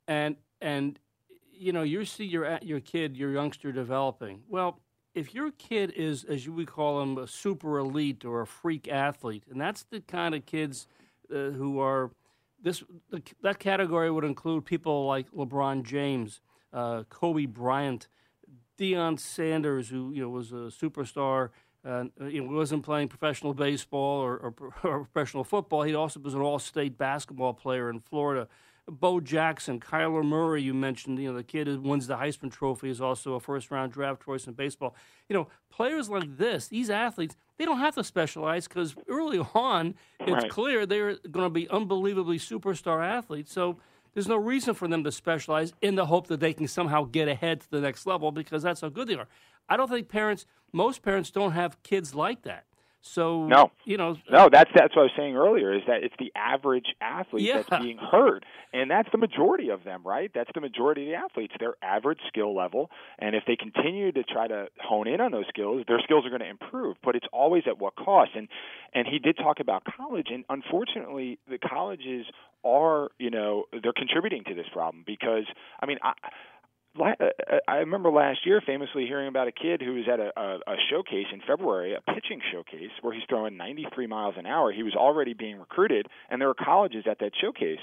and 0.08 0.36
and 0.62 1.00
you 1.52 1.72
know 1.72 1.82
you 1.84 2.06
see 2.06 2.26
your 2.26 2.60
your 2.62 2.80
kid, 2.80 3.18
your 3.18 3.32
youngster 3.32 3.72
developing, 3.72 4.44
well, 4.48 4.80
if 5.16 5.34
your 5.34 5.52
kid 5.52 5.94
is, 5.96 6.26
as 6.26 6.46
you 6.46 6.54
would 6.54 6.68
call 6.68 7.00
them, 7.00 7.18
a 7.18 7.26
super 7.26 7.80
elite 7.80 8.26
or 8.26 8.42
a 8.42 8.48
freak 8.48 8.88
athlete, 8.88 9.44
and 9.50 9.60
that's 9.60 9.84
the 9.84 10.02
kind 10.02 10.36
of 10.36 10.46
kids 10.46 10.88
uh, 11.32 11.52
who 11.52 11.80
are 11.80 12.12
this 12.62 12.84
the, 13.10 13.22
that 13.42 13.60
category 13.60 14.12
would 14.12 14.26
include 14.26 14.66
people 14.66 15.06
like 15.06 15.32
LeBron 15.32 15.84
James, 15.84 16.42
uh, 16.74 17.04
Kobe 17.10 17.46
Bryant, 17.46 18.08
Deion 18.78 19.20
Sanders, 19.20 19.90
who 19.90 20.12
you 20.12 20.22
know 20.22 20.30
was 20.30 20.52
a 20.52 20.70
superstar. 20.70 21.50
Uh, 21.84 22.06
know, 22.20 22.52
wasn't 22.52 22.84
playing 22.84 23.08
professional 23.08 23.54
baseball 23.54 24.20
or, 24.20 24.38
or, 24.38 24.54
or 24.84 25.06
professional 25.06 25.44
football. 25.44 25.84
He 25.84 25.94
also 25.94 26.20
was 26.20 26.34
an 26.34 26.42
all-state 26.42 26.98
basketball 26.98 27.54
player 27.54 27.92
in 27.92 28.00
Florida. 28.00 28.48
Bo 28.88 29.20
Jackson, 29.20 29.80
Kyler 29.80 30.24
Murray, 30.24 30.62
you 30.62 30.74
mentioned, 30.74 31.18
you 31.18 31.32
know, 31.32 31.38
the 31.38 31.44
kid 31.44 31.68
who 31.68 31.82
wins 31.82 32.06
the 32.06 32.18
Heisman 32.18 32.52
Trophy 32.52 32.90
is 32.90 33.02
also 33.02 33.34
a 33.34 33.40
first-round 33.40 33.92
draft 33.92 34.24
choice 34.24 34.46
in 34.46 34.54
baseball. 34.54 34.96
You 35.28 35.34
know, 35.36 35.48
players 35.72 36.08
like 36.10 36.38
this, 36.38 36.68
these 36.68 36.92
athletes, 36.92 37.36
they 37.58 37.66
don't 37.66 37.80
have 37.80 37.96
to 37.96 38.04
specialize 38.04 38.68
because 38.68 38.96
early 39.08 39.40
on, 39.56 39.96
it's 40.20 40.32
Right. 40.32 40.50
clear 40.50 40.86
they're 40.86 41.16
going 41.16 41.46
to 41.46 41.50
be 41.50 41.68
unbelievably 41.70 42.38
superstar 42.38 43.04
athletes. 43.04 43.52
So 43.52 43.78
there's 44.14 44.28
no 44.28 44.38
reason 44.38 44.76
for 44.76 44.88
them 44.88 45.04
to 45.04 45.12
specialize 45.12 45.74
in 45.82 45.96
the 45.96 46.06
hope 46.06 46.28
that 46.28 46.40
they 46.40 46.54
can 46.54 46.68
somehow 46.68 47.06
get 47.06 47.28
ahead 47.28 47.62
to 47.62 47.72
the 47.72 47.82
next 47.82 48.06
level 48.06 48.32
because 48.32 48.62
that's 48.62 48.82
how 48.82 48.90
good 48.90 49.08
they 49.08 49.16
are. 49.16 49.28
I 49.68 49.78
don't 49.78 49.90
think 49.90 50.10
parents, 50.10 50.46
most 50.72 51.02
parents 51.02 51.32
don't 51.32 51.54
have 51.54 51.82
kids 51.82 52.14
like 52.14 52.44
that. 52.44 52.66
So 53.08 53.46
No. 53.46 53.72
you 53.86 53.98
know, 53.98 54.18
No, 54.30 54.50
that's 54.52 54.72
that's 54.76 54.96
what 54.96 55.04
I 55.04 55.06
was 55.06 55.12
saying 55.16 55.36
earlier. 55.36 55.74
Is 55.74 55.84
that 55.88 56.04
it's 56.04 56.16
the 56.18 56.32
average 56.36 56.88
athlete 57.00 57.44
Yeah. 57.46 57.62
that's 57.62 57.84
being 57.84 57.98
hurt, 57.98 58.44
and 58.74 58.90
that's 58.90 59.10
the 59.12 59.20
majority 59.20 59.70
of 59.70 59.84
them, 59.84 60.02
right? 60.04 60.32
That's 60.34 60.50
the 60.56 60.62
majority 60.62 61.04
of 61.04 61.08
the 61.10 61.16
athletes. 61.16 61.54
Their 61.60 61.76
average 61.84 62.20
skill 62.28 62.56
level, 62.56 62.90
and 63.20 63.36
if 63.36 63.44
they 63.46 63.56
continue 63.56 64.12
to 64.12 64.24
try 64.24 64.48
to 64.48 64.68
hone 64.82 65.08
in 65.08 65.22
on 65.22 65.32
those 65.32 65.48
skills, 65.50 65.86
their 65.88 66.00
skills 66.00 66.26
are 66.26 66.30
going 66.30 66.42
to 66.42 66.50
improve. 66.50 66.98
But 67.04 67.16
it's 67.16 67.28
always 67.32 67.64
at 67.68 67.78
what 67.78 67.96
cost? 67.96 68.32
And 68.36 68.48
and 68.94 69.08
he 69.08 69.20
did 69.20 69.38
talk 69.38 69.60
about 69.60 69.84
college, 69.86 70.28
and 70.32 70.44
unfortunately, 70.50 71.38
the 71.48 71.60
colleges 71.60 72.26
are, 72.64 73.10
you 73.20 73.30
know, 73.30 73.66
they're 73.84 73.94
contributing 73.94 74.44
to 74.46 74.56
this 74.56 74.68
problem 74.74 75.04
because 75.06 75.46
I 75.80 75.86
mean, 75.86 76.00
I. 76.02 76.14
la- 76.98 77.14
uh, 77.20 77.58
I 77.68 77.78
remember 77.78 78.10
last 78.12 78.46
year 78.46 78.62
famously 78.66 79.06
hearing 79.06 79.28
about 79.28 79.48
a 79.48 79.52
kid 79.52 79.82
who 79.82 79.94
was 79.96 80.06
at 80.12 80.20
a, 80.20 80.32
a, 80.40 80.74
a 80.74 80.76
showcase 80.90 81.28
in 81.34 81.42
February, 81.48 81.94
a 81.96 82.02
pitching 82.14 82.42
showcase, 82.52 82.92
where 83.02 83.14
he's 83.14 83.24
throwing 83.30 83.58
93 83.58 84.08
miles 84.08 84.36
an 84.38 84.46
hour. 84.46 84.72
He 84.72 84.84
was 84.84 84.94
already 84.96 85.34
being 85.34 85.60
recruited, 85.60 86.08
and 86.30 86.42
there 86.42 86.48
were 86.48 86.56
colleges 86.56 87.06
at 87.10 87.20
that 87.20 87.32
showcase. 87.40 87.80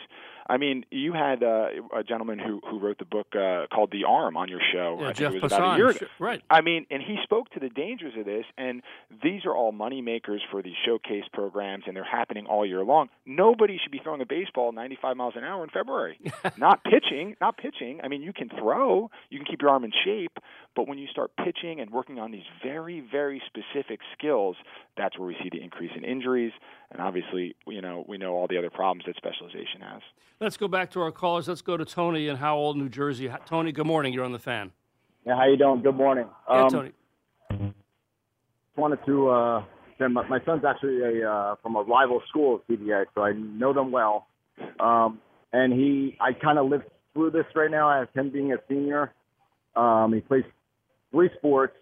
I 0.48 0.56
mean, 0.56 0.84
you 0.90 1.12
had 1.12 1.42
uh, 1.44 1.68
a 1.96 2.02
gentleman 2.02 2.38
who 2.40 2.60
who 2.68 2.80
wrote 2.80 2.98
the 2.98 3.04
book 3.04 3.28
uh, 3.34 3.66
called 3.72 3.92
The 3.92 4.04
Arm 4.04 4.36
on 4.36 4.48
your 4.48 4.60
show. 4.72 4.98
yeah, 5.00 5.12
Jeff 5.12 5.32
it 5.34 5.42
was 5.42 5.52
about 5.52 5.62
a 5.62 5.64
Passan, 5.64 5.76
year 5.78 5.88
ago. 5.90 6.06
right? 6.18 6.42
I 6.50 6.60
mean, 6.62 6.84
and 6.90 7.00
he 7.00 7.16
spoke 7.22 7.48
to 7.50 7.60
the 7.60 7.68
dangers 7.68 8.14
of 8.18 8.24
this, 8.24 8.44
and 8.58 8.82
these 9.22 9.44
are 9.46 9.54
all 9.54 9.70
money 9.70 10.02
makers 10.02 10.42
for 10.50 10.60
these 10.60 10.74
showcase 10.84 11.24
programs, 11.32 11.84
and 11.86 11.96
they're 11.96 12.02
happening 12.04 12.46
all 12.46 12.66
year 12.66 12.82
long. 12.84 13.08
Nobody 13.24 13.78
should 13.80 13.92
be 13.92 14.00
throwing 14.02 14.20
a 14.20 14.26
baseball 14.26 14.72
95 14.72 15.16
miles 15.16 15.34
an 15.36 15.44
hour 15.44 15.62
in 15.62 15.70
February. 15.70 16.18
not 16.58 16.82
pitching, 16.82 17.36
not 17.40 17.56
pitching. 17.56 18.00
I 18.02 18.08
mean, 18.08 18.20
you 18.22 18.32
can 18.32 18.48
throw, 18.48 19.01
you 19.30 19.38
can 19.38 19.46
keep 19.46 19.62
your 19.62 19.70
arm 19.70 19.84
in 19.84 19.92
shape, 20.04 20.38
but 20.76 20.86
when 20.88 20.98
you 20.98 21.06
start 21.08 21.32
pitching 21.36 21.80
and 21.80 21.90
working 21.90 22.18
on 22.18 22.30
these 22.30 22.44
very, 22.64 23.00
very 23.00 23.42
specific 23.46 24.00
skills, 24.16 24.56
that's 24.96 25.18
where 25.18 25.26
we 25.26 25.36
see 25.42 25.48
the 25.50 25.62
increase 25.62 25.90
in 25.96 26.04
injuries, 26.04 26.52
and 26.90 27.00
obviously, 27.00 27.54
you 27.66 27.80
know, 27.80 28.04
we 28.08 28.18
know 28.18 28.34
all 28.34 28.46
the 28.48 28.58
other 28.58 28.70
problems 28.70 29.04
that 29.06 29.16
specialization 29.16 29.80
has. 29.80 30.02
Let's 30.40 30.56
go 30.56 30.68
back 30.68 30.90
to 30.92 31.00
our 31.00 31.12
callers. 31.12 31.48
Let's 31.48 31.62
go 31.62 31.76
to 31.76 31.84
Tony 31.84 32.28
in 32.28 32.36
Howell, 32.36 32.74
New 32.74 32.88
Jersey. 32.88 33.30
Tony, 33.46 33.72
good 33.72 33.86
morning. 33.86 34.12
You're 34.12 34.24
on 34.24 34.32
the 34.32 34.38
fan. 34.38 34.72
Yeah, 35.24 35.36
how 35.36 35.46
you 35.46 35.56
doing? 35.56 35.82
Good 35.82 35.94
morning. 35.94 36.26
Yeah, 36.50 36.62
Um, 36.62 36.68
Tony. 36.70 36.92
Wanted 38.74 38.98
to 39.06 39.28
uh, 39.28 39.64
say 39.98 40.08
my, 40.08 40.26
my 40.28 40.40
son's 40.44 40.64
actually 40.64 41.00
a 41.02 41.30
uh, 41.30 41.54
from 41.62 41.76
a 41.76 41.82
rival 41.82 42.22
school 42.28 42.56
of 42.56 42.62
CBA, 42.66 43.04
so 43.14 43.22
I 43.22 43.32
know 43.32 43.72
them 43.72 43.92
well. 43.92 44.26
Um, 44.80 45.20
and 45.52 45.72
he, 45.72 46.16
I 46.20 46.32
kind 46.32 46.58
of 46.58 46.66
lived 46.68 46.84
through 47.14 47.30
this 47.30 47.44
right 47.54 47.70
now 47.70 48.02
as 48.02 48.08
him 48.14 48.30
being 48.30 48.52
a 48.52 48.56
senior. 48.68 49.12
Um, 49.76 50.12
he 50.14 50.20
plays 50.20 50.44
three 51.10 51.30
sports, 51.38 51.74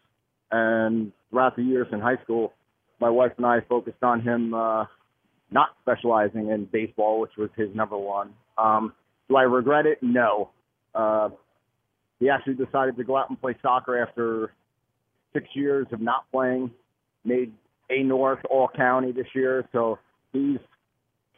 and 0.50 1.12
throughout 1.30 1.56
the 1.56 1.62
years 1.62 1.86
in 1.92 2.00
high 2.00 2.16
school, 2.22 2.52
my 3.00 3.10
wife 3.10 3.32
and 3.36 3.46
I 3.46 3.60
focused 3.68 4.02
on 4.02 4.20
him 4.20 4.54
uh, 4.54 4.84
not 5.50 5.68
specializing 5.82 6.50
in 6.50 6.68
baseball, 6.70 7.20
which 7.20 7.32
was 7.36 7.50
his 7.56 7.68
number 7.74 7.96
one. 7.96 8.34
Um, 8.58 8.92
do 9.28 9.36
I 9.36 9.42
regret 9.42 9.86
it? 9.86 9.98
No. 10.02 10.50
Uh, 10.94 11.30
he 12.18 12.28
actually 12.28 12.54
decided 12.54 12.96
to 12.96 13.04
go 13.04 13.16
out 13.16 13.30
and 13.30 13.40
play 13.40 13.56
soccer 13.62 14.00
after 14.00 14.52
six 15.32 15.46
years 15.54 15.86
of 15.92 16.00
not 16.00 16.24
playing. 16.30 16.70
Made 17.24 17.52
A 17.90 18.02
North 18.02 18.40
All 18.50 18.68
County 18.68 19.12
this 19.12 19.26
year, 19.34 19.68
so 19.72 19.98
he's 20.32 20.58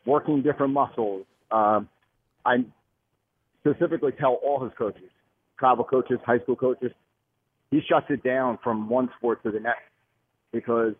working 0.07 0.42
different 0.42 0.72
muscles. 0.72 1.24
Um, 1.50 1.88
I 2.44 2.64
specifically 3.66 4.12
tell 4.12 4.38
all 4.44 4.62
his 4.62 4.72
coaches, 4.77 5.11
travel 5.59 5.85
coaches, 5.85 6.18
high 6.27 6.38
school 6.40 6.57
coaches, 6.57 6.93
he 7.70 7.80
shuts 7.89 8.07
it 8.11 8.22
down 8.22 8.59
from 8.62 8.89
one 8.89 9.09
sport 9.16 9.43
to 9.45 9.51
the 9.51 9.61
next 9.61 9.82
because 10.53 10.95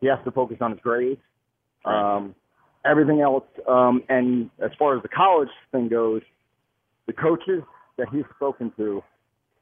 he 0.00 0.06
has 0.06 0.18
to 0.24 0.30
focus 0.30 0.58
on 0.60 0.70
his 0.70 0.80
grades. 0.80 1.20
Um, 1.84 2.34
everything 2.84 3.20
else, 3.20 3.44
um, 3.68 4.02
and 4.08 4.50
as 4.62 4.70
far 4.78 4.96
as 4.96 5.02
the 5.02 5.08
college 5.08 5.50
thing 5.70 5.88
goes, 5.88 6.22
the 7.06 7.12
coaches 7.12 7.62
that 7.98 8.08
he's 8.10 8.24
spoken 8.36 8.72
to 8.78 9.02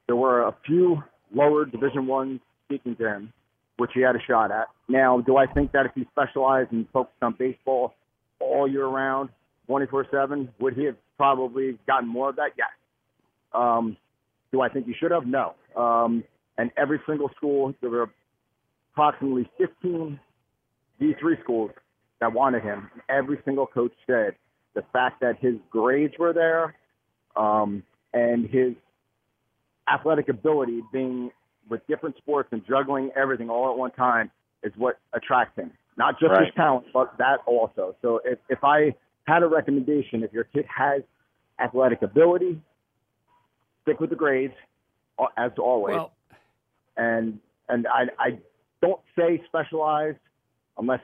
there 0.06 0.16
were 0.16 0.42
a 0.42 0.54
few 0.66 1.02
lower 1.34 1.64
Division 1.64 2.06
One 2.06 2.40
speaking 2.66 2.96
to 2.96 3.08
him, 3.08 3.32
which 3.76 3.90
he 3.94 4.00
had 4.00 4.16
a 4.16 4.20
shot 4.28 4.50
at. 4.50 4.66
Now, 4.88 5.20
do 5.20 5.36
I 5.36 5.46
think 5.46 5.72
that 5.72 5.86
if 5.86 5.92
he 5.94 6.06
specialized 6.12 6.72
and 6.72 6.86
focused 6.92 7.22
on 7.22 7.34
baseball 7.38 7.94
all 8.40 8.68
year 8.68 8.86
round, 8.86 9.30
24/7, 9.68 10.48
would 10.58 10.74
he 10.74 10.84
have 10.84 10.96
probably 11.16 11.78
gotten 11.86 12.08
more 12.08 12.30
of 12.30 12.36
that? 12.36 12.52
Yes. 12.56 12.68
Um, 13.52 13.96
do 14.50 14.60
I 14.60 14.68
think 14.68 14.86
he 14.86 14.94
should 14.94 15.10
have? 15.10 15.26
No. 15.26 15.54
Um, 15.76 16.24
and 16.58 16.70
every 16.76 17.00
single 17.06 17.30
school, 17.36 17.74
there 17.80 17.90
were 17.90 18.10
approximately 18.92 19.50
15 19.58 20.18
D3 21.00 21.42
schools 21.42 21.70
that 22.20 22.32
wanted 22.32 22.62
him. 22.62 22.90
Every 23.08 23.38
single 23.44 23.66
coach 23.66 23.92
said 24.06 24.34
the 24.74 24.82
fact 24.92 25.20
that 25.20 25.38
his 25.40 25.54
grades 25.70 26.14
were 26.18 26.32
there 26.32 26.74
um, 27.36 27.82
and 28.12 28.48
his 28.48 28.74
athletic 29.92 30.28
ability 30.28 30.82
being 30.92 31.30
with 31.68 31.86
different 31.86 32.16
sports 32.18 32.48
and 32.52 32.62
juggling 32.66 33.10
everything 33.16 33.50
all 33.50 33.70
at 33.70 33.76
one 33.78 33.90
time 33.92 34.30
is 34.62 34.72
what 34.76 34.98
attracts 35.12 35.58
him. 35.58 35.72
Not 35.96 36.18
just 36.18 36.30
Right. 36.32 36.46
his 36.46 36.54
talent, 36.54 36.86
but 36.92 37.16
that 37.18 37.40
also. 37.46 37.94
So 38.02 38.20
if, 38.24 38.38
if 38.48 38.62
I 38.62 38.94
had 39.26 39.42
a 39.42 39.46
recommendation, 39.46 40.22
if 40.22 40.32
your 40.32 40.44
kid 40.44 40.64
has 40.66 41.02
athletic 41.60 42.02
ability, 42.02 42.60
stick 43.82 44.00
with 44.00 44.10
the 44.10 44.16
grades 44.16 44.54
as 45.36 45.52
always. 45.58 45.96
Well, 45.96 46.12
and 46.96 47.38
and 47.68 47.86
I 47.86 48.06
I 48.18 48.38
don't 48.80 49.00
say 49.16 49.42
specialized 49.46 50.18
unless 50.78 51.00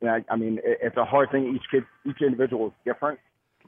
you 0.00 0.08
know, 0.08 0.20
I 0.30 0.36
mean 0.36 0.60
it's 0.64 0.96
a 0.96 1.04
hard 1.04 1.30
thing. 1.30 1.54
Each 1.54 1.64
kid, 1.70 1.84
each 2.08 2.22
individual 2.22 2.68
is 2.68 2.72
different. 2.84 3.18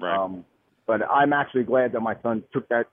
Right. 0.01 0.17
Um, 0.17 0.45
but 0.87 1.03
I'm 1.09 1.33
actually 1.33 1.65
glad 1.65 1.93
that 1.93 2.01
my 2.01 2.17
son 2.23 2.43
took 2.53 2.69
that 2.69 2.87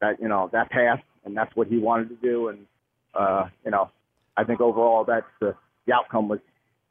that 0.00 0.20
you 0.20 0.28
know 0.28 0.48
that 0.52 0.70
path, 0.70 1.00
and 1.24 1.36
that's 1.36 1.54
what 1.56 1.68
he 1.68 1.78
wanted 1.78 2.08
to 2.08 2.16
do. 2.16 2.48
And 2.48 2.66
uh, 3.14 3.48
you 3.64 3.70
know, 3.70 3.90
I 4.36 4.44
think 4.44 4.60
overall 4.60 5.04
that's 5.04 5.26
the 5.40 5.54
the 5.86 5.92
outcome 5.92 6.28
was 6.28 6.40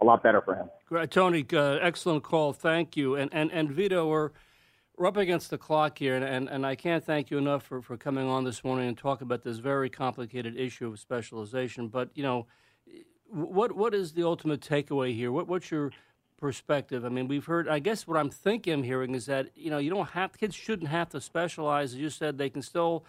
a 0.02 0.06
lot 0.06 0.24
better 0.24 0.42
for 0.42 0.56
him. 0.56 0.70
Great, 0.88 1.10
Tony, 1.10 1.44
uh, 1.52 1.80
excellent 1.82 2.22
call. 2.22 2.54
Thank 2.54 2.96
you. 2.96 3.16
And 3.16 3.34
and 3.34 3.52
and 3.52 3.72
Vito, 3.72 4.08
we're 4.08 4.30
we're 4.96 5.08
up 5.08 5.18
against 5.18 5.50
the 5.50 5.58
clock 5.58 5.98
here, 5.98 6.16
and, 6.16 6.24
and, 6.24 6.48
and 6.48 6.64
I 6.64 6.76
can't 6.76 7.04
thank 7.04 7.32
you 7.32 7.40
enough 7.40 7.64
for, 7.64 7.82
for 7.82 7.98
coming 7.98 8.28
on 8.28 8.44
this 8.44 8.64
morning 8.64 8.88
and 8.88 8.96
talk 8.96 9.22
about 9.22 9.42
this 9.44 9.58
very 9.58 9.90
complicated 9.90 10.56
issue 10.56 10.88
of 10.88 11.00
specialization. 11.00 11.88
But 11.88 12.12
you 12.14 12.22
know, 12.22 12.46
what 13.32 13.76
what 13.76 13.96
is 13.96 14.14
the 14.14 14.26
ultimate 14.26 14.62
takeaway 14.62 15.16
here? 15.16 15.32
What 15.32 15.48
what's 15.48 15.72
your 15.72 15.92
perspective? 16.38 17.04
I 17.04 17.10
mean, 17.10 17.28
we've 17.28 17.46
heard. 17.46 17.68
I 17.68 17.80
guess 17.80 18.06
what 18.06 18.16
I'm 18.16 18.30
thinking, 18.30 18.74
I'm 18.74 18.84
hearing 18.84 19.16
is 19.16 19.26
that 19.26 19.50
you 19.56 19.72
know 19.72 19.80
you 19.80 19.90
don't 19.90 20.10
have 20.10 20.38
kids 20.38 20.54
shouldn't 20.54 20.90
have 20.90 21.10
to 21.10 21.20
specialize. 21.20 21.94
As 21.94 22.00
you 22.00 22.12
said, 22.12 22.38
they 22.38 22.52
can 22.52 22.62
still 22.62 23.06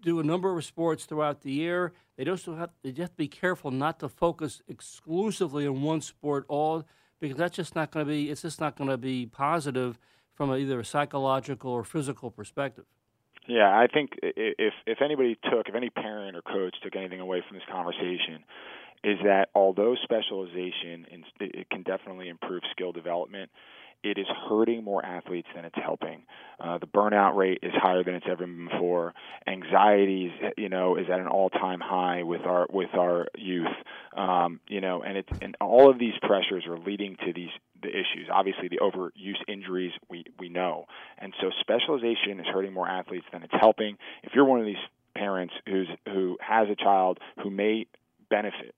do 0.00 0.18
a 0.18 0.24
number 0.24 0.56
of 0.56 0.64
sports 0.64 1.04
throughout 1.04 1.42
the 1.42 1.52
year. 1.52 1.92
They 2.16 2.24
also 2.24 2.56
have 2.56 2.70
they 2.82 2.88
just 2.88 3.00
have 3.00 3.10
to 3.10 3.16
be 3.16 3.28
careful 3.28 3.70
not 3.70 3.98
to 4.00 4.08
focus 4.08 4.62
exclusively 4.66 5.66
on 5.66 5.82
one 5.82 6.00
sport 6.00 6.46
all 6.48 6.86
because 7.22 7.38
that's 7.38 7.54
just 7.56 7.76
not 7.76 7.92
going 7.92 8.04
to 8.04 8.10
be 8.10 8.28
it's 8.28 8.42
just 8.42 8.60
not 8.60 8.76
going 8.76 8.90
to 8.90 8.98
be 8.98 9.24
positive 9.26 9.98
from 10.34 10.50
a, 10.50 10.56
either 10.56 10.80
a 10.80 10.84
psychological 10.84 11.70
or 11.70 11.84
physical 11.84 12.30
perspective. 12.30 12.84
Yeah, 13.48 13.68
I 13.68 13.86
think 13.86 14.10
if 14.22 14.74
if 14.86 14.98
anybody 15.00 15.38
took, 15.50 15.68
if 15.68 15.74
any 15.74 15.88
parent 15.88 16.36
or 16.36 16.42
coach 16.42 16.74
took 16.82 16.96
anything 16.96 17.20
away 17.20 17.42
from 17.46 17.56
this 17.56 17.66
conversation, 17.70 18.44
is 19.04 19.18
that 19.24 19.48
although 19.54 19.94
specialization 20.02 21.06
it 21.40 21.70
can 21.70 21.82
definitely 21.82 22.28
improve 22.28 22.62
skill 22.72 22.92
development, 22.92 23.50
it 24.02 24.18
is 24.18 24.26
hurting 24.48 24.84
more 24.84 25.04
athletes 25.04 25.48
than 25.54 25.64
it's 25.64 25.78
helping. 25.82 26.22
Uh, 26.58 26.78
the 26.78 26.86
burnout 26.86 27.36
rate 27.36 27.58
is 27.62 27.72
higher 27.74 28.02
than 28.02 28.14
it's 28.14 28.26
ever 28.28 28.46
been 28.46 28.68
before. 28.68 29.14
Anxiety, 29.46 30.32
you 30.56 30.68
know, 30.68 30.96
is 30.96 31.06
at 31.12 31.20
an 31.20 31.26
all-time 31.26 31.80
high 31.80 32.22
with 32.22 32.42
our 32.42 32.66
with 32.70 32.94
our 32.94 33.26
youth. 33.36 33.66
Um, 34.16 34.60
you 34.68 34.80
know, 34.80 35.02
and 35.02 35.18
it's 35.18 35.38
and 35.40 35.56
all 35.60 35.90
of 35.90 35.98
these 35.98 36.14
pressures 36.22 36.64
are 36.66 36.78
leading 36.78 37.16
to 37.24 37.32
these 37.32 37.50
the 37.82 37.88
issues. 37.88 38.28
Obviously, 38.32 38.68
the 38.68 38.78
overuse 38.78 39.42
injuries 39.48 39.92
we 40.08 40.24
we 40.38 40.48
know, 40.48 40.86
and 41.18 41.32
so 41.40 41.50
specialization 41.60 42.40
is 42.40 42.46
hurting 42.46 42.72
more 42.72 42.88
athletes 42.88 43.26
than 43.32 43.42
it's 43.42 43.54
helping. 43.60 43.96
If 44.22 44.32
you're 44.34 44.44
one 44.44 44.60
of 44.60 44.66
these 44.66 44.76
parents 45.14 45.54
who's 45.66 45.88
who 46.06 46.38
has 46.40 46.68
a 46.68 46.76
child 46.76 47.18
who 47.42 47.50
may 47.50 47.86
benefit 48.30 48.74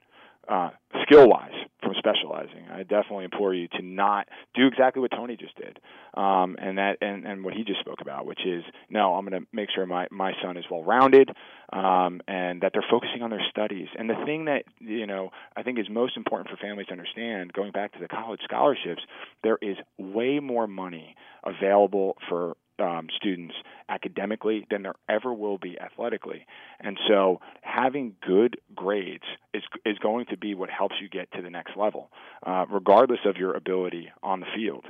uh, 0.48 0.70
skill 1.02 1.28
wise 1.28 1.52
from 1.82 1.94
specializing. 1.98 2.66
I 2.72 2.82
definitely 2.82 3.24
implore 3.24 3.54
you 3.54 3.68
to 3.68 3.82
not 3.82 4.28
do 4.54 4.66
exactly 4.66 5.00
what 5.00 5.10
Tony 5.10 5.36
just 5.36 5.54
did, 5.56 5.78
um, 6.14 6.56
and 6.58 6.78
that 6.78 6.98
and, 7.00 7.26
and 7.26 7.44
what 7.44 7.54
he 7.54 7.62
just 7.64 7.80
spoke 7.80 8.00
about, 8.00 8.26
which 8.26 8.40
is 8.46 8.64
no, 8.90 9.14
I'm 9.14 9.26
going 9.26 9.40
to 9.40 9.46
make 9.52 9.68
sure 9.74 9.86
my 9.86 10.06
my 10.10 10.32
son 10.42 10.56
is 10.56 10.64
well 10.70 10.82
rounded, 10.82 11.30
um, 11.72 12.20
and 12.26 12.62
that 12.62 12.72
they're 12.72 12.84
focusing 12.90 13.22
on 13.22 13.30
their 13.30 13.44
studies. 13.50 13.88
And 13.98 14.08
the 14.08 14.16
thing 14.24 14.46
that 14.46 14.64
you 14.80 15.06
know 15.06 15.30
I 15.56 15.62
think 15.62 15.78
is 15.78 15.86
most 15.90 16.16
important 16.16 16.50
for 16.50 16.56
families 16.56 16.86
to 16.86 16.92
understand, 16.92 17.52
going 17.52 17.72
back 17.72 17.92
to 17.92 17.98
the 18.00 18.08
college 18.08 18.40
scholarships, 18.44 19.02
there 19.42 19.58
is 19.60 19.76
way 19.98 20.40
more 20.40 20.66
money 20.66 21.14
available 21.44 22.16
for 22.28 22.56
um, 22.78 23.08
students 23.16 23.54
academically 23.88 24.66
than 24.70 24.82
there 24.82 24.94
ever 25.08 25.32
will 25.32 25.58
be 25.58 25.78
athletically. 25.80 26.46
And 26.80 26.98
so 27.08 27.40
having 27.62 28.14
good 28.26 28.58
grades 28.74 29.24
is 29.52 29.62
is 29.84 29.98
going 29.98 30.26
to 30.26 30.36
be 30.36 30.54
what 30.54 30.70
helps 30.70 30.96
you 31.00 31.08
get 31.08 31.30
to 31.32 31.42
the 31.42 31.50
next 31.50 31.76
level, 31.76 32.10
uh, 32.44 32.66
regardless 32.70 33.20
of 33.24 33.36
your 33.36 33.54
ability 33.54 34.10
on 34.22 34.40
the 34.40 34.46
field. 34.54 34.84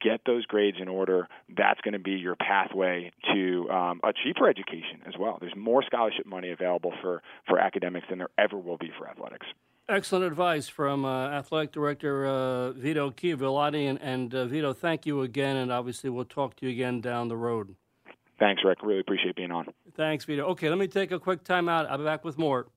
Get 0.00 0.22
those 0.24 0.46
grades 0.46 0.78
in 0.80 0.88
order. 0.88 1.28
That's 1.54 1.80
going 1.82 1.92
to 1.92 1.98
be 1.98 2.12
your 2.12 2.36
pathway 2.36 3.12
to 3.34 3.68
um, 3.70 4.00
a 4.02 4.12
cheaper 4.14 4.48
education 4.48 5.02
as 5.06 5.14
well. 5.18 5.36
There's 5.40 5.56
more 5.56 5.82
scholarship 5.82 6.24
money 6.24 6.52
available 6.52 6.94
for, 7.02 7.22
for 7.46 7.58
academics 7.58 8.06
than 8.08 8.18
there 8.18 8.30
ever 8.38 8.56
will 8.56 8.78
be 8.78 8.90
for 8.98 9.06
athletics. 9.06 9.46
Excellent 9.86 10.24
advice 10.24 10.66
from 10.66 11.04
uh, 11.04 11.28
athletic 11.28 11.70
director 11.70 12.26
uh, 12.26 12.72
Vito 12.72 13.10
Chiavellotti. 13.10 13.90
And, 13.90 14.00
and 14.00 14.34
uh, 14.34 14.46
Vito, 14.46 14.72
thank 14.72 15.04
you 15.04 15.20
again. 15.20 15.56
And 15.56 15.70
obviously, 15.70 16.08
we'll 16.08 16.24
talk 16.24 16.56
to 16.56 16.66
you 16.66 16.72
again 16.72 17.02
down 17.02 17.28
the 17.28 17.36
road. 17.36 17.74
Thanks, 18.38 18.62
Rick. 18.64 18.78
Really 18.82 19.00
appreciate 19.00 19.36
being 19.36 19.50
on. 19.50 19.66
Thanks, 19.94 20.24
Vito. 20.24 20.44
Okay, 20.46 20.70
let 20.70 20.78
me 20.78 20.88
take 20.88 21.12
a 21.12 21.20
quick 21.20 21.44
time 21.44 21.68
out. 21.68 21.88
I'll 21.90 21.98
be 21.98 22.04
back 22.04 22.24
with 22.24 22.38
more. 22.38 22.68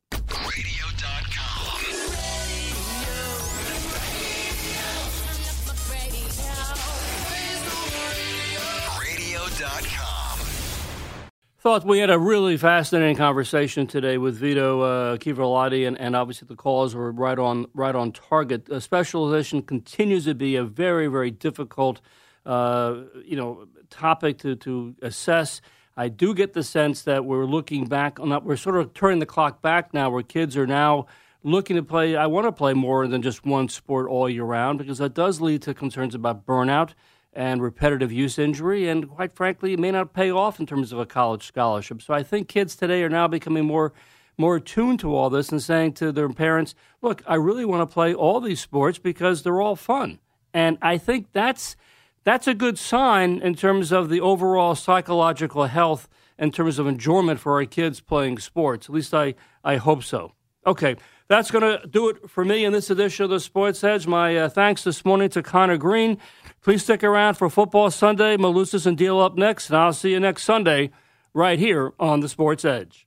Thought 11.60 11.88
we 11.88 11.98
had 11.98 12.12
a 12.12 12.20
really 12.20 12.56
fascinating 12.56 13.16
conversation 13.16 13.88
today 13.88 14.20
with 14.20 14.38
Vito 14.38 14.82
uh, 14.82 15.18
Chiavellotti, 15.18 15.88
and, 15.88 16.00
and 16.00 16.16
obviously 16.16 16.48
the 16.48 16.56
calls 16.56 16.94
were 16.94 17.12
right 17.12 17.40
on 17.40 17.66
right 17.74 17.96
on 17.96 18.12
target. 18.12 18.70
Uh, 18.70 18.80
specialization 18.80 19.64
continues 19.64 20.26
to 20.26 20.36
be 20.36 20.56
a 20.56 20.64
very 20.64 21.08
very 21.08 21.32
difficult, 21.32 22.00
uh, 22.46 22.98
you 23.26 23.36
know, 23.36 23.68
topic 23.90 24.38
to 24.38 24.56
to 24.58 24.96
assess. 25.02 25.60
I 25.98 26.10
do 26.10 26.36
get 26.36 26.54
the 26.54 26.62
sense 26.62 27.02
that 27.02 27.26
we're 27.26 27.46
looking 27.46 27.86
back 27.88 28.20
on 28.20 28.30
that. 28.30 28.44
We're 28.44 28.56
sort 28.56 28.78
of 28.78 28.94
turning 28.94 29.18
the 29.18 29.26
clock 29.26 29.64
back 29.64 29.96
now, 29.96 30.12
where 30.12 30.22
kids 30.22 30.56
are 30.58 30.68
now 30.68 31.08
looking 31.42 31.76
to 31.76 31.82
play. 31.82 32.16
I 32.16 32.28
want 32.28 32.46
to 32.46 32.52
play 32.52 32.76
more 32.76 33.08
than 33.08 33.24
just 33.24 33.48
one 33.48 33.68
sport 33.68 34.08
all 34.08 34.30
year 34.30 34.44
round 34.44 34.78
because 34.78 35.00
that 35.00 35.16
does 35.16 35.42
lead 35.42 35.64
to 35.64 35.74
concerns 35.74 36.14
about 36.14 36.46
burnout 36.46 36.92
and 37.38 37.62
repetitive 37.62 38.12
use 38.12 38.40
injury, 38.40 38.90
and 38.90 39.08
quite 39.08 39.32
frankly, 39.32 39.74
it 39.74 39.80
may 39.80 39.92
not 39.92 40.12
pay 40.12 40.32
off 40.32 40.60
in 40.60 40.66
terms 40.66 40.92
of 40.92 40.98
a 40.98 41.06
college 41.06 41.46
scholarship. 41.46 42.02
So 42.02 42.14
I 42.16 42.24
think 42.24 42.48
kids 42.48 42.76
today 42.76 43.04
are 43.04 43.10
now 43.10 43.28
becoming 43.28 43.66
more 43.66 43.94
more 44.40 44.58
attuned 44.58 45.00
to 45.00 45.16
all 45.16 45.30
this 45.32 45.50
and 45.50 45.62
saying 45.62 45.94
to 45.94 46.12
their 46.12 46.30
parents, 46.30 46.76
"Look, 47.02 47.22
I 47.28 47.36
really 47.36 47.64
want 47.64 47.88
to 47.88 47.94
play 47.94 48.14
all 48.14 48.40
these 48.40 48.60
sports 48.60 48.98
because 48.98 49.44
they're 49.44 49.62
all 49.62 49.76
fun." 49.76 50.20
And 50.52 50.80
I 50.82 50.98
think 50.98 51.28
that's 51.32 51.76
that's 52.24 52.48
a 52.48 52.56
good 52.56 52.80
sign 52.80 53.40
in 53.40 53.54
terms 53.54 53.92
of 53.92 54.10
the 54.10 54.20
overall 54.20 54.74
psychological 54.74 55.66
health 55.66 56.10
in 56.40 56.52
terms 56.52 56.80
of 56.80 56.88
enjoyment 56.88 57.40
for 57.40 57.54
our 57.54 57.66
kids 57.66 58.00
playing 58.00 58.40
sports. 58.40 58.90
At 58.90 58.96
least 58.96 59.14
I, 59.14 59.36
I 59.64 59.78
hope 59.78 60.04
so. 60.04 60.34
Okay, 60.66 60.96
that's 61.28 61.52
going 61.52 61.64
to 61.64 61.86
do 61.88 62.10
it 62.10 62.30
for 62.30 62.46
me 62.46 62.64
in 62.64 62.74
this 62.74 62.90
edition 62.90 63.26
of 63.26 63.30
the 63.30 63.40
Sports 63.40 63.84
Edge. 63.84 64.08
My 64.08 64.36
uh, 64.36 64.50
thanks 64.50 64.84
this 64.84 65.04
morning 65.04 65.30
to 65.30 65.44
Connor 65.44 65.78
Green. 65.78 66.18
Please 66.62 66.84
stick 66.84 67.04
around 67.04 67.36
for 67.36 67.50
Football 67.50 67.92
Sunday. 67.92 68.38
Malusis 68.38 68.86
and 68.86 68.98
Deal 68.98 69.20
up 69.20 69.38
next, 69.38 69.70
and 69.70 69.78
I'll 69.78 69.94
see 69.94 70.12
you 70.12 70.20
next 70.20 70.44
Sunday 70.44 70.92
right 71.34 71.60
here 71.60 71.94
on 72.00 72.22
the 72.22 72.30
Sports 72.30 72.66
Edge. 72.66 73.07